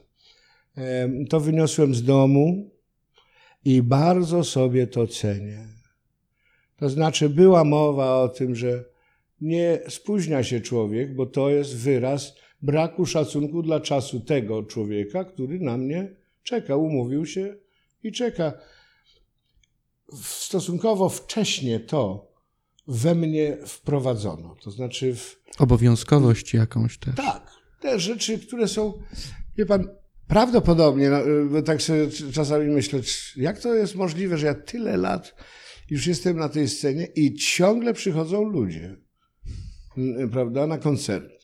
To 1.30 1.40
wyniosłem 1.40 1.94
z 1.94 2.02
domu 2.02 2.70
i 3.64 3.82
bardzo 3.82 4.44
sobie 4.44 4.86
to 4.86 5.06
cenię. 5.06 5.68
To 6.76 6.88
znaczy, 6.88 7.28
była 7.28 7.64
mowa 7.64 8.16
o 8.16 8.28
tym, 8.28 8.54
że 8.54 8.84
nie 9.40 9.80
spóźnia 9.88 10.42
się 10.42 10.60
człowiek, 10.60 11.14
bo 11.14 11.26
to 11.26 11.50
jest 11.50 11.76
wyraz 11.76 12.34
braku 12.62 13.06
szacunku 13.06 13.62
dla 13.62 13.80
czasu 13.80 14.20
tego 14.20 14.62
człowieka, 14.62 15.24
który 15.24 15.60
na 15.60 15.76
mnie 15.76 16.14
czeka, 16.42 16.76
umówił 16.76 17.26
się 17.26 17.56
i 18.02 18.12
czeka. 18.12 18.52
Stosunkowo 20.22 21.08
wcześnie 21.08 21.80
to 21.80 22.33
we 22.88 23.14
mnie 23.14 23.56
wprowadzono. 23.66 24.56
To 24.62 24.70
znaczy, 24.70 25.14
w, 25.14 25.40
Obowiązkowość 25.58 26.54
jakąś 26.54 26.98
też. 26.98 27.14
tak, 27.14 27.50
te 27.80 28.00
rzeczy, 28.00 28.38
które 28.38 28.68
są, 28.68 28.92
wie 29.56 29.66
pan, 29.66 29.88
prawdopodobnie, 30.28 31.10
no, 31.10 31.18
bo 31.50 31.62
tak 31.62 31.82
sobie 31.82 32.08
czasami 32.32 32.66
myślę, 32.66 33.00
jak 33.36 33.58
to 33.58 33.74
jest 33.74 33.94
możliwe, 33.94 34.38
że 34.38 34.46
ja 34.46 34.54
tyle 34.54 34.96
lat 34.96 35.34
już 35.90 36.06
jestem 36.06 36.36
na 36.36 36.48
tej 36.48 36.68
scenie 36.68 37.06
i 37.16 37.34
ciągle 37.34 37.94
przychodzą 37.94 38.44
ludzie, 38.44 38.96
prawda, 40.32 40.66
na 40.66 40.78
koncerty. 40.78 41.34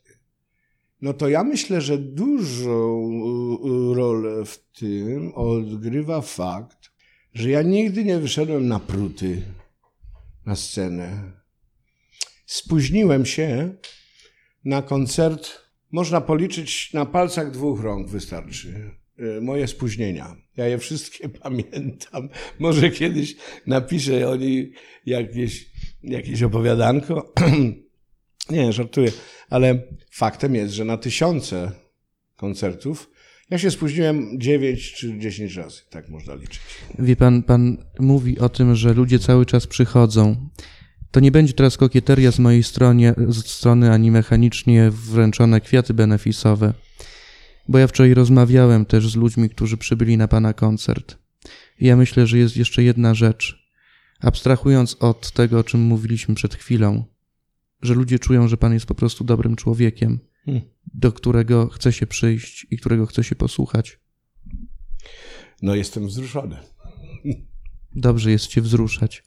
No 1.02 1.12
to 1.14 1.28
ja 1.28 1.44
myślę, 1.44 1.80
że 1.80 1.98
dużą 1.98 3.10
rolę 3.94 4.44
w 4.44 4.58
tym 4.78 5.32
odgrywa 5.34 6.20
fakt, 6.20 6.90
że 7.34 7.50
ja 7.50 7.62
nigdy 7.62 8.04
nie 8.04 8.18
wyszedłem 8.18 8.68
na 8.68 8.80
pruty 8.80 9.42
na 10.50 10.56
scenę. 10.56 11.32
Spóźniłem 12.46 13.26
się 13.26 13.74
na 14.64 14.82
koncert 14.82 15.60
można 15.92 16.20
policzyć 16.20 16.92
na 16.92 17.06
palcach 17.06 17.50
dwóch 17.50 17.82
rąk, 17.82 18.08
wystarczy. 18.08 18.90
Y, 19.20 19.40
Moje 19.40 19.66
spóźnienia. 19.66 20.36
Ja 20.56 20.66
je 20.66 20.78
wszystkie 20.78 21.28
pamiętam. 21.42 22.28
Może 22.58 22.90
kiedyś 22.90 23.36
napiszę 23.66 24.28
o 24.28 24.36
nich 24.36 24.68
jakieś, 25.06 25.70
jakieś 26.02 26.42
opowiadanko. 26.42 27.32
Nie, 28.50 28.72
żartuję. 28.72 29.12
Ale 29.50 29.82
faktem 30.12 30.54
jest, 30.54 30.74
że 30.74 30.84
na 30.84 30.96
tysiące 30.96 31.72
koncertów 32.36 33.09
ja 33.50 33.58
się 33.58 33.70
spóźniłem 33.70 34.40
9 34.40 34.92
czy 34.92 35.18
10 35.18 35.56
razy. 35.56 35.80
Tak 35.90 36.08
można 36.08 36.34
liczyć. 36.34 36.60
Wie 36.98 37.16
pan, 37.16 37.42
pan 37.42 37.76
mówi 37.98 38.38
o 38.38 38.48
tym, 38.48 38.74
że 38.74 38.94
ludzie 38.94 39.18
cały 39.18 39.46
czas 39.46 39.66
przychodzą. 39.66 40.48
To 41.10 41.20
nie 41.20 41.30
będzie 41.30 41.52
teraz 41.52 41.76
kokieteria 41.76 42.32
z 42.32 42.38
mojej 42.38 42.62
stronie, 42.62 43.14
z 43.28 43.46
strony 43.46 43.92
ani 43.92 44.10
mechanicznie 44.10 44.90
wręczone 44.90 45.60
kwiaty 45.60 45.94
benefisowe, 45.94 46.74
bo 47.68 47.78
ja 47.78 47.86
wczoraj 47.86 48.14
rozmawiałem 48.14 48.86
też 48.86 49.08
z 49.08 49.16
ludźmi, 49.16 49.50
którzy 49.50 49.76
przybyli 49.76 50.16
na 50.16 50.28
pana 50.28 50.52
koncert. 50.52 51.18
I 51.80 51.86
ja 51.86 51.96
myślę, 51.96 52.26
że 52.26 52.38
jest 52.38 52.56
jeszcze 52.56 52.82
jedna 52.82 53.14
rzecz. 53.14 53.70
Abstrahując 54.20 54.96
od 55.00 55.32
tego, 55.32 55.58
o 55.58 55.64
czym 55.64 55.80
mówiliśmy 55.80 56.34
przed 56.34 56.54
chwilą, 56.54 57.04
że 57.82 57.94
ludzie 57.94 58.18
czują, 58.18 58.48
że 58.48 58.56
pan 58.56 58.72
jest 58.72 58.86
po 58.86 58.94
prostu 58.94 59.24
dobrym 59.24 59.56
człowiekiem, 59.56 60.18
Hmm. 60.44 60.62
Do 60.94 61.12
którego 61.12 61.68
chce 61.68 61.92
się 61.92 62.06
przyjść 62.06 62.66
i 62.70 62.78
którego 62.78 63.06
chce 63.06 63.24
się 63.24 63.34
posłuchać. 63.34 63.98
No 65.62 65.74
jestem 65.74 66.06
wzruszony. 66.06 66.56
Dobrze 67.94 68.30
jest 68.30 68.46
cię 68.46 68.60
wzruszać. 68.60 69.24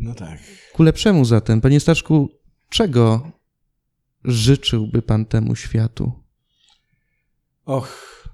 No 0.00 0.14
tak. 0.14 0.38
Ku 0.72 0.82
lepszemu 0.82 1.24
zatem, 1.24 1.60
panie 1.60 1.80
Staszku, 1.80 2.28
czego 2.68 3.32
życzyłby 4.24 5.02
pan 5.02 5.26
temu 5.26 5.56
światu? 5.56 6.12
Och, 7.64 8.28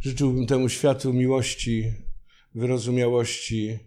życzyłbym 0.00 0.46
temu 0.46 0.68
światu 0.68 1.12
miłości, 1.12 1.92
wyrozumiałości, 2.54 3.78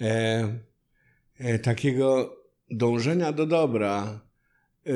e, 0.00 0.58
e, 1.38 1.58
takiego 1.58 2.36
dążenia 2.70 3.32
do 3.32 3.46
dobra. 3.46 4.20
E, 4.86 4.92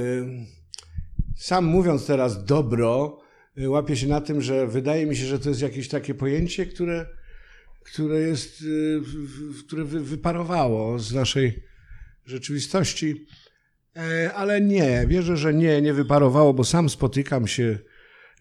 sam 1.37 1.65
mówiąc 1.65 2.07
teraz 2.07 2.45
dobro, 2.45 3.21
e, 3.59 3.71
łapię 3.71 3.97
się 3.97 4.07
na 4.09 4.21
tym, 4.21 4.41
że 4.43 4.67
wydaje 4.67 5.07
mi 5.07 5.17
się, 5.17 5.25
że 5.27 5.39
to 5.39 5.49
jest 5.49 5.63
jakieś 5.63 5.89
takie 5.89 6.15
pojęcie, 6.15 6.67
które, 6.67 7.07
które 7.85 8.21
jest, 8.21 8.65
w- 9.01 9.65
które 9.67 9.85
wy, 9.85 10.01
wyparowało 10.01 10.99
z 10.99 11.13
naszej 11.15 11.63
rzeczywistości. 12.27 13.27
E, 13.97 14.33
Ale 14.35 14.61
nie, 14.61 15.05
wierzę, 15.09 15.37
że 15.37 15.55
nie, 15.55 15.83
nie 15.83 15.93
wyparowało, 15.95 16.55
bo 16.55 16.65
sam 16.65 16.89
spotykam 16.89 17.47
się 17.47 17.79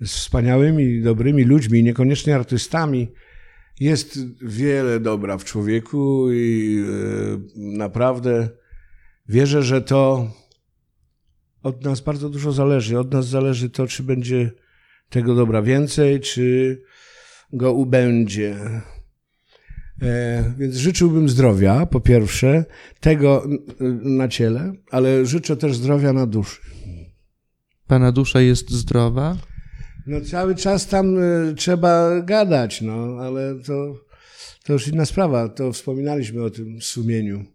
z 0.02 0.12
wspaniałymi, 0.16 1.02
dobrymi 1.02 1.44
ludźmi, 1.44 1.84
niekoniecznie 1.84 2.36
artystami. 2.36 3.08
Jest 3.80 4.20
wiele 4.42 5.00
dobra 5.00 5.38
w 5.38 5.44
człowieku 5.46 6.32
i 6.32 6.78
e, 6.80 7.62
naprawdę 7.78 8.50
wierzę, 9.30 9.64
że 9.64 9.82
to 9.82 10.32
od 11.64 11.84
nas 11.84 12.02
bardzo 12.02 12.30
dużo 12.30 12.52
zależy. 12.52 13.00
Od 13.00 13.14
nas 13.14 13.28
zależy 13.28 13.70
to, 13.70 13.88
czy 13.88 14.04
będzie 14.04 14.52
tego 15.10 15.36
dobra 15.36 15.62
więcej, 15.62 16.20
czy 16.20 16.82
go 17.54 17.74
ubędzie. 17.74 18.56
E, 20.02 20.54
więc 20.58 20.76
życzyłbym 20.76 21.30
zdrowia, 21.30 21.86
po 21.86 22.00
pierwsze, 22.00 22.66
tego 23.00 23.48
na 24.04 24.28
ciele, 24.28 24.74
ale 24.92 25.26
życzę 25.26 25.58
też 25.58 25.76
zdrowia 25.76 26.14
na 26.14 26.28
duszy. 26.28 26.62
Pana 27.88 28.12
dusza 28.12 28.42
jest 28.42 28.70
zdrowa? 28.70 29.38
No 30.08 30.22
cały 30.22 30.56
czas 30.56 30.88
tam 30.88 31.18
e, 31.18 31.54
trzeba 31.54 32.22
gadać, 32.22 32.82
no, 32.82 33.18
ale 33.20 33.56
to, 33.66 33.96
to 34.64 34.74
już 34.74 34.88
inna 34.88 35.06
sprawa. 35.06 35.50
To 35.50 35.72
wspominaliśmy 35.72 36.44
o 36.44 36.50
tym 36.50 36.82
sumieniu. 36.82 37.46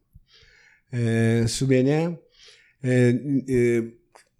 E, 0.92 1.48
sumienie. 1.48 2.16
E, 2.84 2.88
e, 2.88 3.14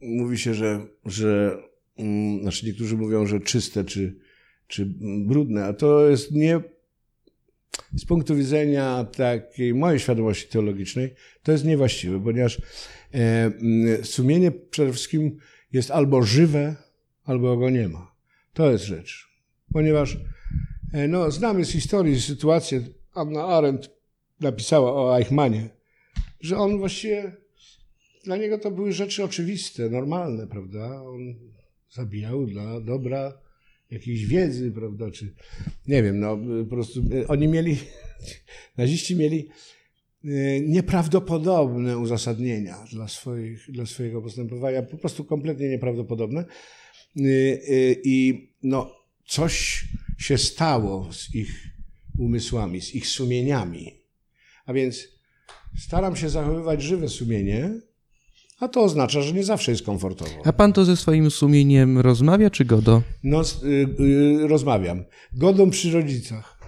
mówi 0.01 0.39
się, 0.39 0.55
że, 0.55 0.87
że 1.05 1.59
mm, 1.97 2.43
znaczy 2.43 2.67
niektórzy 2.67 2.97
mówią, 2.97 3.27
że 3.27 3.41
czyste 3.41 3.85
czy, 3.85 4.19
czy 4.67 4.95
brudne, 5.27 5.65
a 5.65 5.73
to 5.73 6.09
jest 6.09 6.33
nie 6.33 6.61
z 7.97 8.05
punktu 8.05 8.37
widzenia 8.37 9.05
takiej 9.05 9.75
mojej 9.75 10.01
świadomości 10.01 10.49
teologicznej, 10.49 11.15
to 11.43 11.53
jest 11.53 11.65
niewłaściwe, 11.65 12.25
ponieważ 12.25 12.59
e, 12.59 12.61
mm, 13.15 14.05
sumienie 14.05 14.51
przede 14.51 14.93
wszystkim 14.93 15.37
jest 15.73 15.91
albo 15.91 16.23
żywe, 16.23 16.77
albo 17.25 17.57
go 17.57 17.71
nie 17.71 17.89
ma. 17.89 18.15
To 18.53 18.71
jest 18.71 18.85
rzecz. 18.85 19.29
Ponieważ 19.73 20.17
e, 20.93 21.09
no, 21.09 21.31
znamy 21.31 21.65
z 21.65 21.71
historii 21.71 22.21
sytuację, 22.21 22.83
Anna 23.15 23.45
Arendt 23.45 23.91
napisała 24.41 24.93
o 24.93 25.19
Eichmannie, 25.19 25.69
że 26.41 26.57
on 26.59 26.79
właściwie, 26.79 27.33
dla 28.29 28.37
niego 28.37 28.59
to 28.59 28.71
były 28.71 28.93
rzeczy 28.93 29.25
oczywiste, 29.25 29.91
normalne, 29.91 30.47
prawda? 30.47 31.03
On 31.03 31.35
zabijał 31.91 32.47
dla 32.47 32.81
dobra 32.81 33.41
jakiejś 33.91 34.27
wiedzy, 34.27 34.73
prawda, 34.73 35.11
czy 35.11 35.35
nie 35.87 36.03
wiem, 36.03 36.21
no 36.21 36.39
po 36.65 36.71
prostu 36.71 37.03
e, 37.15 37.29
oni 37.29 37.49
mieli, 37.49 37.77
naziści 38.77 39.17
mieli 39.17 39.49
e, 40.25 40.61
nieprawdopodobne 40.61 41.99
uzasadnienia 41.99 42.85
dla, 42.93 43.09
swoich, 43.09 43.71
dla 43.71 43.87
swojego 43.87 44.23
postępowania, 44.23 44.83
po 44.83 44.99
prostu 44.99 45.25
kompletnie 45.25 45.69
nieprawdopodobne. 45.69 46.41
E, 46.41 47.25
I 48.05 48.49
no, 48.63 48.95
coś 49.27 49.85
się 50.19 50.39
stało 50.39 51.13
z 51.13 51.35
ich 51.35 51.69
umysłami, 52.19 52.81
z 52.81 52.95
ich 52.95 53.07
sumieniami. 53.07 54.03
A 54.67 54.73
więc 54.73 55.09
staram 55.79 56.17
się 56.17 56.29
zachowywać 56.29 56.83
żywe 56.83 57.09
sumienie, 57.09 57.88
a 58.61 58.69
to 58.69 58.83
oznacza, 58.83 59.23
że 59.23 59.33
nie 59.33 59.45
zawsze 59.45 59.71
jest 59.73 59.85
komfortowo. 59.85 60.31
A 60.45 60.53
pan 60.53 60.73
to 60.73 60.85
ze 60.85 60.97
swoim 60.97 61.31
sumieniem 61.31 61.99
rozmawia, 61.99 62.51
czy 62.51 62.65
godo? 62.65 63.03
No, 63.25 63.43
y, 63.65 63.67
y, 64.45 64.49
rozmawiam. 64.49 65.05
Godą 65.33 65.71
przy 65.71 65.91
rodzicach. 65.93 66.59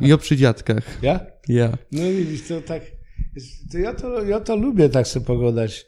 I 0.00 0.12
o 0.12 0.18
przydziadkach. 0.18 1.02
Ja? 1.02 1.20
Ja. 1.48 1.78
No 1.92 2.02
widzisz, 2.18 2.48
to 2.48 2.60
tak. 2.60 2.82
To 3.72 3.78
ja, 3.78 3.94
to, 3.94 4.22
ja 4.24 4.40
to 4.40 4.56
lubię 4.56 4.88
tak 4.88 5.08
sobie 5.08 5.26
pogodać. 5.26 5.86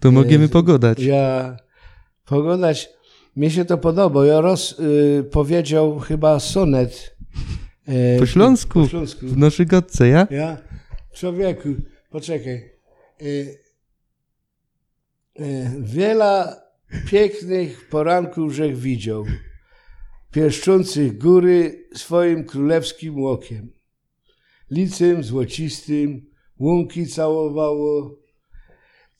To 0.00 0.10
możemy 0.10 0.48
pogodać. 0.48 0.98
Ja 1.00 1.56
pogodać. 2.24 2.88
Mnie 3.36 3.50
się 3.50 3.64
to 3.64 3.78
podoba. 3.78 4.26
Ja 4.26 4.40
roz 4.40 4.78
y, 4.80 5.24
powiedział 5.30 5.98
chyba 5.98 6.40
sonet. 6.40 7.16
e, 7.88 8.18
Po 8.18 8.26
śląsku. 8.26 8.80
Po 8.82 8.88
śląsku. 8.88 9.26
W 9.26 9.36
naszej 9.36 9.66
godce, 9.66 10.08
ja? 10.08 10.26
Ja? 10.30 10.56
Człowieku, 11.14 11.68
poczekaj. 12.10 12.54
Y, 13.22 13.26
y, 13.26 13.58
wiele 15.80 16.56
pięknych 17.10 17.88
poranków 17.88 18.52
żech 18.52 18.78
widział, 18.78 19.24
pieszczących 20.32 21.18
góry 21.18 21.88
swoim 21.94 22.44
królewskim 22.44 23.22
łokiem. 23.22 23.72
Licem 24.70 25.24
złocistym, 25.24 26.26
łąki 26.58 27.06
całowało. 27.06 28.18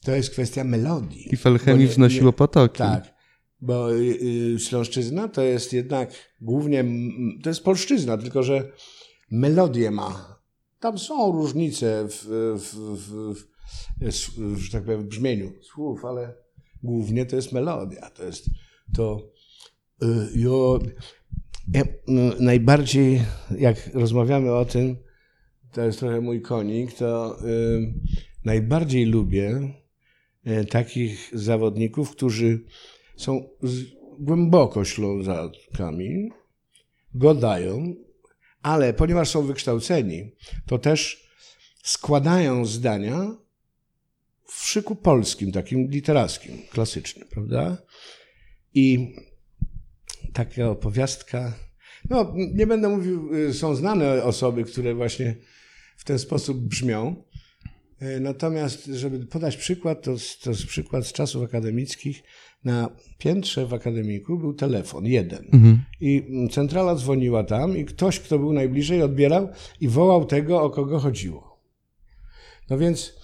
To 0.04 0.12
jest 0.12 0.30
kwestia 0.30 0.64
melodii. 0.64 1.34
I 1.34 1.36
Felchemi 1.36 1.86
wznosiło 1.86 2.32
potoki. 2.32 2.78
Tak, 2.78 3.14
bo 3.60 3.94
y, 3.94 4.18
y, 4.54 4.58
Śląszczyzna 4.58 5.28
to 5.28 5.42
jest 5.42 5.72
jednak 5.72 6.10
głównie, 6.40 6.84
to 7.42 7.50
jest 7.50 7.64
polszczyzna, 7.64 8.18
tylko 8.18 8.42
że 8.42 8.72
melodię 9.30 9.90
ma. 9.90 10.38
Tam 10.80 10.98
są 10.98 11.32
różnice 11.32 12.08
w, 12.08 12.24
w, 12.58 12.74
w, 12.96 13.34
w 13.34 13.57
że 14.56 14.72
tak 14.72 14.84
powiem, 14.84 15.08
brzmieniu 15.08 15.52
słów, 15.62 16.04
ale 16.04 16.34
głównie 16.82 17.26
to 17.26 17.36
jest 17.36 17.52
melodia. 17.52 18.10
To 18.10 18.24
jest 18.24 18.50
to. 18.96 19.30
Jo, 20.34 20.78
ja, 21.72 21.82
najbardziej, 22.40 23.20
jak 23.58 23.94
rozmawiamy 23.94 24.52
o 24.52 24.64
tym, 24.64 24.96
to 25.72 25.84
jest 25.84 25.98
trochę 25.98 26.20
mój 26.20 26.42
konik, 26.42 26.92
to 26.92 27.38
y, 27.44 27.94
najbardziej 28.44 29.06
lubię 29.06 29.72
y, 30.46 30.64
takich 30.64 31.30
zawodników, 31.32 32.10
którzy 32.10 32.64
są 33.16 33.48
z, 33.62 33.84
głęboko 34.18 34.84
ślązakami, 34.84 36.30
godają, 37.14 37.94
ale 38.62 38.94
ponieważ 38.94 39.28
są 39.28 39.42
wykształceni, 39.42 40.30
to 40.66 40.78
też 40.78 41.28
składają 41.82 42.64
zdania 42.64 43.36
w 44.50 44.66
szyku 44.66 44.96
polskim, 44.96 45.52
takim 45.52 45.90
literackim, 45.90 46.58
klasycznym, 46.70 47.28
prawda? 47.28 47.76
I 48.74 49.14
taka 50.32 50.70
opowiastka, 50.70 51.54
no 52.10 52.34
nie 52.54 52.66
będę 52.66 52.88
mówił, 52.88 53.34
y, 53.34 53.54
są 53.54 53.74
znane 53.74 54.24
osoby, 54.24 54.64
które 54.64 54.94
właśnie 54.94 55.36
w 55.96 56.04
ten 56.04 56.18
sposób 56.18 56.58
brzmią. 56.58 57.24
Y, 58.02 58.20
Natomiast, 58.20 58.84
żeby 58.84 59.26
podać 59.26 59.56
przykład, 59.56 60.02
to, 60.02 60.14
to 60.42 60.50
jest 60.50 60.66
przykład 60.66 61.06
z 61.06 61.12
czasów 61.12 61.42
akademickich. 61.42 62.22
Na 62.64 62.96
piętrze 63.18 63.66
w 63.66 63.74
akademiku 63.74 64.38
był 64.38 64.54
telefon, 64.54 65.06
jeden. 65.06 65.44
Mhm. 65.52 65.84
I 66.00 66.22
centrala 66.50 66.94
dzwoniła 66.94 67.44
tam 67.44 67.76
i 67.76 67.84
ktoś, 67.84 68.20
kto 68.20 68.38
był 68.38 68.52
najbliżej, 68.52 69.02
odbierał 69.02 69.48
i 69.80 69.88
wołał 69.88 70.24
tego, 70.24 70.62
o 70.62 70.70
kogo 70.70 70.98
chodziło. 70.98 71.60
No 72.70 72.78
więc 72.78 73.17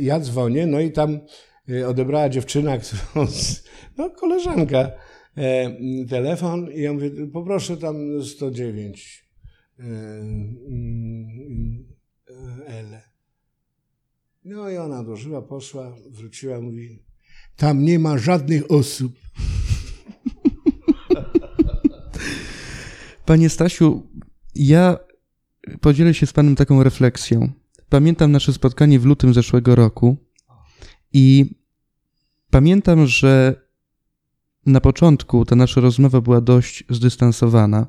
ja 0.00 0.20
dzwonię, 0.20 0.66
no 0.66 0.80
i 0.80 0.92
tam 0.92 1.20
y, 1.68 1.86
odebrała 1.86 2.28
dziewczyna, 2.28 2.78
którą, 2.78 3.26
no 3.98 4.10
koleżanka, 4.10 4.78
e, 4.78 4.92
mm, 5.36 6.08
telefon 6.08 6.72
i 6.72 6.80
ja 6.80 6.92
mówię, 6.92 7.10
poproszę 7.32 7.76
tam 7.76 8.24
109 8.24 9.28
e, 9.78 9.82
mm, 9.82 11.86
e, 12.30 12.66
L. 12.66 12.98
No 14.44 14.70
i 14.70 14.76
ona 14.76 15.04
dożyła, 15.04 15.42
poszła, 15.42 15.96
wróciła, 16.10 16.60
mówi, 16.60 17.02
tam 17.56 17.84
nie 17.84 17.98
ma 17.98 18.18
żadnych 18.18 18.70
osób. 18.70 19.12
Panie 23.26 23.48
Stasiu, 23.48 24.10
ja 24.54 24.98
podzielę 25.80 26.14
się 26.14 26.26
z 26.26 26.32
panem 26.32 26.56
taką 26.56 26.82
refleksją. 26.82 27.59
Pamiętam 27.90 28.32
nasze 28.32 28.52
spotkanie 28.52 29.00
w 29.00 29.04
lutym 29.04 29.34
zeszłego 29.34 29.74
roku 29.74 30.16
i 31.12 31.54
pamiętam, 32.50 33.06
że 33.06 33.54
na 34.66 34.80
początku 34.80 35.44
ta 35.44 35.56
nasza 35.56 35.80
rozmowa 35.80 36.20
była 36.20 36.40
dość 36.40 36.84
zdystansowana. 36.90 37.86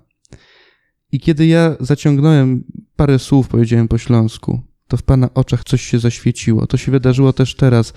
I 1.11 1.19
kiedy 1.19 1.47
ja 1.47 1.75
zaciągnąłem 1.79 2.63
parę 2.95 3.19
słów, 3.19 3.47
powiedziałem 3.47 3.87
po 3.87 3.97
śląsku, 3.97 4.61
to 4.87 4.97
w 4.97 5.03
pana 5.03 5.33
oczach 5.33 5.63
coś 5.63 5.81
się 5.81 5.99
zaświeciło. 5.99 6.67
To 6.67 6.77
się 6.77 6.91
wydarzyło 6.91 7.33
też 7.33 7.55
teraz. 7.55 7.93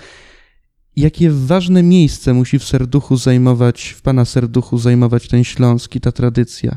Jakie 0.97 1.31
ważne 1.31 1.83
miejsce 1.83 2.35
musi 2.35 2.59
w 2.59 2.65
serduchu 2.65 3.17
zajmować, 3.17 3.89
w 3.89 4.03
pana 4.03 4.25
serduchu 4.25 4.79
zajmować 4.79 5.29
ten 5.29 5.45
śląski, 5.45 6.01
ta 6.01 6.13
tradycja? 6.13 6.77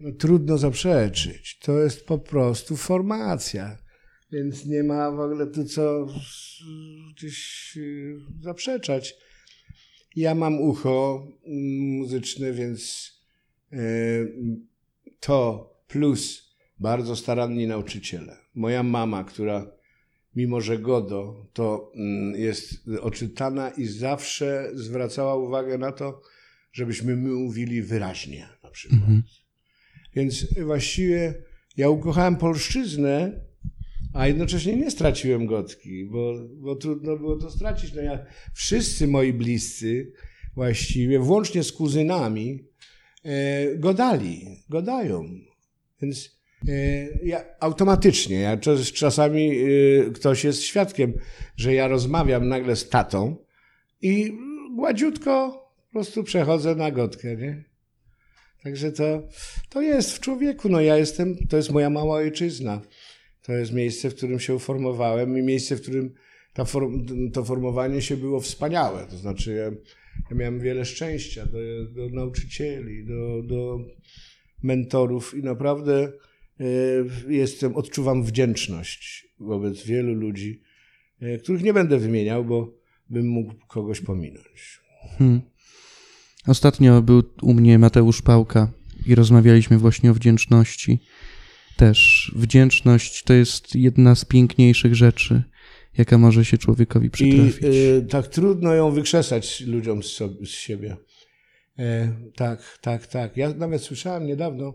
No, 0.00 0.12
trudno 0.12 0.58
zaprzeczyć. 0.58 1.58
To 1.58 1.78
jest 1.78 2.06
po 2.06 2.18
prostu 2.18 2.76
formacja. 2.76 3.89
Więc 4.32 4.66
nie 4.66 4.82
ma 4.82 5.10
w 5.10 5.20
ogóle 5.20 5.46
tu 5.46 5.64
co 5.64 6.06
gdzieś 7.16 7.72
y, 7.76 8.18
zaprzeczać. 8.40 9.14
Ja 10.16 10.34
mam 10.34 10.60
ucho 10.60 11.26
mm, 11.46 11.98
muzyczne, 11.98 12.52
więc 12.52 13.10
y, 13.72 13.76
to 15.20 15.70
plus 15.88 16.50
bardzo 16.78 17.16
staranni 17.16 17.66
nauczyciele. 17.66 18.36
Moja 18.54 18.82
mama, 18.82 19.24
która 19.24 19.70
mimo 20.36 20.60
że 20.60 20.78
godo, 20.78 21.46
to 21.52 21.92
mm, 21.94 22.40
jest 22.40 22.88
oczytana 23.00 23.70
i 23.70 23.86
zawsze 23.86 24.70
zwracała 24.74 25.36
uwagę 25.36 25.78
na 25.78 25.92
to, 25.92 26.22
żebyśmy 26.72 27.16
my 27.16 27.30
mówili 27.30 27.82
wyraźnie 27.82 28.48
na 28.62 28.70
przykład. 28.70 29.00
Więc 30.14 30.46
właściwie 30.64 31.34
ja 31.76 31.88
ukochałem 31.88 32.36
polszczyznę, 32.36 33.40
a 34.14 34.26
jednocześnie 34.26 34.76
nie 34.76 34.90
straciłem 34.90 35.46
gotki, 35.46 36.04
bo, 36.04 36.34
bo 36.56 36.76
trudno 36.76 37.16
było 37.16 37.36
to 37.36 37.50
stracić. 37.50 37.92
No 37.94 38.02
ja, 38.02 38.26
wszyscy 38.54 39.06
moi 39.06 39.32
bliscy 39.32 40.12
właściwie, 40.54 41.18
włącznie 41.18 41.62
z 41.62 41.72
kuzynami, 41.72 42.64
e, 43.24 43.76
godali, 43.76 44.46
godają. 44.68 45.24
Więc 46.02 46.40
E, 46.68 47.08
Ja, 47.22 47.44
automatycznie. 47.60 48.40
Ja, 48.40 48.56
czas- 48.56 48.92
czasami 48.92 49.50
y, 49.52 50.10
ktoś 50.14 50.44
jest 50.44 50.62
świadkiem, 50.62 51.12
że 51.56 51.74
ja 51.74 51.88
rozmawiam 51.88 52.48
nagle 52.48 52.76
z 52.76 52.88
tatą 52.88 53.36
i 54.02 54.32
gładziutko 54.76 55.50
po 55.86 55.92
prostu 55.92 56.24
przechodzę 56.24 56.74
na 56.74 56.90
gotkę, 56.90 57.36
nie? 57.36 57.64
Także 58.62 58.92
to, 58.92 59.28
to 59.68 59.82
jest 59.82 60.12
w 60.12 60.20
człowieku. 60.20 60.68
No 60.68 60.80
ja 60.80 60.96
jestem, 60.96 61.36
to 61.48 61.56
jest 61.56 61.70
moja 61.70 61.90
mała 61.90 62.16
ojczyzna. 62.16 62.80
To 63.42 63.52
jest 63.52 63.72
miejsce, 63.72 64.10
w 64.10 64.14
którym 64.14 64.40
się 64.40 64.54
uformowałem 64.54 65.38
i 65.38 65.42
miejsce, 65.42 65.76
w 65.76 65.82
którym 65.82 66.14
ta 66.52 66.64
form, 66.64 67.06
to 67.32 67.44
formowanie 67.44 68.02
się 68.02 68.16
było 68.16 68.40
wspaniałe. 68.40 69.06
To 69.10 69.16
znaczy 69.16 69.54
ja, 69.54 69.64
ja 70.30 70.36
miałem 70.36 70.60
wiele 70.60 70.84
szczęścia 70.84 71.46
do, 71.46 71.58
do 71.94 72.08
nauczycieli, 72.14 73.04
do, 73.06 73.42
do 73.42 73.78
mentorów 74.62 75.34
i 75.34 75.42
naprawdę 75.42 76.12
e, 76.60 76.64
jestem, 77.28 77.76
odczuwam 77.76 78.24
wdzięczność 78.24 79.28
wobec 79.38 79.82
wielu 79.82 80.14
ludzi, 80.14 80.60
e, 81.20 81.38
których 81.38 81.62
nie 81.62 81.74
będę 81.74 81.98
wymieniał, 81.98 82.44
bo 82.44 82.74
bym 83.10 83.26
mógł 83.26 83.54
kogoś 83.68 84.00
pominąć. 84.00 84.80
Hmm. 85.18 85.40
Ostatnio 86.46 87.02
był 87.02 87.22
u 87.42 87.54
mnie 87.54 87.78
Mateusz 87.78 88.22
Pałka 88.22 88.72
i 89.06 89.14
rozmawialiśmy 89.14 89.78
właśnie 89.78 90.10
o 90.10 90.14
wdzięczności. 90.14 90.98
Też 91.80 92.32
wdzięczność 92.36 93.22
to 93.22 93.32
jest 93.32 93.74
jedna 93.74 94.14
z 94.14 94.24
piękniejszych 94.24 94.94
rzeczy, 94.94 95.42
jaka 95.98 96.18
może 96.18 96.44
się 96.44 96.58
człowiekowi 96.58 97.06
I 97.06 97.10
przytrafić. 97.10 97.64
e, 97.64 98.02
tak 98.02 98.26
trudno 98.26 98.74
ją 98.74 98.90
wykrzesać 98.90 99.60
ludziom 99.60 100.02
z, 100.02 100.06
so- 100.06 100.44
z 100.44 100.48
siebie. 100.48 100.96
E, 101.78 102.12
tak, 102.36 102.78
tak, 102.80 103.06
tak. 103.06 103.36
Ja 103.36 103.54
nawet 103.54 103.82
słyszałem 103.82 104.26
niedawno 104.26 104.74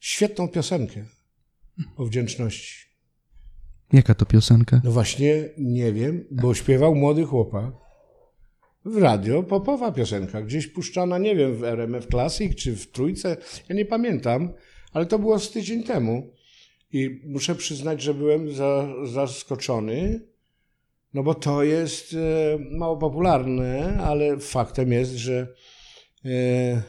świetną 0.00 0.48
piosenkę 0.48 1.04
o 1.96 2.04
wdzięczności. 2.06 2.74
Jaka 3.92 4.14
to 4.14 4.26
piosenka? 4.26 4.80
No 4.84 4.90
właśnie 4.90 5.48
nie 5.58 5.92
wiem, 5.92 6.24
bo 6.30 6.54
śpiewał 6.54 6.94
młody 6.94 7.24
chłopak 7.24 7.72
w 8.84 8.96
radio, 8.96 9.42
popowa 9.42 9.92
piosenka, 9.92 10.42
gdzieś 10.42 10.66
puszczana, 10.66 11.18
nie 11.18 11.36
wiem, 11.36 11.56
w 11.56 11.64
RMF 11.64 12.06
Classic 12.06 12.54
czy 12.54 12.76
w 12.76 12.90
Trójce, 12.90 13.36
ja 13.68 13.74
nie 13.74 13.84
pamiętam, 13.84 14.52
ale 14.92 15.06
to 15.06 15.18
było 15.18 15.38
z 15.38 15.50
tydzień 15.50 15.82
temu. 15.84 16.33
I 16.94 17.20
muszę 17.24 17.54
przyznać, 17.54 18.02
że 18.02 18.14
byłem 18.14 18.52
za, 18.52 18.86
zaskoczony, 19.04 20.20
no 21.14 21.22
bo 21.22 21.34
to 21.34 21.62
jest 21.62 22.14
e, 22.14 22.58
mało 22.70 22.96
popularne, 22.96 23.98
ale 24.04 24.38
faktem 24.38 24.92
jest, 24.92 25.12
że 25.12 25.54
e, 26.24 26.82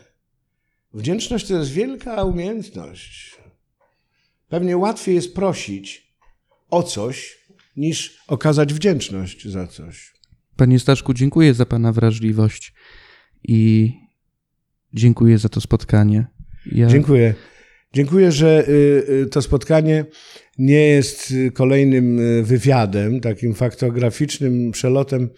wdzięczność 0.94 1.48
to 1.48 1.54
jest 1.54 1.72
wielka 1.72 2.24
umiejętność. 2.24 3.38
Pewnie 4.50 4.78
łatwiej 4.78 5.16
jest 5.16 5.36
prosić 5.36 6.14
o 6.70 6.84
coś, 6.84 7.38
niż 7.78 8.18
okazać 8.28 8.74
wdzięczność 8.74 9.48
za 9.48 9.68
coś. 9.68 10.14
Panie 10.56 10.80
Staszku, 10.80 11.14
dziękuję 11.14 11.54
za 11.54 11.66
Pana 11.66 11.92
wrażliwość 11.92 12.74
i 13.44 13.92
dziękuję 14.94 15.38
za 15.38 15.50
to 15.50 15.62
spotkanie. 15.62 16.28
Ja... 16.66 16.88
Dziękuję. 16.88 17.34
Dziękuję, 17.96 18.32
że 18.32 18.68
y, 18.68 18.72
y, 19.24 19.28
to 19.28 19.42
spotkanie 19.42 20.06
nie 20.58 20.88
jest 20.88 21.32
y, 21.32 21.52
kolejnym 21.52 22.20
wywiadem, 22.44 23.22
takim 23.22 23.54
faktograficznym 23.54 24.72
przelotem 24.72 25.30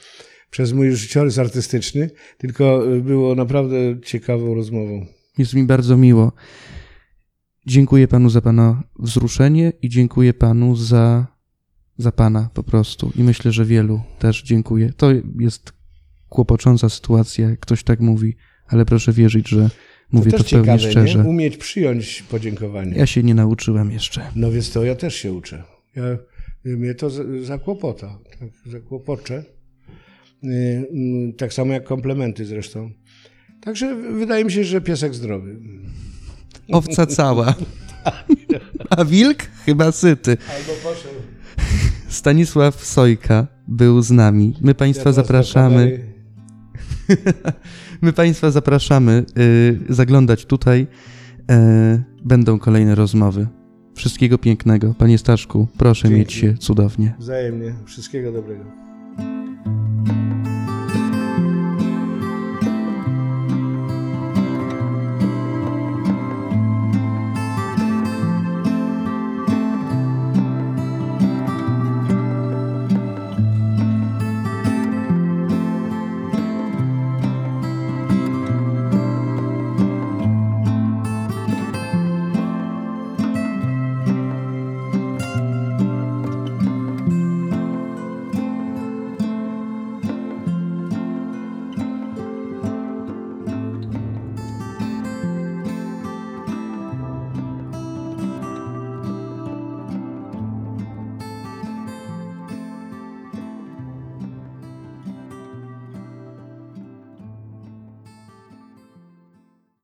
przez 0.49 0.73
mój 0.73 0.91
życiorys 0.91 1.39
artystyczny, 1.39 2.09
tylko 2.37 2.83
było 3.01 3.35
naprawdę 3.35 3.75
ciekawą 4.05 4.55
rozmową. 4.55 5.05
Jest 5.37 5.53
mi 5.53 5.63
bardzo 5.63 5.97
miło. 5.97 6.31
Dziękuję 7.65 8.07
Panu 8.07 8.29
za 8.29 8.41
Pana 8.41 8.83
wzruszenie 8.99 9.73
i 9.81 9.89
dziękuję 9.89 10.33
Panu 10.33 10.75
za, 10.75 11.27
za 11.97 12.11
Pana 12.11 12.49
po 12.53 12.63
prostu. 12.63 13.11
I 13.15 13.23
myślę, 13.23 13.51
że 13.51 13.65
wielu 13.65 14.01
też 14.19 14.43
dziękuję. 14.43 14.93
To 14.97 15.11
jest 15.39 15.73
kłopocząca 16.29 16.89
sytuacja, 16.89 17.49
jak 17.49 17.59
ktoś 17.59 17.83
tak 17.83 17.99
mówi, 17.99 18.35
ale 18.67 18.85
proszę 18.85 19.11
wierzyć, 19.13 19.49
że 19.49 19.69
mówię 20.11 20.31
to, 20.31 20.37
też 20.37 20.49
pełni 20.49 20.65
ciekawe, 20.65 20.91
szczerze. 20.91 21.19
nie? 21.19 21.29
Umieć 21.29 21.57
przyjąć 21.57 22.23
podziękowanie. 22.29 22.93
Ja 22.97 23.05
się 23.05 23.23
nie 23.23 23.35
nauczyłem 23.35 23.91
jeszcze. 23.91 24.21
No 24.35 24.51
więc 24.51 24.71
to 24.71 24.83
ja 24.83 24.95
też 24.95 25.15
się 25.15 25.33
uczę. 25.33 25.63
Ja, 25.95 26.03
mnie 26.65 26.95
to 26.95 27.09
za- 27.09 27.23
zakłopota, 27.43 28.19
tak, 28.39 28.49
zakłopocze. 28.71 29.43
Y, 30.43 30.47
y, 30.49 31.33
Tak 31.37 31.53
samo 31.53 31.73
jak 31.73 31.83
komplementy 31.83 32.45
zresztą. 32.45 32.91
Także 33.61 33.95
wydaje 33.95 34.45
mi 34.45 34.51
się, 34.51 34.63
że 34.63 34.81
piesek 34.81 35.15
zdrowy. 35.15 35.59
Owca 36.71 37.05
cała. 37.17 37.55
A 38.89 39.05
wilk 39.05 39.37
chyba 39.65 39.91
syty. 39.91 40.31
Albo 40.57 40.73
poszedł. 40.83 41.15
Stanisław 42.07 42.85
Sojka 42.85 43.47
był 43.67 44.01
z 44.01 44.11
nami. 44.11 44.53
My 44.61 44.75
Państwa 44.75 45.11
zapraszamy. 45.11 45.99
My 48.01 48.13
Państwa 48.13 48.51
zapraszamy 48.51 49.25
y, 49.37 49.79
zaglądać 49.89 50.45
tutaj. 50.45 50.87
Y, 51.51 52.03
będą 52.25 52.59
kolejne 52.59 52.95
rozmowy. 52.95 53.47
Wszystkiego 53.95 54.37
pięknego. 54.37 54.93
Panie 54.97 55.17
Staszku, 55.17 55.67
proszę 55.77 56.07
Dzięki. 56.07 56.19
mieć 56.19 56.33
się 56.33 56.53
cudownie. 56.53 57.15
Wzajemnie. 57.19 57.73
Wszystkiego 57.85 58.31
dobrego. 58.31 58.63